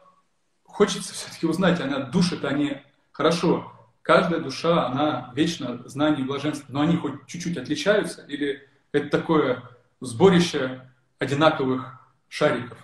хочется 0.64 1.14
все-таки 1.14 1.48
узнать, 1.48 1.80
она 1.80 2.00
души-то 2.00 2.48
они 2.48 2.78
хорошо. 3.12 3.72
Каждая 4.08 4.40
душа, 4.40 4.88
она 4.88 5.34
вечно 5.36 5.86
знание 5.86 6.22
и 6.22 6.26
блаженство, 6.26 6.72
но 6.72 6.80
они 6.80 6.96
хоть 6.96 7.26
чуть-чуть 7.28 7.58
отличаются? 7.58 8.26
Или 8.28 8.66
это 8.94 9.10
такое 9.10 9.70
сборище 10.00 10.90
одинаковых 11.20 12.00
шариков? 12.30 12.78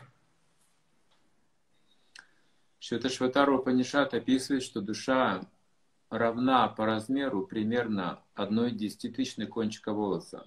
Шватара 2.82 3.58
Панишат 3.60 4.14
описывает, 4.14 4.64
что 4.64 4.82
душа 4.82 5.50
равна 6.10 6.68
по 6.68 6.86
размеру 6.86 7.48
примерно 7.48 8.22
одной 8.34 8.72
десятитысячной 8.72 9.48
кончика 9.48 9.94
волоса. 9.94 10.46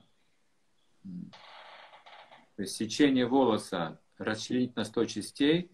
То 1.03 2.63
есть 2.63 2.77
сечение 2.77 3.25
волоса 3.25 3.99
расчленить 4.19 4.77
на 4.77 4.85
100 4.85 5.07
частей, 5.07 5.71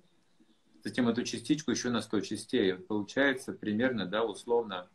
затем 0.85 1.09
эту 1.09 1.25
частичку 1.25 1.73
еще 1.73 1.91
на 1.91 2.03
100 2.03 2.21
частей. 2.21 2.75
Получается 2.75 3.53
примерно, 3.53 4.07
да, 4.07 4.23
условно, 4.23 4.89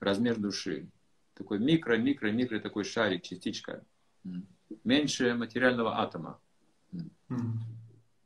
размер 0.00 0.38
души. 0.38 0.88
Такой 1.34 1.58
микро-микро-микро 1.58 2.60
такой 2.60 2.84
шарик, 2.84 3.22
частичка. 3.22 3.84
Меньше 4.84 5.34
материального 5.34 6.00
атома. 6.00 6.40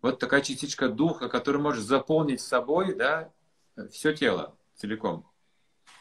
Вот 0.00 0.18
такая 0.18 0.40
частичка 0.40 0.88
духа, 0.88 1.28
которая 1.28 1.62
может 1.62 1.84
заполнить 1.84 2.40
собой 2.40 2.94
да, 2.94 3.32
все 3.90 4.12
тело 4.12 4.56
целиком. 4.74 5.26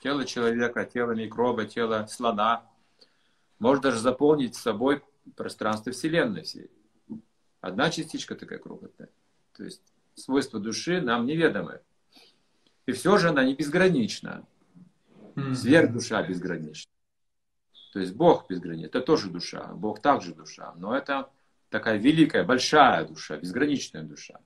Тело 0.02 0.26
человека, 0.26 0.86
тело 0.86 1.12
микроба, 1.12 1.66
тело 1.66 2.08
слона. 2.08 2.68
Может 3.60 3.84
даже 3.84 4.00
заполнить 4.00 4.56
собой 4.56 5.04
пространство 5.36 5.92
Вселенной 5.92 6.44
всей. 6.44 6.72
Одна 7.60 7.92
частичка 7.92 8.36
такая 8.36 8.58
крохотная. 8.58 9.10
То 9.54 9.64
есть 9.64 9.84
свойства 10.16 10.60
души 10.60 11.02
нам 11.02 11.28
неведомы. 11.28 11.82
И 12.88 12.94
все 12.94 13.18
же 13.18 13.30
она 13.30 13.44
не 13.44 13.54
безгранична. 13.54 14.48
Сверхдуша 15.56 16.24
безгранична. 16.24 16.92
То 17.94 18.00
есть 18.00 18.16
Бог 18.16 18.48
безграничен. 18.50 18.88
Это 18.88 19.02
тоже 19.02 19.30
душа. 19.30 19.68
Бог 19.74 20.02
также 20.02 20.34
душа. 20.34 20.74
Но 20.78 20.96
это 20.96 21.30
такая 21.70 21.98
великая, 21.98 22.44
большая 22.44 23.06
душа, 23.06 23.38
безграничная 23.38 24.04
душа. 24.04 24.40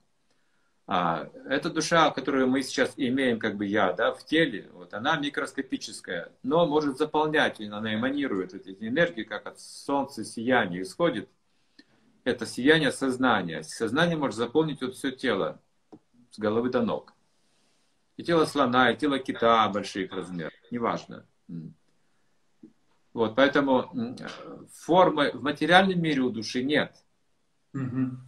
А 0.88 1.28
эта 1.48 1.68
душа, 1.68 2.10
которую 2.12 2.46
мы 2.46 2.62
сейчас 2.62 2.92
имеем, 2.96 3.40
как 3.40 3.56
бы 3.56 3.66
я, 3.66 3.92
да, 3.92 4.12
в 4.12 4.24
теле, 4.24 4.70
вот 4.72 4.94
она 4.94 5.16
микроскопическая, 5.16 6.32
но 6.44 6.64
может 6.64 6.96
заполнять, 6.96 7.60
она 7.60 7.92
эманирует 7.92 8.54
эти 8.54 8.76
энергии, 8.78 9.24
как 9.24 9.46
от 9.46 9.58
солнца 9.58 10.24
сияние 10.24 10.82
исходит. 10.82 11.28
Это 12.22 12.46
сияние 12.46 12.92
сознания. 12.92 13.64
Сознание 13.64 14.16
может 14.16 14.36
заполнить 14.36 14.80
вот 14.80 14.94
все 14.94 15.10
тело, 15.10 15.60
с 16.30 16.38
головы 16.38 16.70
до 16.70 16.82
ног. 16.82 17.15
И 18.16 18.22
тело 18.22 18.46
слона, 18.46 18.90
и 18.90 18.96
тело 18.96 19.18
кита 19.18 19.68
больших 19.68 20.12
размеров, 20.12 20.52
неважно. 20.70 21.26
Вот, 23.12 23.34
поэтому 23.34 24.16
формы 24.72 25.30
в 25.32 25.42
материальном 25.42 26.00
мире 26.00 26.20
у 26.20 26.30
души 26.30 26.62
нет. 26.62 26.94
Угу. 27.72 28.18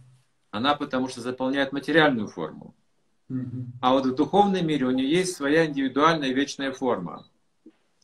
Она 0.51 0.75
потому 0.75 1.07
что 1.09 1.21
заполняет 1.21 1.71
материальную 1.71 2.27
форму. 2.27 2.75
Угу. 3.29 3.67
А 3.81 3.93
вот 3.93 4.05
в 4.05 4.15
духовном 4.15 4.65
мире 4.65 4.85
у 4.85 4.91
нее 4.91 5.09
есть 5.09 5.35
своя 5.35 5.65
индивидуальная 5.67 6.33
вечная 6.33 6.71
форма, 6.71 7.27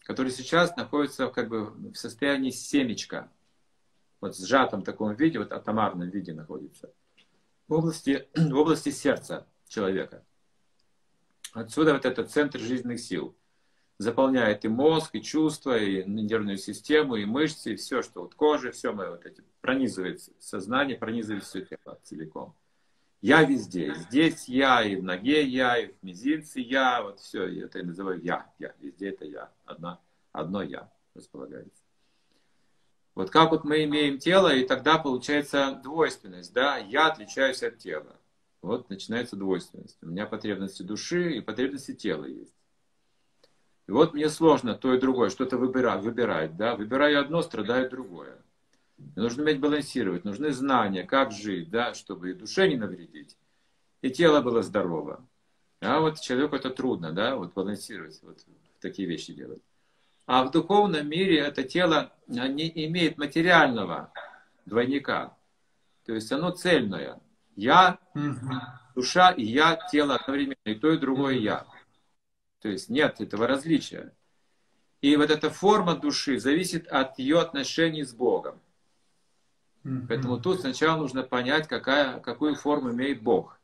которая 0.01 0.31
сейчас 0.31 0.75
находится 0.75 1.27
как 1.27 1.49
бы 1.49 1.71
в 1.91 1.95
состоянии 1.95 2.51
семечка. 2.51 3.31
Вот 4.21 4.35
в 4.35 4.45
сжатом 4.45 4.83
таком 4.83 5.15
виде, 5.15 5.39
вот 5.39 5.51
атомарном 5.51 6.09
виде 6.09 6.33
находится. 6.33 6.91
В 7.67 7.73
области, 7.73 8.27
в 8.35 8.55
области 8.55 8.89
сердца 8.89 9.47
человека. 9.67 10.23
Отсюда 11.55 11.93
вот 11.93 12.05
этот 12.05 12.29
центр 12.29 12.59
жизненных 12.59 12.99
сил 12.99 13.33
заполняет 13.97 14.65
и 14.65 14.67
мозг, 14.67 15.15
и 15.15 15.21
чувства, 15.21 15.77
и 15.77 16.03
нервную 16.03 16.57
систему, 16.57 17.15
и 17.15 17.23
мышцы, 17.23 17.73
и 17.73 17.75
все, 17.77 18.01
что 18.01 18.23
вот 18.23 18.35
кожа, 18.35 18.73
все 18.73 18.91
мы 18.91 19.09
вот 19.09 19.25
эти, 19.25 19.41
пронизывает 19.61 20.19
сознание, 20.37 20.97
пронизывает 20.97 21.45
все 21.45 21.61
тело 21.61 21.97
целиком. 22.03 22.53
Я 23.21 23.43
везде. 23.43 23.95
Здесь 23.95 24.49
я, 24.49 24.83
и 24.83 24.97
в 24.97 25.03
ноге 25.03 25.45
я, 25.45 25.77
и 25.77 25.93
в 25.93 26.03
мизинце 26.03 26.59
я. 26.59 27.01
Вот 27.01 27.21
все, 27.21 27.45
это 27.63 27.79
я 27.79 27.85
называю 27.85 28.21
я. 28.21 28.51
Я. 28.59 28.73
Везде 28.81 29.11
это 29.11 29.23
я. 29.23 29.49
Одно, 29.63 30.01
одно 30.33 30.61
я 30.61 30.91
располагается. 31.13 31.81
Вот 33.15 33.29
как 33.29 33.51
вот 33.51 33.63
мы 33.63 33.85
имеем 33.85 34.19
тело, 34.19 34.53
и 34.53 34.67
тогда 34.67 34.97
получается 34.97 35.79
двойственность. 35.81 36.53
Да? 36.53 36.75
Я 36.75 37.07
отличаюсь 37.07 37.63
от 37.63 37.77
тела. 37.77 38.19
Вот 38.65 38.89
начинается 38.89 39.35
двойственность. 39.35 39.97
У 40.01 40.07
меня 40.07 40.25
потребности 40.25 40.81
души 40.81 41.37
и 41.37 41.41
потребности 41.41 41.93
тела 41.93 42.25
есть. 42.25 42.53
И 43.87 43.91
вот 43.91 44.15
мне 44.15 44.27
сложно 44.27 44.73
то 44.73 44.91
и 44.95 44.99
другое, 44.99 45.29
что-то 45.29 45.57
выбирать, 45.57 46.01
выбирать, 46.01 46.57
да, 46.57 46.75
выбираю 46.75 47.21
одно, 47.21 47.43
страдаю 47.43 47.87
другое. 47.91 48.41
И 48.97 49.19
нужно 49.19 49.43
уметь 49.43 49.59
балансировать, 49.59 50.25
нужны 50.25 50.51
знания, 50.51 51.03
как 51.03 51.31
жить, 51.31 51.69
да, 51.69 51.93
чтобы 51.93 52.31
и 52.31 52.33
душе 52.33 52.67
не 52.67 52.75
навредить, 52.75 53.37
и 54.01 54.09
тело 54.09 54.41
было 54.41 54.63
здорово. 54.63 55.23
А 55.81 55.99
вот 55.99 56.19
человеку 56.19 56.55
это 56.55 56.71
трудно, 56.71 57.11
да, 57.11 57.35
вот 57.35 57.53
балансировать, 57.53 58.19
вот 58.23 58.43
такие 58.81 59.07
вещи 59.07 59.33
делать. 59.33 59.61
А 60.25 60.43
в 60.43 60.49
духовном 60.49 61.07
мире 61.07 61.37
это 61.37 61.63
тело 61.63 62.11
не 62.25 62.67
имеет 62.87 63.19
материального 63.19 64.11
двойника. 64.65 65.37
То 66.07 66.13
есть 66.13 66.31
оно 66.31 66.49
цельное. 66.49 67.19
Я, 67.55 67.99
душа 68.95 69.31
и 69.31 69.43
я, 69.43 69.77
тело 69.91 70.15
одновременно. 70.15 70.55
И 70.65 70.75
то, 70.75 70.91
и 70.91 70.97
другое 70.97 71.35
я. 71.35 71.65
То 72.59 72.69
есть 72.69 72.89
нет 72.89 73.21
этого 73.21 73.47
различия. 73.47 74.13
И 75.01 75.15
вот 75.17 75.29
эта 75.29 75.49
форма 75.49 75.95
души 75.95 76.39
зависит 76.39 76.87
от 76.87 77.19
ее 77.19 77.39
отношений 77.39 78.03
с 78.03 78.13
Богом. 78.13 78.59
Поэтому 80.07 80.39
тут 80.39 80.61
сначала 80.61 80.97
нужно 80.97 81.21
понять, 81.21 81.67
какая, 81.67 82.19
какую 82.19 82.55
форму 82.55 82.91
имеет 82.91 83.21
Бог. 83.21 83.59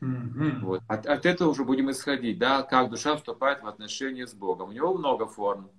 Вот. 0.00 0.82
От, 0.88 1.06
от 1.06 1.24
этого 1.24 1.50
уже 1.50 1.64
будем 1.64 1.90
исходить, 1.90 2.38
да, 2.38 2.62
как 2.62 2.90
душа 2.90 3.16
вступает 3.16 3.62
в 3.62 3.66
отношения 3.68 4.26
с 4.26 4.34
Богом. 4.34 4.70
У 4.70 4.72
него 4.72 4.92
много 4.92 5.26
форм. 5.26 5.70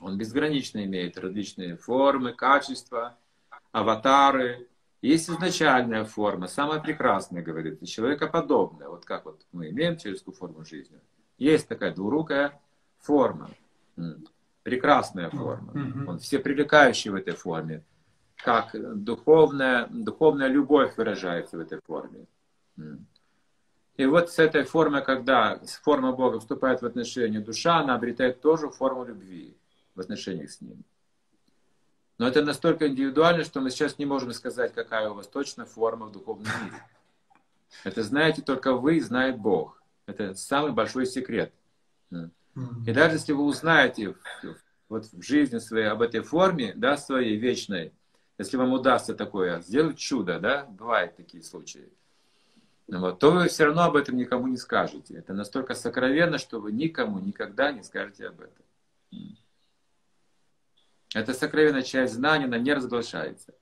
Он 0.00 0.18
безгранично 0.18 0.84
имеет 0.84 1.16
различные 1.16 1.76
формы, 1.76 2.32
качества, 2.32 3.16
аватары, 3.70 4.68
есть 5.02 5.30
изначальная 5.30 6.04
форма, 6.04 6.46
самая 6.46 6.80
прекрасная, 6.80 7.42
говорит, 7.42 7.82
и 7.82 7.86
человекоподобная, 7.86 8.88
вот 8.88 9.04
как 9.04 9.24
вот 9.24 9.46
мы 9.52 9.70
имеем 9.70 9.96
человеческую 9.96 10.34
форму 10.34 10.64
жизни. 10.64 11.00
Есть 11.38 11.68
такая 11.68 11.94
двурукая 11.94 12.60
форма, 12.98 13.50
прекрасная 14.62 15.30
форма. 15.30 15.72
Он 16.06 16.18
все 16.18 16.38
привлекающий 16.38 17.10
в 17.10 17.14
этой 17.14 17.34
форме, 17.34 17.82
как 18.36 18.74
духовная, 19.02 19.86
духовная 19.88 20.48
любовь 20.48 20.96
выражается 20.96 21.56
в 21.56 21.60
этой 21.60 21.80
форме. 21.86 22.26
И 23.96 24.06
вот 24.06 24.30
с 24.30 24.38
этой 24.38 24.64
формой, 24.64 25.02
когда 25.04 25.60
форма 25.82 26.12
Бога 26.12 26.40
вступает 26.40 26.80
в 26.80 26.86
отношения 26.86 27.40
душа, 27.40 27.78
она 27.80 27.94
обретает 27.94 28.40
тоже 28.40 28.68
форму 28.70 29.04
любви 29.04 29.56
в 29.94 30.00
отношениях 30.00 30.50
с 30.50 30.60
Ним. 30.60 30.84
Но 32.20 32.28
это 32.28 32.44
настолько 32.44 32.86
индивидуально, 32.86 33.44
что 33.44 33.62
мы 33.62 33.70
сейчас 33.70 33.96
не 33.96 34.04
можем 34.04 34.34
сказать, 34.34 34.74
какая 34.74 35.08
у 35.08 35.14
вас 35.14 35.26
точно 35.26 35.64
форма 35.64 36.04
в 36.04 36.12
духовном 36.12 36.52
мире. 36.64 36.76
Это 37.82 38.02
знаете 38.02 38.42
только 38.42 38.74
вы 38.74 38.98
и 38.98 39.00
знает 39.00 39.38
Бог. 39.38 39.82
Это 40.04 40.34
самый 40.34 40.72
большой 40.72 41.06
секрет. 41.06 41.50
И 42.10 42.92
даже 42.92 43.14
если 43.14 43.32
вы 43.32 43.44
узнаете 43.44 44.16
вот 44.90 45.06
в 45.06 45.22
жизни 45.22 45.56
своей 45.56 45.86
об 45.86 46.02
этой 46.02 46.20
форме, 46.20 46.74
да, 46.76 46.98
своей 46.98 47.38
вечной, 47.38 47.94
если 48.36 48.58
вам 48.58 48.74
удастся 48.74 49.14
такое 49.14 49.62
сделать 49.62 49.96
чудо, 49.96 50.38
да, 50.38 50.66
бывают 50.66 51.16
такие 51.16 51.42
случаи, 51.42 51.88
вот, 52.86 53.18
то 53.18 53.30
вы 53.30 53.48
все 53.48 53.64
равно 53.64 53.84
об 53.84 53.96
этом 53.96 54.18
никому 54.18 54.46
не 54.46 54.58
скажете. 54.58 55.14
Это 55.14 55.32
настолько 55.32 55.74
сокровенно, 55.74 56.36
что 56.36 56.60
вы 56.60 56.70
никому 56.70 57.18
никогда 57.18 57.72
не 57.72 57.82
скажете 57.82 58.26
об 58.26 58.42
этом. 58.42 58.62
Это 61.14 61.34
сокровенная 61.34 61.82
часть 61.82 62.14
знания, 62.14 62.44
она 62.44 62.58
не 62.58 62.72
разглашается. 62.72 63.54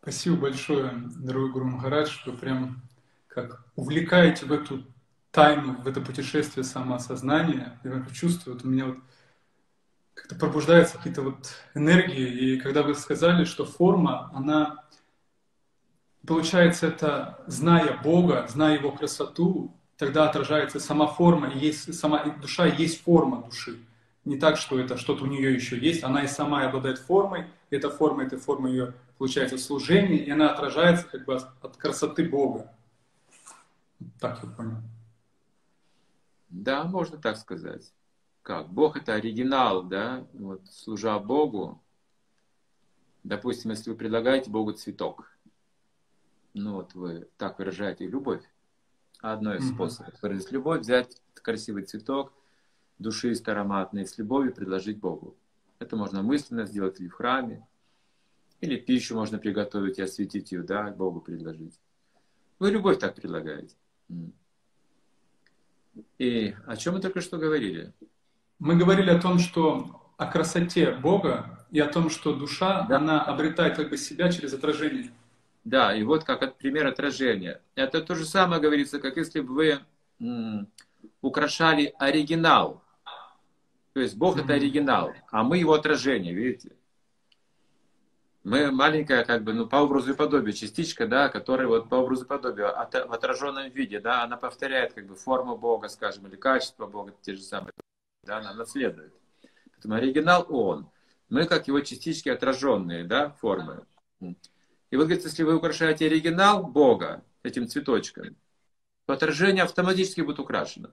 Спасибо 0.00 0.36
большое, 0.36 0.90
дорогой 1.16 1.52
Гуру 1.52 1.64
Махарадж, 1.66 2.08
что 2.08 2.32
прям 2.32 2.82
как 3.26 3.66
увлекаете 3.76 4.46
в 4.46 4.52
эту 4.52 4.86
тайну, 5.30 5.74
в 5.82 5.86
это 5.86 6.00
путешествие 6.00 6.64
самоосознания. 6.64 7.78
Я 7.84 7.90
как 7.90 8.12
чувствую, 8.12 8.54
вот 8.54 8.64
у 8.64 8.68
меня 8.68 8.86
вот 8.86 8.98
как-то 10.14 10.34
пробуждаются 10.34 10.96
какие-то 10.96 11.20
вот 11.20 11.54
энергии. 11.74 12.54
И 12.54 12.60
когда 12.60 12.82
вы 12.82 12.94
сказали, 12.94 13.44
что 13.44 13.66
форма, 13.66 14.30
она, 14.34 14.86
получается, 16.26 16.86
это 16.86 17.44
зная 17.46 18.00
Бога, 18.02 18.46
зная 18.48 18.78
Его 18.78 18.92
красоту, 18.92 19.76
тогда 19.98 20.26
отражается 20.26 20.80
сама 20.80 21.06
форма, 21.06 21.48
и 21.48 21.58
есть 21.58 21.92
сама 21.94 22.24
душа, 22.24 22.66
и 22.66 22.82
есть 22.82 23.02
форма 23.02 23.42
души 23.42 23.78
не 24.28 24.36
так, 24.36 24.58
что 24.58 24.78
это 24.78 24.96
что-то 24.98 25.24
у 25.24 25.26
нее 25.26 25.54
еще 25.54 25.78
есть, 25.78 26.04
она 26.04 26.22
и 26.22 26.28
сама 26.28 26.66
обладает 26.66 26.98
формой, 26.98 27.46
эта 27.70 27.90
форма, 27.90 28.24
эта 28.24 28.36
форма 28.36 28.68
ее, 28.68 28.94
получается, 29.16 29.56
служение, 29.56 30.22
и 30.22 30.30
она 30.30 30.52
отражается 30.52 31.06
как 31.06 31.24
бы 31.24 31.36
от 31.36 31.76
красоты 31.76 32.28
Бога. 32.28 32.72
Так 34.20 34.42
я 34.42 34.50
понял. 34.50 34.76
Да, 36.50 36.84
можно 36.84 37.16
так 37.18 37.36
сказать. 37.38 37.92
Как? 38.42 38.68
Бог 38.68 38.96
это 38.96 39.14
оригинал, 39.14 39.82
да? 39.82 40.26
Вот, 40.34 40.66
служа 40.66 41.18
Богу, 41.18 41.82
допустим, 43.24 43.70
если 43.70 43.90
вы 43.90 43.96
предлагаете 43.96 44.50
Богу 44.50 44.72
цветок, 44.72 45.30
ну 46.52 46.74
вот 46.74 46.94
вы 46.94 47.28
так 47.38 47.58
выражаете 47.58 48.06
любовь. 48.06 48.42
Одно 49.20 49.54
из 49.54 49.68
способов 49.68 50.14
выразить 50.22 50.52
любовь, 50.52 50.80
взять 50.80 51.20
красивый 51.34 51.84
цветок, 51.84 52.32
душист, 52.98 53.48
ароматный, 53.48 54.06
с 54.06 54.18
любовью 54.18 54.54
предложить 54.54 54.98
Богу. 54.98 55.36
Это 55.78 55.96
можно 55.96 56.22
мысленно 56.22 56.64
сделать 56.66 57.00
или 57.00 57.08
в 57.08 57.14
храме, 57.14 57.66
или 58.60 58.76
пищу 58.76 59.14
можно 59.14 59.38
приготовить 59.38 59.98
и 59.98 60.02
осветить 60.02 60.52
ее, 60.52 60.62
да, 60.62 60.90
Богу 60.90 61.20
предложить. 61.20 61.80
Вы 62.58 62.70
любовь 62.70 62.98
так 62.98 63.14
предлагаете. 63.14 63.76
И 66.18 66.54
о 66.66 66.76
чем 66.76 66.94
мы 66.94 67.00
только 67.00 67.20
что 67.20 67.38
говорили? 67.38 67.92
Мы 68.58 68.76
говорили 68.76 69.10
о 69.10 69.20
том, 69.20 69.38
что 69.38 70.12
о 70.16 70.26
красоте 70.26 70.92
Бога 70.92 71.66
и 71.70 71.78
о 71.78 71.86
том, 71.86 72.10
что 72.10 72.34
душа, 72.34 72.82
да. 72.88 72.96
она 72.96 73.22
обретает 73.22 73.76
как 73.76 73.90
бы 73.90 73.96
себя 73.96 74.30
через 74.32 74.52
отражение. 74.52 75.12
Да, 75.64 75.94
и 75.94 76.02
вот 76.02 76.24
как 76.24 76.56
пример 76.56 76.86
отражения. 76.86 77.60
Это 77.74 78.00
то 78.00 78.14
же 78.14 78.24
самое 78.24 78.60
говорится, 78.60 78.98
как 78.98 79.16
если 79.16 79.40
бы 79.40 79.54
вы 79.54 79.78
м, 80.20 80.68
украшали 81.20 81.94
оригинал. 81.98 82.82
То 83.98 84.02
есть 84.02 84.16
Бог 84.16 84.36
mm-hmm. 84.36 84.44
это 84.44 84.52
оригинал, 84.52 85.12
а 85.32 85.42
мы 85.42 85.58
его 85.58 85.72
отражение, 85.72 86.32
видите? 86.32 86.76
Мы 88.44 88.70
маленькая, 88.70 89.24
как 89.24 89.42
бы, 89.42 89.52
ну, 89.52 89.66
по 89.66 89.74
образу 89.74 90.12
и 90.12 90.16
подобию 90.16 90.52
частичка, 90.52 91.08
да, 91.08 91.28
которая 91.28 91.66
вот 91.66 91.88
по 91.88 91.96
образу 91.96 92.24
и 92.24 92.28
подобию 92.28 92.80
от, 92.80 92.94
в 92.94 93.12
отраженном 93.12 93.68
виде, 93.70 93.98
да, 93.98 94.22
она 94.22 94.36
повторяет, 94.36 94.92
как 94.92 95.08
бы, 95.08 95.16
форму 95.16 95.58
Бога, 95.58 95.88
скажем, 95.88 96.28
или 96.28 96.36
качество 96.36 96.86
Бога, 96.86 97.12
те 97.22 97.34
же 97.34 97.42
самые, 97.42 97.72
да, 98.22 98.38
она 98.38 98.54
наследует. 98.54 99.12
Поэтому 99.72 99.96
оригинал 99.96 100.46
Он. 100.48 100.88
Мы, 101.28 101.46
как 101.46 101.66
его 101.66 101.80
частички 101.80 102.28
отраженные, 102.28 103.02
да, 103.02 103.30
формы. 103.40 103.84
И 104.20 104.96
вот, 104.96 105.06
говорится, 105.06 105.26
если 105.26 105.42
вы 105.42 105.56
украшаете 105.56 106.06
оригинал 106.06 106.62
Бога 106.62 107.24
этим 107.42 107.66
цветочком, 107.66 108.36
то 109.06 109.14
отражение 109.14 109.64
автоматически 109.64 110.20
будет 110.20 110.38
украшено. 110.38 110.90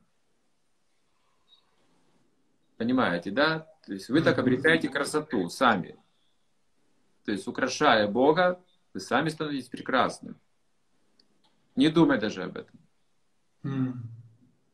Понимаете, 2.77 3.31
да? 3.31 3.67
То 3.85 3.93
есть 3.93 4.09
вы 4.09 4.21
так 4.21 4.37
обретаете 4.37 4.89
красоту 4.89 5.49
сами. 5.49 5.97
То 7.23 7.31
есть, 7.31 7.47
украшая 7.47 8.07
Бога, 8.07 8.61
вы 8.93 8.99
сами 8.99 9.29
становитесь 9.29 9.69
прекрасным. 9.69 10.37
Не 11.75 11.89
думай 11.89 12.19
даже 12.19 12.43
об 12.43 12.57
этом. 12.57 12.79
Mm. 13.63 13.93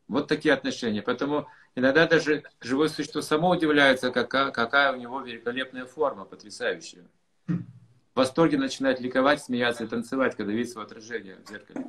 Вот 0.08 0.28
такие 0.28 0.52
отношения. 0.52 1.02
Поэтому 1.02 1.48
иногда 1.74 2.06
даже 2.06 2.44
живое 2.60 2.88
существо 2.88 3.22
само 3.22 3.50
удивляется, 3.50 4.10
какая, 4.10 4.50
какая 4.50 4.92
у 4.92 4.96
него 4.96 5.20
великолепная 5.20 5.86
форма, 5.86 6.24
потрясающая. 6.24 7.04
В 7.46 8.18
восторге 8.18 8.58
начинает 8.58 9.00
ликовать, 9.00 9.42
смеяться 9.42 9.84
и 9.84 9.86
танцевать, 9.86 10.36
когда 10.36 10.52
видит 10.52 10.70
свое 10.70 10.86
отражение 10.86 11.36
в 11.36 11.48
зеркале. 11.48 11.86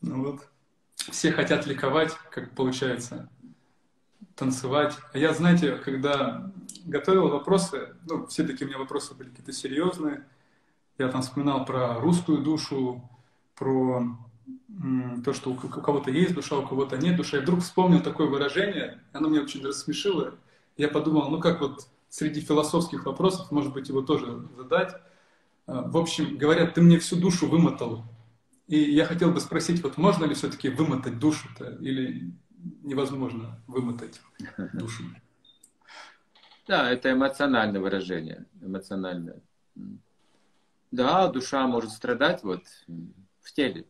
Ну 0.00 0.24
вот, 0.24 0.49
все 1.10 1.32
хотят 1.32 1.66
ликовать, 1.66 2.12
как 2.30 2.50
получается, 2.52 3.28
танцевать. 4.34 4.96
А 5.12 5.18
я, 5.18 5.34
знаете, 5.34 5.76
когда 5.76 6.50
готовил 6.84 7.28
вопросы, 7.28 7.94
ну, 8.08 8.26
все 8.26 8.44
такие 8.44 8.66
у 8.66 8.68
меня 8.68 8.78
вопросы 8.78 9.14
были 9.14 9.28
какие-то 9.28 9.52
серьезные. 9.52 10.24
Я 10.98 11.08
там 11.08 11.22
вспоминал 11.22 11.64
про 11.64 11.98
русскую 12.00 12.38
душу, 12.38 13.08
про 13.54 14.16
то, 15.24 15.32
что 15.32 15.50
у 15.50 15.54
кого-то 15.54 16.10
есть 16.10 16.34
душа, 16.34 16.56
у 16.56 16.66
кого-то 16.66 16.96
нет 16.96 17.16
души. 17.16 17.36
Я 17.36 17.42
вдруг 17.42 17.60
вспомнил 17.60 18.00
такое 18.00 18.26
выражение, 18.26 19.02
оно 19.12 19.28
меня 19.28 19.42
очень 19.42 19.64
рассмешило. 19.64 20.34
Я 20.76 20.88
подумал, 20.88 21.30
ну 21.30 21.40
как 21.40 21.60
вот 21.60 21.86
среди 22.08 22.40
философских 22.40 23.04
вопросов, 23.04 23.50
может 23.50 23.72
быть, 23.72 23.88
его 23.88 24.02
тоже 24.02 24.48
задать. 24.56 24.94
А, 25.66 25.82
в 25.82 25.96
общем, 25.96 26.36
говорят, 26.36 26.74
ты 26.74 26.82
мне 26.82 26.98
всю 26.98 27.16
душу 27.16 27.48
вымотал. 27.48 28.04
И 28.70 28.78
я 28.92 29.04
хотел 29.04 29.32
бы 29.32 29.40
спросить, 29.40 29.82
вот 29.82 29.96
можно 29.96 30.24
ли 30.26 30.34
все-таки 30.34 30.68
вымотать 30.68 31.18
душу-то, 31.18 31.76
или 31.80 32.32
невозможно 32.84 33.60
вымотать 33.66 34.20
душу? 34.74 35.02
Да, 36.68 36.88
это 36.88 37.10
эмоциональное 37.10 37.80
выражение, 37.80 38.46
эмоциональное. 38.62 39.40
Да, 40.92 41.26
душа 41.26 41.66
может 41.66 41.90
страдать 41.90 42.44
вот 42.44 42.62
в 43.40 43.52
теле. 43.52 43.86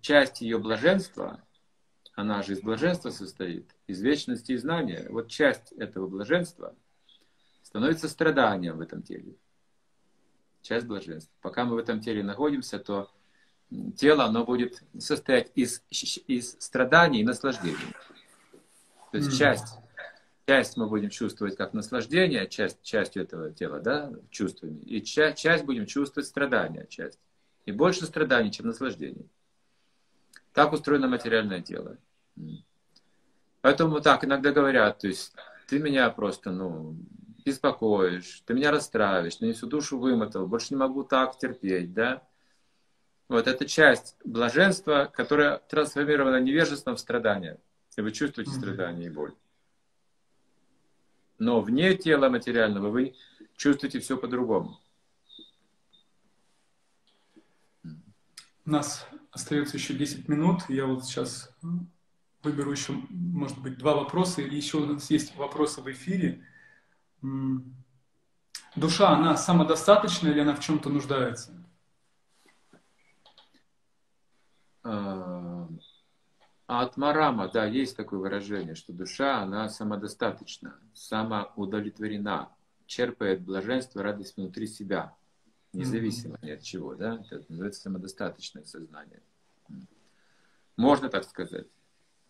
Часть 0.00 0.40
ее 0.40 0.58
блаженства, 0.60 1.42
она 2.14 2.44
же 2.44 2.52
из 2.52 2.60
блаженства 2.60 3.10
состоит, 3.10 3.74
из 3.88 4.00
вечности 4.00 4.52
и 4.52 4.56
знания. 4.56 5.08
Вот 5.10 5.26
часть 5.26 5.72
этого 5.72 6.06
блаженства 6.06 6.72
становится 7.64 8.08
страданием 8.08 8.76
в 8.76 8.80
этом 8.80 9.02
теле. 9.02 9.34
Часть 10.68 10.86
блаженства. 10.86 11.32
Пока 11.40 11.64
мы 11.64 11.76
в 11.76 11.78
этом 11.78 12.00
теле 12.00 12.22
находимся, 12.22 12.78
то 12.78 13.10
тело, 13.96 14.24
оно 14.24 14.44
будет 14.44 14.82
состоять 14.98 15.50
из, 15.54 15.82
из 15.90 16.56
страданий 16.58 17.20
и 17.20 17.24
наслаждений. 17.24 17.76
То 19.10 19.18
есть 19.18 19.38
часть 19.38 19.78
часть 20.48 20.78
мы 20.78 20.88
будем 20.88 21.10
чувствовать 21.10 21.56
как 21.56 21.74
наслаждение, 21.74 22.48
часть, 22.48 22.80
частью 22.82 23.24
этого 23.24 23.52
тела, 23.52 23.80
да, 23.80 24.10
чувствами, 24.30 24.78
и 24.80 25.02
часть, 25.02 25.36
часть 25.36 25.64
будем 25.64 25.84
чувствовать 25.84 26.26
страдания, 26.26 26.86
часть. 26.88 27.18
И 27.66 27.72
больше 27.72 28.06
страданий, 28.06 28.50
чем 28.50 28.66
наслаждений. 28.66 29.28
Так 30.54 30.72
устроено 30.72 31.06
материальное 31.06 31.60
тело. 31.60 31.98
Поэтому 33.60 34.00
так 34.00 34.24
иногда 34.24 34.50
говорят, 34.50 35.00
то 35.00 35.08
есть 35.08 35.34
ты 35.66 35.78
меня 35.78 36.08
просто, 36.08 36.50
ну, 36.50 36.96
беспокоишь, 37.48 38.42
ты 38.44 38.54
меня 38.54 38.70
расстраиваешь, 38.70 39.40
мне 39.40 39.52
всю 39.52 39.66
душу 39.66 39.98
вымотал, 39.98 40.46
больше 40.46 40.74
не 40.74 40.76
могу 40.76 41.02
так 41.02 41.38
терпеть, 41.38 41.92
да. 41.94 42.22
Вот 43.28 43.46
это 43.46 43.66
часть 43.66 44.16
блаженства, 44.24 45.10
которая 45.12 45.58
трансформирована 45.58 46.40
невежеством 46.40 46.96
в 46.96 47.00
страдания. 47.00 47.58
И 47.96 48.00
вы 48.00 48.12
чувствуете 48.12 48.52
страдания 48.52 49.06
и 49.06 49.10
боль. 49.10 49.34
Но 51.38 51.60
вне 51.60 51.94
тела 51.94 52.28
материального 52.28 52.90
вы 52.90 53.14
чувствуете 53.56 53.98
все 54.00 54.16
по-другому. 54.16 54.78
У 58.64 58.70
нас 58.70 59.06
остается 59.30 59.76
еще 59.76 59.94
10 59.94 60.28
минут. 60.28 60.62
Я 60.68 60.86
вот 60.86 61.04
сейчас 61.04 61.50
выберу 62.42 62.70
еще, 62.70 62.92
может 63.08 63.58
быть, 63.58 63.78
два 63.78 63.94
вопроса. 63.94 64.42
И 64.42 64.54
еще 64.54 64.78
у 64.78 64.86
нас 64.86 65.10
есть 65.10 65.34
вопросы 65.36 65.80
в 65.80 65.90
эфире. 65.90 66.44
Душа, 68.76 69.10
она 69.10 69.36
самодостаточна 69.36 70.28
или 70.28 70.40
она 70.40 70.54
в 70.54 70.60
чем-то 70.60 70.88
нуждается? 70.88 71.52
А, 74.84 75.68
Атмарама, 76.68 77.48
да, 77.48 77.64
есть 77.64 77.96
такое 77.96 78.20
выражение, 78.20 78.74
что 78.74 78.92
душа, 78.92 79.40
она 79.40 79.68
самодостаточна, 79.68 80.78
самоудовлетворена, 80.92 82.50
черпает 82.86 83.42
блаженство, 83.42 84.02
радость 84.02 84.36
внутри 84.36 84.66
себя, 84.66 85.16
независимо 85.72 86.36
mm-hmm. 86.36 86.46
ни 86.46 86.50
от 86.50 86.62
чего, 86.62 86.94
да, 86.94 87.22
это 87.30 87.44
называется 87.48 87.80
самодостаточное 87.80 88.64
сознание. 88.64 89.22
Можно 90.76 91.08
так 91.08 91.24
сказать. 91.24 91.66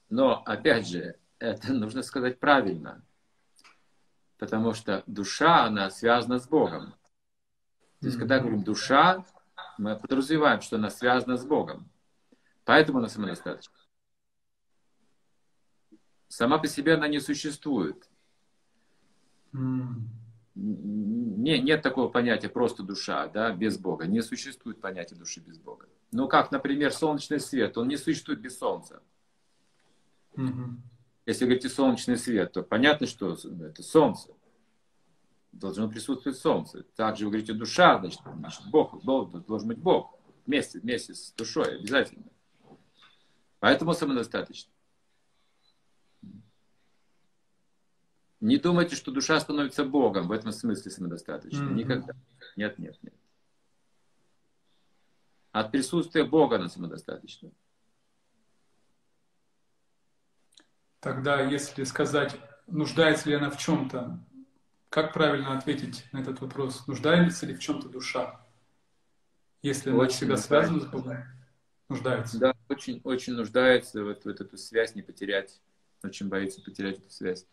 Но, 0.08 0.42
опять 0.46 0.88
же, 0.88 1.16
это 1.40 1.72
нужно 1.72 2.02
сказать 2.02 2.38
правильно, 2.38 3.02
потому 4.38 4.72
что 4.72 5.02
душа, 5.06 5.64
она 5.64 5.90
связана 5.90 6.38
с 6.38 6.48
Богом. 6.48 6.94
То 8.00 8.06
есть, 8.06 8.18
когда 8.18 8.38
говорим 8.38 8.62
душа, 8.62 9.24
мы 9.76 9.96
подразумеваем, 9.96 10.60
что 10.60 10.76
она 10.76 10.90
связана 10.90 11.36
с 11.36 11.44
Богом. 11.44 11.90
Поэтому 12.64 12.98
она 12.98 13.08
самодостаточна. 13.08 13.74
Сама 16.28 16.58
по 16.58 16.68
себе 16.68 16.94
она 16.94 17.08
не 17.08 17.20
существует. 17.20 18.08
Mm. 19.52 20.02
Не, 20.54 21.60
нет 21.60 21.82
такого 21.82 22.08
понятия 22.08 22.48
просто 22.48 22.82
душа, 22.82 23.28
да, 23.28 23.52
без 23.52 23.78
Бога. 23.78 24.06
Не 24.06 24.22
существует 24.22 24.80
понятия 24.80 25.14
души 25.14 25.40
без 25.40 25.58
Бога. 25.58 25.88
Ну, 26.12 26.28
как, 26.28 26.50
например, 26.50 26.92
солнечный 26.92 27.40
свет, 27.40 27.78
он 27.78 27.88
не 27.88 27.96
существует 27.96 28.40
без 28.40 28.58
солнца. 28.58 29.02
Mm-hmm. 30.34 30.76
Если 31.28 31.44
говорите 31.44 31.68
солнечный 31.68 32.16
свет, 32.16 32.52
то 32.52 32.62
понятно, 32.62 33.06
что 33.06 33.34
это 33.34 33.82
солнце. 33.82 34.30
Должно 35.52 35.86
присутствовать 35.86 36.38
солнце. 36.38 36.84
Также 36.96 37.26
вы 37.26 37.32
говорите 37.32 37.52
душа, 37.52 37.98
значит, 37.98 38.20
значит 38.24 38.62
Бог, 38.70 39.04
должен, 39.04 39.42
должен 39.42 39.68
быть 39.68 39.76
Бог. 39.76 40.18
Вместе, 40.46 40.80
вместе 40.80 41.12
с 41.12 41.30
душой, 41.32 41.80
обязательно. 41.80 42.24
Поэтому 43.58 43.92
самодостаточно. 43.92 44.72
Не 48.40 48.56
думайте, 48.56 48.96
что 48.96 49.12
душа 49.12 49.38
становится 49.38 49.84
Богом. 49.84 50.28
В 50.28 50.32
этом 50.32 50.50
смысле 50.50 50.90
самодостаточно. 50.90 51.64
Mm-hmm. 51.64 51.74
Никогда. 51.74 52.14
Нет, 52.56 52.78
нет, 52.78 52.96
нет. 53.02 53.14
От 55.52 55.72
присутствия 55.72 56.24
Бога 56.24 56.56
она 56.56 56.70
самодостаточна. 56.70 57.50
Тогда, 61.00 61.40
если 61.40 61.84
сказать, 61.84 62.36
нуждается 62.66 63.28
ли 63.28 63.36
она 63.36 63.50
в 63.50 63.58
чем-то, 63.58 64.18
как 64.88 65.12
правильно 65.12 65.56
ответить 65.56 66.04
на 66.12 66.20
этот 66.20 66.40
вопрос? 66.40 66.86
Нуждается 66.86 67.46
ли 67.46 67.54
в 67.54 67.60
чем-то 67.60 67.88
душа? 67.88 68.40
Если 69.62 69.90
она 69.90 70.08
всегда 70.08 70.36
связана 70.36 70.80
с 70.80 70.86
Богом? 70.86 71.18
Нуждается. 71.88 72.38
Да, 72.38 72.54
очень, 72.68 73.00
очень 73.04 73.34
нуждается 73.34 74.04
вот, 74.04 74.24
вот 74.24 74.40
эту 74.40 74.56
связь 74.56 74.94
не 74.94 75.02
потерять. 75.02 75.60
Очень 76.02 76.28
боится 76.28 76.60
потерять 76.62 76.98
эту 76.98 77.10
связь. 77.10 77.46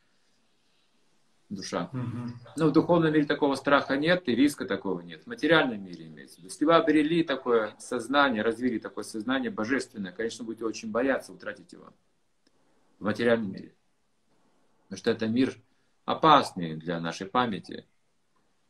Душа. 1.50 1.90
Угу. 1.94 2.34
Но 2.58 2.68
в 2.68 2.72
духовном 2.72 3.14
мире 3.14 3.26
такого 3.26 3.56
страха 3.56 3.96
нет 3.96 4.28
и 4.28 4.36
риска 4.36 4.66
такого 4.66 5.02
нет. 5.02 5.24
В 5.24 5.28
материальном 5.28 5.84
мире 5.84 6.08
имеется. 6.08 6.42
Если 6.42 6.66
вы 6.66 6.74
обрели 6.74 7.24
такое 7.24 7.76
сознание, 7.78 8.42
развили 8.42 8.80
такое 8.80 9.04
сознание 9.04 9.52
божественное, 9.52 10.12
конечно, 10.12 10.44
будете 10.44 10.66
очень 10.66 10.92
бояться 10.92 11.32
утратить 11.32 11.72
его 11.72 11.94
в 13.00 13.04
материальном 13.04 13.52
мире. 13.52 13.76
Потому 14.84 14.98
что 14.98 15.12
это 15.12 15.28
мир 15.28 15.56
опасный 16.06 16.76
для 16.76 17.00
нашей 17.00 17.28
памяти. 17.28 17.86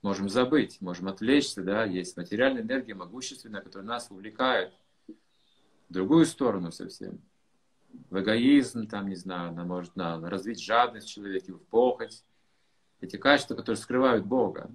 Можем 0.01 0.29
забыть, 0.29 0.79
можем 0.81 1.07
отвлечься, 1.07 1.63
да, 1.63 1.83
есть 1.83 2.15
материальная 2.15 2.61
энергия 2.61 2.93
могущественная, 2.93 3.61
которая 3.61 3.87
нас 3.87 4.11
увлекает 4.11 4.73
в 5.07 5.93
другую 5.93 6.25
сторону 6.25 6.71
совсем. 6.71 7.19
В 8.09 8.19
эгоизм, 8.19 8.87
там, 8.87 9.07
не 9.07 9.15
знаю, 9.15 9.49
она 9.49 9.63
может 9.63 9.95
на, 9.95 10.19
развить 10.29 10.61
жадность 10.61 11.07
в 11.07 11.11
человеке, 11.11 11.53
в 11.53 11.59
похоть. 11.59 12.23
Эти 13.01 13.17
качества, 13.17 13.55
которые 13.55 13.77
скрывают 13.77 14.25
Бога. 14.25 14.69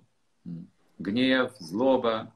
Гнев, 0.99 1.53
злоба, 1.59 2.33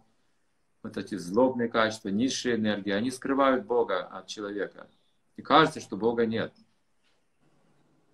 вот 0.82 0.96
эти 0.96 1.16
злобные 1.16 1.68
качества, 1.68 2.10
низшие 2.10 2.56
энергии, 2.56 2.92
они 2.92 3.10
скрывают 3.10 3.66
Бога 3.66 4.04
от 4.06 4.26
человека. 4.26 4.88
И 5.36 5.42
кажется, 5.42 5.80
что 5.80 5.96
Бога 5.96 6.26
нет. 6.26 6.54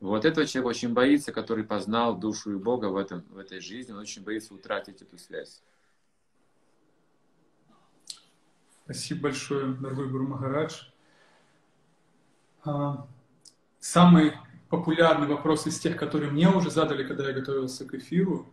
Вот 0.01 0.25
этого 0.25 0.47
человек 0.47 0.71
очень 0.71 0.95
боится, 0.95 1.31
который 1.31 1.63
познал 1.63 2.17
душу 2.17 2.53
и 2.53 2.57
Бога 2.57 2.87
в, 2.87 2.97
этом, 2.97 3.23
в 3.29 3.37
этой 3.37 3.61
жизни, 3.61 3.93
он 3.93 3.99
очень 3.99 4.23
боится 4.23 4.55
утратить 4.55 5.03
эту 5.03 5.19
связь. 5.19 5.63
Спасибо 8.85 9.25
большое, 9.25 9.75
дорогой 9.75 10.09
Гуру 10.09 10.27
Махарадж. 10.27 10.85
А, 12.65 13.07
самый 13.79 14.33
популярный 14.71 15.29
вопрос 15.29 15.67
из 15.67 15.79
тех, 15.79 15.97
которые 15.99 16.31
мне 16.31 16.49
уже 16.49 16.71
задали, 16.71 17.07
когда 17.07 17.29
я 17.29 17.35
готовился 17.35 17.85
к 17.85 17.93
эфиру, 17.95 18.49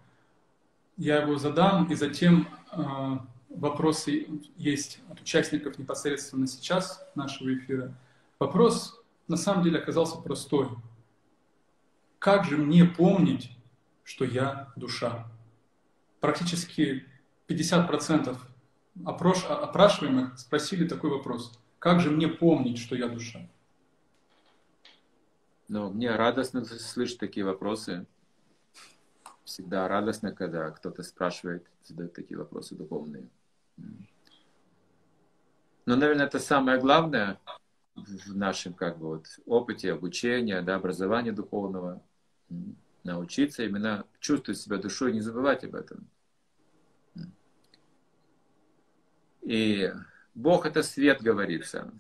я 0.98 1.22
его 1.22 1.38
задам, 1.38 1.89
и 1.89 1.95
затем 1.95 2.50
а, 2.72 3.26
вопросы 3.48 4.28
есть 4.58 5.00
от 5.10 5.22
участников 5.22 5.80
непосредственно 5.80 6.45
сейчас 6.45 7.10
нашего 7.16 7.56
эфира. 7.56 7.93
Вопрос 8.38 9.02
на 9.30 9.38
самом 9.38 9.64
деле 9.64 9.80
оказался 9.80 10.18
простой– 10.18 10.68
как 12.20 12.45
же 12.45 12.57
мне 12.57 12.86
помнить, 12.86 13.51
что 14.03 14.26
я 14.26 14.72
душа? 14.76 15.30
Практически 16.20 17.05
50% 17.47 18.38
опрош... 19.05 19.45
опрашиваемых 19.45 20.38
спросили 20.39 20.88
такой 20.88 21.11
вопрос. 21.11 21.59
Как 21.80 21.99
же 21.99 22.09
мне 22.09 22.28
помнить, 22.28 22.80
что 22.80 22.95
я 22.95 23.07
душа? 23.07 23.47
Ну, 25.68 25.91
мне 25.91 26.15
радостно 26.15 26.65
слышать 26.65 27.20
такие 27.20 27.45
вопросы. 27.45 28.05
Всегда 29.43 29.88
радостно, 29.88 30.32
когда 30.32 30.72
кто-то 30.72 31.03
спрашивает, 31.03 31.65
задает 31.84 32.13
такие 32.13 32.38
вопросы 32.38 32.76
духовные. 32.76 33.30
Но, 35.86 35.95
наверное, 35.95 36.26
это 36.26 36.39
самое 36.39 36.80
главное 36.80 37.39
в 37.98 38.38
нашем 38.38 38.74
как 38.74 38.98
бы, 39.00 39.08
вот, 39.08 39.28
опыте 39.45 39.91
обучения, 39.91 40.62
да, 40.62 40.76
образования 40.76 41.32
духовного 41.32 42.02
научиться 43.04 43.64
именно 43.64 44.06
чувствовать 44.20 44.60
себя 44.60 44.78
душой, 44.78 45.14
не 45.14 45.22
забывать 45.22 45.64
об 45.64 45.76
этом. 45.76 46.08
И 49.41 49.91
Бог 50.36 50.66
это 50.66 50.84
свет, 50.84 51.22
говорится. 51.22 51.91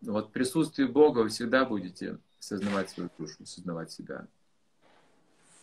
Вот 0.00 0.28
в 0.28 0.32
присутствии 0.32 0.84
Бога 0.84 1.20
вы 1.20 1.28
всегда 1.28 1.64
будете 1.64 2.18
сознавать 2.38 2.90
свою 2.90 3.10
душу, 3.18 3.44
сознавать 3.44 3.92
себя. 3.92 4.26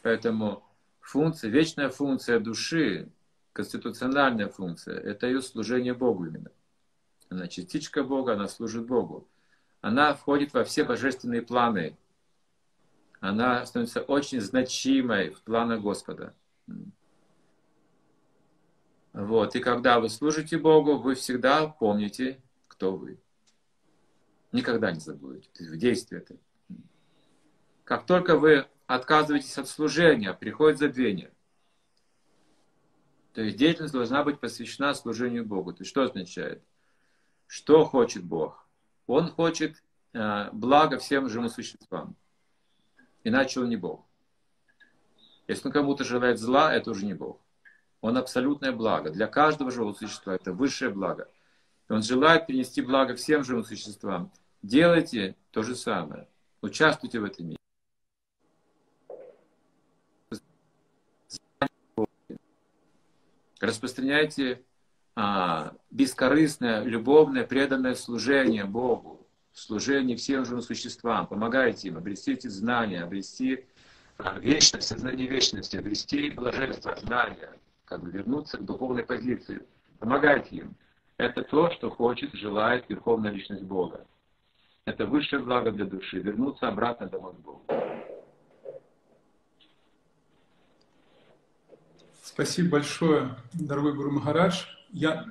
Поэтому 0.01 0.63
функция, 1.01 1.49
вечная 1.49 1.89
функция 1.89 2.39
души, 2.39 3.09
конституциональная 3.53 4.47
функция, 4.47 4.97
это 4.97 5.27
ее 5.27 5.41
служение 5.41 5.93
Богу 5.93 6.25
именно. 6.25 6.51
Она 7.29 7.47
частичка 7.47 8.03
Бога, 8.03 8.33
она 8.33 8.47
служит 8.47 8.85
Богу. 8.85 9.27
Она 9.81 10.13
входит 10.13 10.53
во 10.53 10.63
все 10.63 10.83
божественные 10.83 11.41
планы 11.41 11.97
она 13.19 13.65
становится 13.65 14.01
очень 14.01 14.39
значимой 14.39 15.31
в 15.31 15.41
планах 15.41 15.81
Господа. 15.81 16.33
Вот. 19.13 19.55
И 19.55 19.59
когда 19.59 19.99
вы 19.99 20.09
служите 20.09 20.57
Богу, 20.57 20.97
вы 20.97 21.15
всегда 21.15 21.67
помните, 21.67 22.41
кто 22.67 22.95
вы. 22.95 23.19
Никогда 24.51 24.91
не 24.91 24.99
забудете. 24.99 25.49
То 25.53 25.63
есть 25.63 25.75
в 25.75 25.77
действии 25.77 26.17
это. 26.17 26.37
Как 27.83 28.05
только 28.05 28.37
вы 28.37 28.67
отказываетесь 28.87 29.57
от 29.57 29.67
служения, 29.67 30.33
приходит 30.33 30.79
забвение. 30.79 31.31
То 33.33 33.41
есть 33.41 33.57
деятельность 33.57 33.93
должна 33.93 34.23
быть 34.23 34.39
посвящена 34.39 34.93
служению 34.93 35.45
Богу. 35.45 35.73
То 35.73 35.81
есть 35.81 35.91
что 35.91 36.03
означает? 36.03 36.63
Что 37.47 37.83
хочет 37.83 38.23
Бог? 38.23 38.65
Он 39.09 39.27
хочет 39.31 39.83
э, 40.13 40.49
блага 40.51 40.99
всем 40.99 41.29
живым 41.29 41.49
существам. 41.49 42.15
Иначе 43.23 43.59
он 43.59 43.67
не 43.67 43.75
Бог. 43.75 44.05
Если 45.47 45.67
он 45.67 45.73
кому-то 45.73 46.03
желает 46.03 46.37
зла, 46.37 46.71
это 46.71 46.91
уже 46.91 47.07
не 47.07 47.15
Бог. 47.15 47.41
Он 48.01 48.17
абсолютное 48.17 48.71
благо. 48.71 49.09
Для 49.09 49.25
каждого 49.25 49.71
живого 49.71 49.93
существа 49.93 50.35
это 50.35 50.53
высшее 50.53 50.91
благо. 50.91 51.27
Он 51.89 52.03
желает 52.03 52.45
принести 52.45 52.83
благо 52.83 53.15
всем 53.15 53.43
живым 53.43 53.65
существам. 53.65 54.31
Делайте 54.61 55.35
то 55.49 55.63
же 55.63 55.75
самое. 55.75 56.27
Участвуйте 56.61 57.19
в 57.19 57.23
этом 57.23 57.47
мире. 57.47 57.57
Распространяйте 63.59 64.53
а, 64.53 64.68
бескорыстное, 65.91 66.83
любовное, 66.83 67.45
преданное 67.45 67.95
служение 67.95 68.65
Богу 68.65 69.19
служении 69.59 70.15
всем 70.15 70.45
живым 70.45 70.61
существам, 70.61 71.27
помогайте 71.27 71.89
им 71.89 71.97
обрести 71.97 72.33
эти 72.33 72.47
знания, 72.47 73.03
обрести 73.03 73.65
а, 74.17 74.39
вечность, 74.39 74.87
сознание 74.87 75.27
вечности, 75.27 75.77
обрести 75.77 76.29
блаженство, 76.31 76.95
знания, 76.95 77.51
как 77.85 78.03
бы 78.03 78.11
вернуться 78.11 78.57
к 78.57 78.65
духовной 78.65 79.03
позиции. 79.03 79.61
Помогайте 79.99 80.55
им. 80.55 80.75
Это 81.17 81.43
то, 81.43 81.69
что 81.71 81.89
хочет, 81.89 82.33
желает 82.33 82.85
Верховная 82.87 83.31
Личность 83.31 83.63
Бога. 83.63 84.05
Это 84.85 85.05
высшее 85.05 85.41
благо 85.41 85.71
для 85.71 85.85
души, 85.85 86.19
вернуться 86.19 86.67
обратно 86.67 87.07
домой 87.07 87.33
к 87.33 87.39
Богу. 87.39 87.65
Спасибо 92.39 92.69
большое, 92.69 93.35
дорогой 93.51 93.93
Гуру 93.93 94.11
Махарадж. 94.11 94.63
Я 94.93 95.25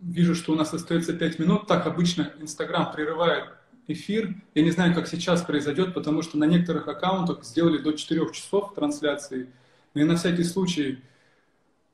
вижу, 0.00 0.34
что 0.34 0.54
у 0.54 0.56
нас 0.56 0.72
остается 0.72 1.12
пять 1.12 1.38
минут. 1.38 1.66
Так 1.66 1.86
обычно 1.86 2.32
Инстаграм 2.40 2.90
прерывает 2.90 3.50
эфир. 3.86 4.34
Я 4.54 4.62
не 4.62 4.70
знаю, 4.70 4.94
как 4.94 5.06
сейчас 5.06 5.42
произойдет, 5.42 5.92
потому 5.92 6.22
что 6.22 6.38
на 6.38 6.44
некоторых 6.44 6.88
аккаунтах 6.88 7.44
сделали 7.44 7.76
до 7.76 7.92
4 7.92 8.32
часов 8.32 8.72
трансляции. 8.72 9.50
Но 9.92 10.00
я 10.00 10.06
на 10.06 10.16
всякий 10.16 10.42
случай 10.42 11.04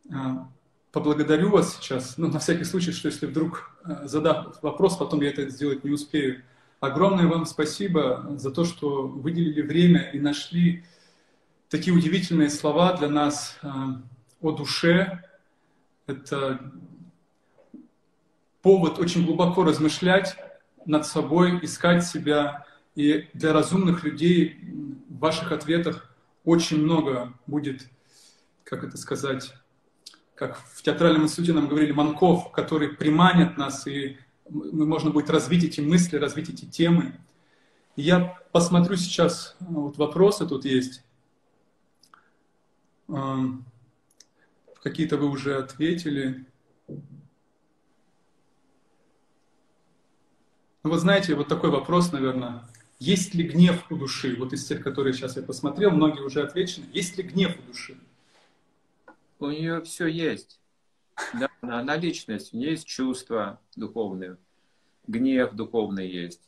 а, 0.08 0.48
поблагодарю 0.92 1.50
вас 1.50 1.74
сейчас, 1.74 2.16
ну, 2.16 2.28
на 2.28 2.38
всякий 2.38 2.62
случай, 2.62 2.92
что 2.92 3.08
если 3.08 3.26
вдруг 3.26 3.76
а, 3.82 4.06
задав 4.06 4.62
вопрос, 4.62 4.96
потом 4.96 5.20
я 5.20 5.30
это 5.30 5.50
сделать 5.50 5.82
не 5.82 5.90
успею. 5.90 6.44
Огромное 6.78 7.26
вам 7.26 7.44
спасибо 7.44 8.24
за 8.36 8.52
то, 8.52 8.64
что 8.64 9.08
выделили 9.08 9.62
время 9.62 10.12
и 10.12 10.20
нашли 10.20 10.84
такие 11.70 11.92
удивительные 11.92 12.50
слова 12.50 12.96
для 12.96 13.08
нас 13.08 13.58
а, 13.62 14.00
о 14.40 14.52
душе. 14.52 15.24
Это 16.06 16.72
повод 18.62 18.98
очень 18.98 19.24
глубоко 19.24 19.64
размышлять 19.64 20.36
над 20.86 21.06
собой, 21.06 21.58
искать 21.62 22.04
себя. 22.04 22.66
И 22.94 23.28
для 23.34 23.52
разумных 23.52 24.04
людей 24.04 24.58
в 25.08 25.18
ваших 25.18 25.52
ответах 25.52 26.14
очень 26.44 26.82
много 26.82 27.32
будет, 27.46 27.88
как 28.64 28.84
это 28.84 28.96
сказать, 28.96 29.54
как 30.34 30.56
в 30.56 30.82
театральном 30.82 31.24
институте 31.24 31.52
нам 31.52 31.68
говорили, 31.68 31.92
манков, 31.92 32.50
которые 32.50 32.90
приманят 32.90 33.58
нас, 33.58 33.86
и 33.86 34.18
можно 34.48 35.10
будет 35.10 35.30
развить 35.30 35.64
эти 35.64 35.80
мысли, 35.80 36.16
развить 36.16 36.48
эти 36.48 36.64
темы. 36.64 37.14
И 37.96 38.02
я 38.02 38.38
посмотрю 38.52 38.96
сейчас, 38.96 39.56
вот 39.60 39.98
вопросы 39.98 40.46
тут 40.46 40.64
есть. 40.64 41.04
Какие-то 44.82 45.16
вы 45.16 45.28
уже 45.28 45.56
ответили. 45.56 46.46
Ну 50.82 50.90
вот 50.90 51.00
знаете, 51.00 51.34
вот 51.34 51.48
такой 51.48 51.70
вопрос, 51.70 52.12
наверное. 52.12 52.64
Есть 52.98 53.34
ли 53.34 53.46
гнев 53.46 53.90
у 53.90 53.96
души? 53.96 54.36
Вот 54.38 54.52
из 54.52 54.66
тех, 54.66 54.82
которые 54.82 55.12
сейчас 55.12 55.36
я 55.36 55.42
посмотрел, 55.42 55.90
многие 55.90 56.22
уже 56.22 56.42
отвечены. 56.42 56.86
Есть 56.92 57.16
ли 57.16 57.22
гнев 57.22 57.56
у 57.58 57.62
души? 57.62 57.98
У 59.38 59.46
нее 59.46 59.82
все 59.82 60.06
есть. 60.06 60.60
Да, 61.34 61.50
она 61.60 61.96
личность, 61.96 62.54
у 62.54 62.56
нее 62.56 62.70
есть 62.70 62.86
чувства 62.86 63.60
духовные, 63.76 64.38
гнев 65.06 65.52
духовный 65.52 66.08
есть, 66.10 66.40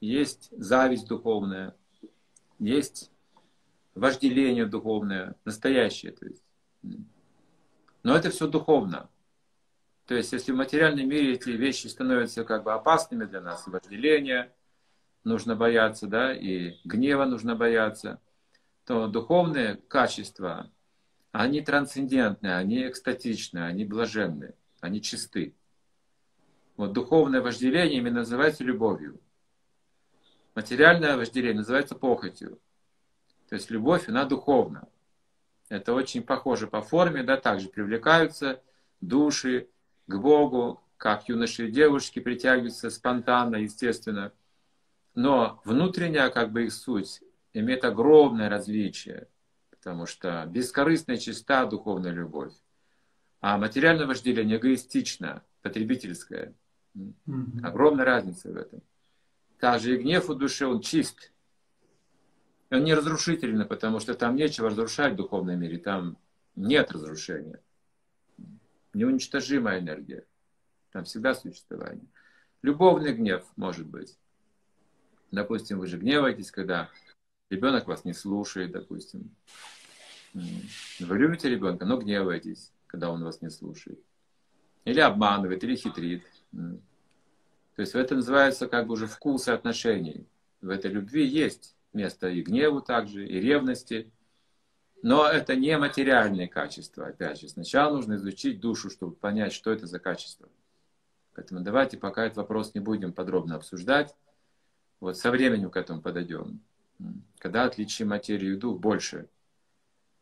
есть 0.00 0.48
зависть 0.50 1.06
духовная, 1.06 1.76
есть 2.58 3.10
вожделение 3.94 4.66
духовное, 4.66 5.36
настоящее. 5.44 6.12
То 6.12 6.26
есть. 6.26 6.42
Но 8.02 8.16
это 8.16 8.30
все 8.30 8.46
духовно. 8.46 9.08
То 10.06 10.14
есть, 10.14 10.32
если 10.32 10.52
в 10.52 10.56
материальном 10.56 11.08
мире 11.08 11.34
эти 11.34 11.50
вещи 11.50 11.86
становятся 11.86 12.44
как 12.44 12.64
бы 12.64 12.72
опасными 12.72 13.24
для 13.24 13.40
нас, 13.40 13.66
вожделение 13.66 14.52
нужно 15.22 15.54
бояться, 15.54 16.06
да, 16.06 16.34
и 16.34 16.78
гнева 16.84 17.24
нужно 17.26 17.54
бояться, 17.54 18.20
то 18.86 19.06
духовные 19.06 19.76
качества, 19.88 20.70
они 21.30 21.60
трансцендентные, 21.60 22.56
они 22.56 22.88
экстатичные, 22.88 23.66
они 23.66 23.84
блаженные, 23.84 24.54
они 24.80 25.00
чисты. 25.00 25.54
Вот 26.76 26.92
духовное 26.92 27.40
вожделение 27.40 27.98
именно 27.98 28.20
называется 28.20 28.64
любовью. 28.64 29.20
Материальное 30.54 31.16
вожделение 31.16 31.58
называется 31.58 31.94
похотью. 31.94 32.58
То 33.48 33.54
есть 33.54 33.70
любовь, 33.70 34.08
она 34.08 34.24
духовна. 34.24 34.88
Это 35.70 35.94
очень 35.94 36.22
похоже 36.22 36.66
по 36.66 36.82
форме, 36.82 37.22
да, 37.22 37.38
также 37.38 37.68
привлекаются 37.68 38.62
души 39.00 39.68
к 40.06 40.16
Богу, 40.16 40.82
как 40.98 41.30
юноши 41.30 41.68
и 41.68 41.70
девушки 41.70 42.18
притягиваются 42.18 42.90
спонтанно, 42.90 43.56
естественно. 43.56 44.32
Но 45.14 45.62
внутренняя, 45.64 46.28
как 46.28 46.52
бы 46.52 46.66
их 46.66 46.74
суть, 46.74 47.22
имеет 47.54 47.86
огромное 47.86 48.50
различие 48.50 49.28
потому 49.80 50.04
что 50.04 50.44
бескорыстная 50.46 51.16
чиста 51.16 51.64
духовная 51.64 52.12
любовь, 52.12 52.52
а 53.40 53.56
материальное 53.56 54.06
вожделение 54.06 54.58
эгоистично, 54.58 55.42
потребительское. 55.62 56.54
Огромная 57.62 58.04
разница 58.04 58.52
в 58.52 58.56
этом. 58.56 58.82
Также 59.58 59.94
и 59.94 59.96
гнев 59.96 60.28
у 60.28 60.34
души, 60.34 60.66
он 60.66 60.82
чист. 60.82 61.29
Он 62.70 62.84
не 62.84 62.94
разрушительный, 62.94 63.64
потому 63.64 64.00
что 64.00 64.14
там 64.14 64.36
нечего 64.36 64.70
разрушать 64.70 65.14
в 65.14 65.16
духовном 65.16 65.58
мире, 65.58 65.78
там 65.78 66.16
нет 66.56 66.92
разрушения. 66.92 67.60
Неуничтожимая 68.94 69.80
энергия. 69.80 70.24
Там 70.92 71.04
всегда 71.04 71.34
существование. 71.34 72.06
Любовный 72.62 73.12
гнев 73.12 73.44
может 73.56 73.86
быть. 73.86 74.16
Допустим, 75.30 75.78
вы 75.78 75.86
же 75.86 75.98
гневаетесь, 75.98 76.50
когда 76.50 76.90
Ребенок 77.50 77.88
вас 77.88 78.04
не 78.04 78.12
слушает, 78.12 78.70
допустим. 78.70 79.34
Вы 80.32 81.18
любите 81.18 81.50
ребенка, 81.50 81.84
но 81.84 81.98
гневаетесь, 81.98 82.72
когда 82.86 83.10
он 83.10 83.24
вас 83.24 83.42
не 83.42 83.50
слушает. 83.50 84.00
Или 84.84 85.00
обманывает, 85.00 85.62
или 85.64 85.74
хитрит. 85.74 86.22
То 86.52 87.82
есть 87.82 87.94
это 87.94 88.14
называется 88.14 88.68
как 88.68 88.86
бы 88.86 88.94
уже 88.94 89.08
вкус 89.08 89.48
отношений. 89.48 90.28
В 90.60 90.68
этой 90.68 90.92
любви 90.92 91.26
есть 91.26 91.74
место 91.92 92.28
и 92.28 92.42
гневу 92.42 92.80
также, 92.80 93.26
и 93.26 93.40
ревности. 93.40 94.10
Но 95.02 95.26
это 95.26 95.56
не 95.56 95.76
материальные 95.78 96.48
качества, 96.48 97.06
опять 97.06 97.40
же. 97.40 97.48
Сначала 97.48 97.94
нужно 97.94 98.14
изучить 98.14 98.60
душу, 98.60 98.90
чтобы 98.90 99.14
понять, 99.14 99.52
что 99.52 99.70
это 99.70 99.86
за 99.86 99.98
качество. 99.98 100.48
Поэтому 101.34 101.60
давайте 101.60 101.96
пока 101.96 102.26
этот 102.26 102.38
вопрос 102.38 102.74
не 102.74 102.80
будем 102.80 103.12
подробно 103.12 103.56
обсуждать. 103.56 104.14
Вот 105.00 105.16
со 105.16 105.30
временем 105.30 105.70
к 105.70 105.76
этому 105.76 106.02
подойдем. 106.02 106.60
Когда 107.38 107.64
отличие 107.64 108.06
материи 108.06 108.52
и 108.52 108.56
дух 108.56 108.78
больше, 108.78 109.28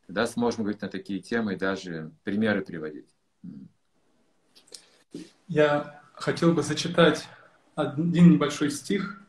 тогда 0.07 0.27
сможем 0.27 0.63
говорить 0.63 0.81
на 0.81 0.89
такие 0.89 1.21
темы 1.21 1.55
и 1.55 1.57
даже 1.57 2.13
примеры 2.23 2.63
приводить. 2.63 3.09
Я 5.49 6.01
хотел 6.15 6.53
бы 6.53 6.63
зачитать 6.63 7.27
один 7.75 8.33
небольшой 8.33 8.71
стих 8.71 9.23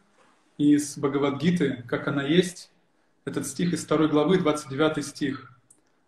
из 0.59 0.97
Бхагавадгиты, 0.97 1.83
как 1.87 2.07
она 2.07 2.21
есть. 2.21 2.69
Этот 3.25 3.47
стих 3.47 3.73
из 3.73 3.83
второй 3.83 4.09
главы, 4.09 4.37
29 4.37 5.05
стих. 5.05 5.57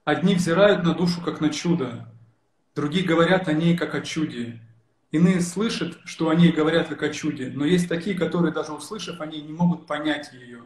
«Одни 0.03 0.35
взирают 0.35 0.83
на 0.83 0.93
душу, 0.93 1.21
как 1.21 1.39
на 1.39 1.49
чудо, 1.49 2.11
другие 2.75 3.05
говорят 3.05 3.47
о 3.47 3.53
ней, 3.53 3.77
как 3.77 3.95
о 3.95 4.01
чуде. 4.01 4.59
Иные 5.11 5.41
слышат, 5.41 5.97
что 6.03 6.29
о 6.29 6.35
ней 6.35 6.51
говорят, 6.51 6.89
как 6.89 7.01
о 7.03 7.09
чуде, 7.09 7.51
но 7.53 7.65
есть 7.65 7.87
такие, 7.87 8.15
которые, 8.15 8.53
даже 8.53 8.73
услышав 8.73 9.21
о 9.21 9.25
ней, 9.25 9.41
не 9.41 9.53
могут 9.53 9.87
понять 9.87 10.31
ее. 10.33 10.63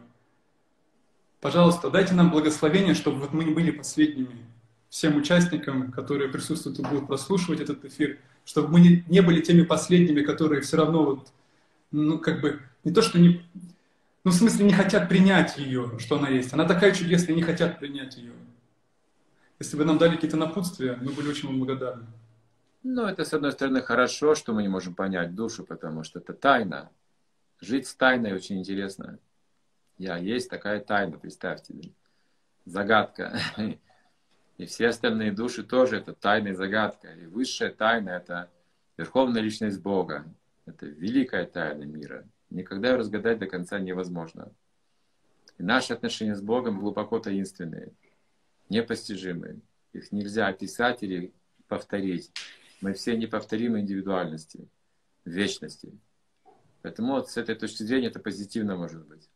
Пожалуйста, 1.41 1.91
дайте 1.91 2.15
нам 2.15 2.31
благословение, 2.31 2.95
чтобы 2.95 3.19
вот 3.19 3.33
мы 3.33 3.43
не 3.43 3.53
были 3.53 3.69
последними 3.69 4.45
всем 4.89 5.15
участникам, 5.15 5.91
которые 5.91 6.29
присутствуют 6.29 6.79
и 6.79 6.83
будут 6.83 7.07
прослушивать 7.07 7.59
этот 7.59 7.85
эфир, 7.85 8.19
чтобы 8.45 8.69
мы 8.69 9.03
не 9.07 9.21
были 9.21 9.41
теми 9.41 9.63
последними, 9.63 10.21
которые 10.21 10.61
все 10.61 10.77
равно 10.77 11.03
вот, 11.03 11.27
ну, 11.91 12.17
как 12.17 12.41
бы, 12.41 12.61
не 12.83 12.91
то, 12.91 13.01
что 13.01 13.19
не, 13.19 13.43
ну, 14.25 14.31
в 14.31 14.33
смысле, 14.33 14.65
не 14.65 14.73
хотят 14.73 15.07
принять 15.07 15.55
ее, 15.57 15.99
что 15.99 16.17
она 16.17 16.29
есть. 16.29 16.51
Она 16.51 16.65
такая 16.65 16.93
чудесная, 16.93 17.35
не 17.35 17.43
хотят 17.43 17.77
принять 17.79 18.17
ее. 18.17 18.33
Если 19.59 19.77
бы 19.77 19.85
нам 19.85 19.99
дали 19.99 20.15
какие-то 20.15 20.35
напутствия, 20.35 20.97
мы 20.99 21.11
были 21.11 21.29
очень 21.29 21.55
благодарны. 21.55 22.07
Ну, 22.81 23.05
это, 23.05 23.23
с 23.23 23.33
одной 23.33 23.51
стороны, 23.51 23.81
хорошо, 23.81 24.33
что 24.33 24.51
мы 24.51 24.63
не 24.63 24.67
можем 24.67 24.95
понять 24.95 25.35
душу, 25.35 25.63
потому 25.63 26.03
что 26.03 26.19
это 26.19 26.33
тайна. 26.33 26.89
Жить 27.61 27.87
с 27.87 27.93
тайной 27.93 28.33
очень 28.33 28.57
интересно. 28.57 29.19
Я 29.99 30.17
есть 30.17 30.49
такая 30.49 30.79
тайна, 30.79 31.19
представьте. 31.19 31.75
Загадка. 32.65 33.39
И 34.57 34.65
все 34.65 34.87
остальные 34.87 35.33
души 35.33 35.63
тоже 35.63 35.97
это 35.97 36.13
тайна 36.13 36.47
и 36.47 36.53
загадка. 36.53 37.09
И 37.09 37.27
высшая 37.27 37.69
тайна— 37.71 38.09
это 38.11 38.49
Верховная 38.97 39.41
Личность 39.41 39.81
Бога. 39.81 40.25
Это 40.65 40.85
великая 40.85 41.45
тайна 41.45 41.83
мира. 41.83 42.25
Никогда 42.55 42.91
ее 42.91 42.95
разгадать 42.95 43.37
до 43.37 43.47
конца 43.47 43.79
невозможно. 43.79 44.49
И 45.57 45.63
наши 45.63 45.91
отношения 45.91 46.35
с 46.35 46.41
Богом 46.41 46.79
глубоко 46.79 47.19
таинственные, 47.19 47.91
непостижимые. 48.69 49.59
Их 49.91 50.13
нельзя 50.13 50.47
описать 50.47 51.03
или 51.03 51.33
повторить. 51.67 52.31
Мы 52.79 52.93
все 52.93 53.17
неповторимы 53.17 53.81
индивидуальности, 53.81 54.69
вечности. 55.25 55.91
Поэтому 56.81 57.15
вот 57.15 57.29
с 57.29 57.35
этой 57.35 57.55
точки 57.55 57.83
зрения 57.83 58.07
это 58.07 58.19
позитивно 58.19 58.77
может 58.77 59.05
быть. 59.05 59.29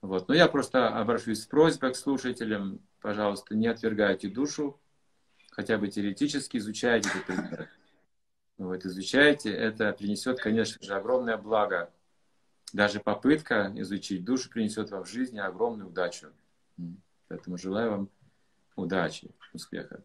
Вот. 0.00 0.28
Но 0.28 0.34
я 0.34 0.48
просто 0.48 0.88
обращусь 0.88 1.42
с 1.42 1.46
просьбой 1.46 1.92
к 1.92 1.96
слушателям, 1.96 2.80
пожалуйста, 3.02 3.54
не 3.54 3.66
отвергайте 3.66 4.28
душу, 4.30 4.80
хотя 5.50 5.76
бы 5.76 5.88
теоретически 5.88 6.56
изучайте 6.56 7.10
этот 7.10 7.26
предмет. 7.26 7.68
Вот, 8.56 8.86
изучайте, 8.86 9.52
это 9.52 9.92
принесет, 9.92 10.40
конечно 10.40 10.82
же, 10.82 10.94
огромное 10.94 11.36
благо. 11.36 11.92
Даже 12.72 13.00
попытка 13.00 13.72
изучить 13.76 14.24
душу 14.24 14.48
принесет 14.50 14.90
вам 14.90 15.04
в 15.04 15.08
жизни 15.08 15.38
огромную 15.38 15.88
удачу. 15.88 16.28
Поэтому 17.28 17.58
желаю 17.58 17.90
вам 17.90 18.08
удачи, 18.76 19.30
успеха. 19.52 20.02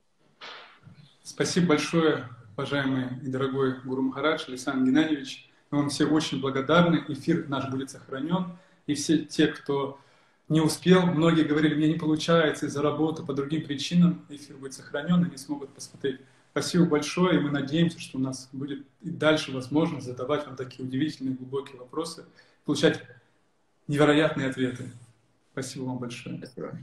Спасибо 1.24 1.68
большое, 1.68 2.30
уважаемый 2.56 3.20
и 3.24 3.28
дорогой 3.28 3.80
Гуру 3.82 4.02
Махарадж 4.02 4.46
Александр 4.48 4.86
Геннадьевич. 4.86 5.52
Мы 5.72 5.80
вам 5.80 5.90
все 5.90 6.06
очень 6.06 6.40
благодарны. 6.40 7.04
Эфир 7.08 7.48
наш 7.50 7.70
будет 7.70 7.90
сохранен 7.90 8.58
и 8.86 8.94
все 8.94 9.20
те, 9.20 9.48
кто 9.48 10.00
не 10.48 10.62
успел, 10.62 11.08
многие 11.08 11.44
говорили, 11.44 11.74
мне 11.74 11.88
не 11.88 11.96
получается 11.96 12.68
из-за 12.68 12.82
работы, 12.82 13.24
по 13.24 13.34
другим 13.34 13.66
причинам, 13.66 14.26
эфир 14.30 14.58
будет 14.58 14.74
сохранен, 14.74 15.24
они 15.24 15.38
смогут 15.38 15.74
посмотреть. 15.74 16.22
Спасибо 16.52 16.86
большое, 16.86 17.40
и 17.40 17.42
мы 17.42 17.50
надеемся, 17.50 18.00
что 18.00 18.18
у 18.18 18.22
нас 18.22 18.50
будет 18.54 18.86
и 19.02 19.10
дальше 19.10 19.52
возможность 19.52 20.06
задавать 20.06 20.46
вам 20.46 20.56
такие 20.56 20.88
удивительные, 20.88 21.36
глубокие 21.36 21.80
вопросы, 21.80 22.26
получать 22.66 23.04
невероятные 23.88 24.50
ответы. 24.50 24.92
Спасибо 25.52 25.84
вам 25.86 26.00
большое. 26.00 26.38
Спасибо. 26.38 26.78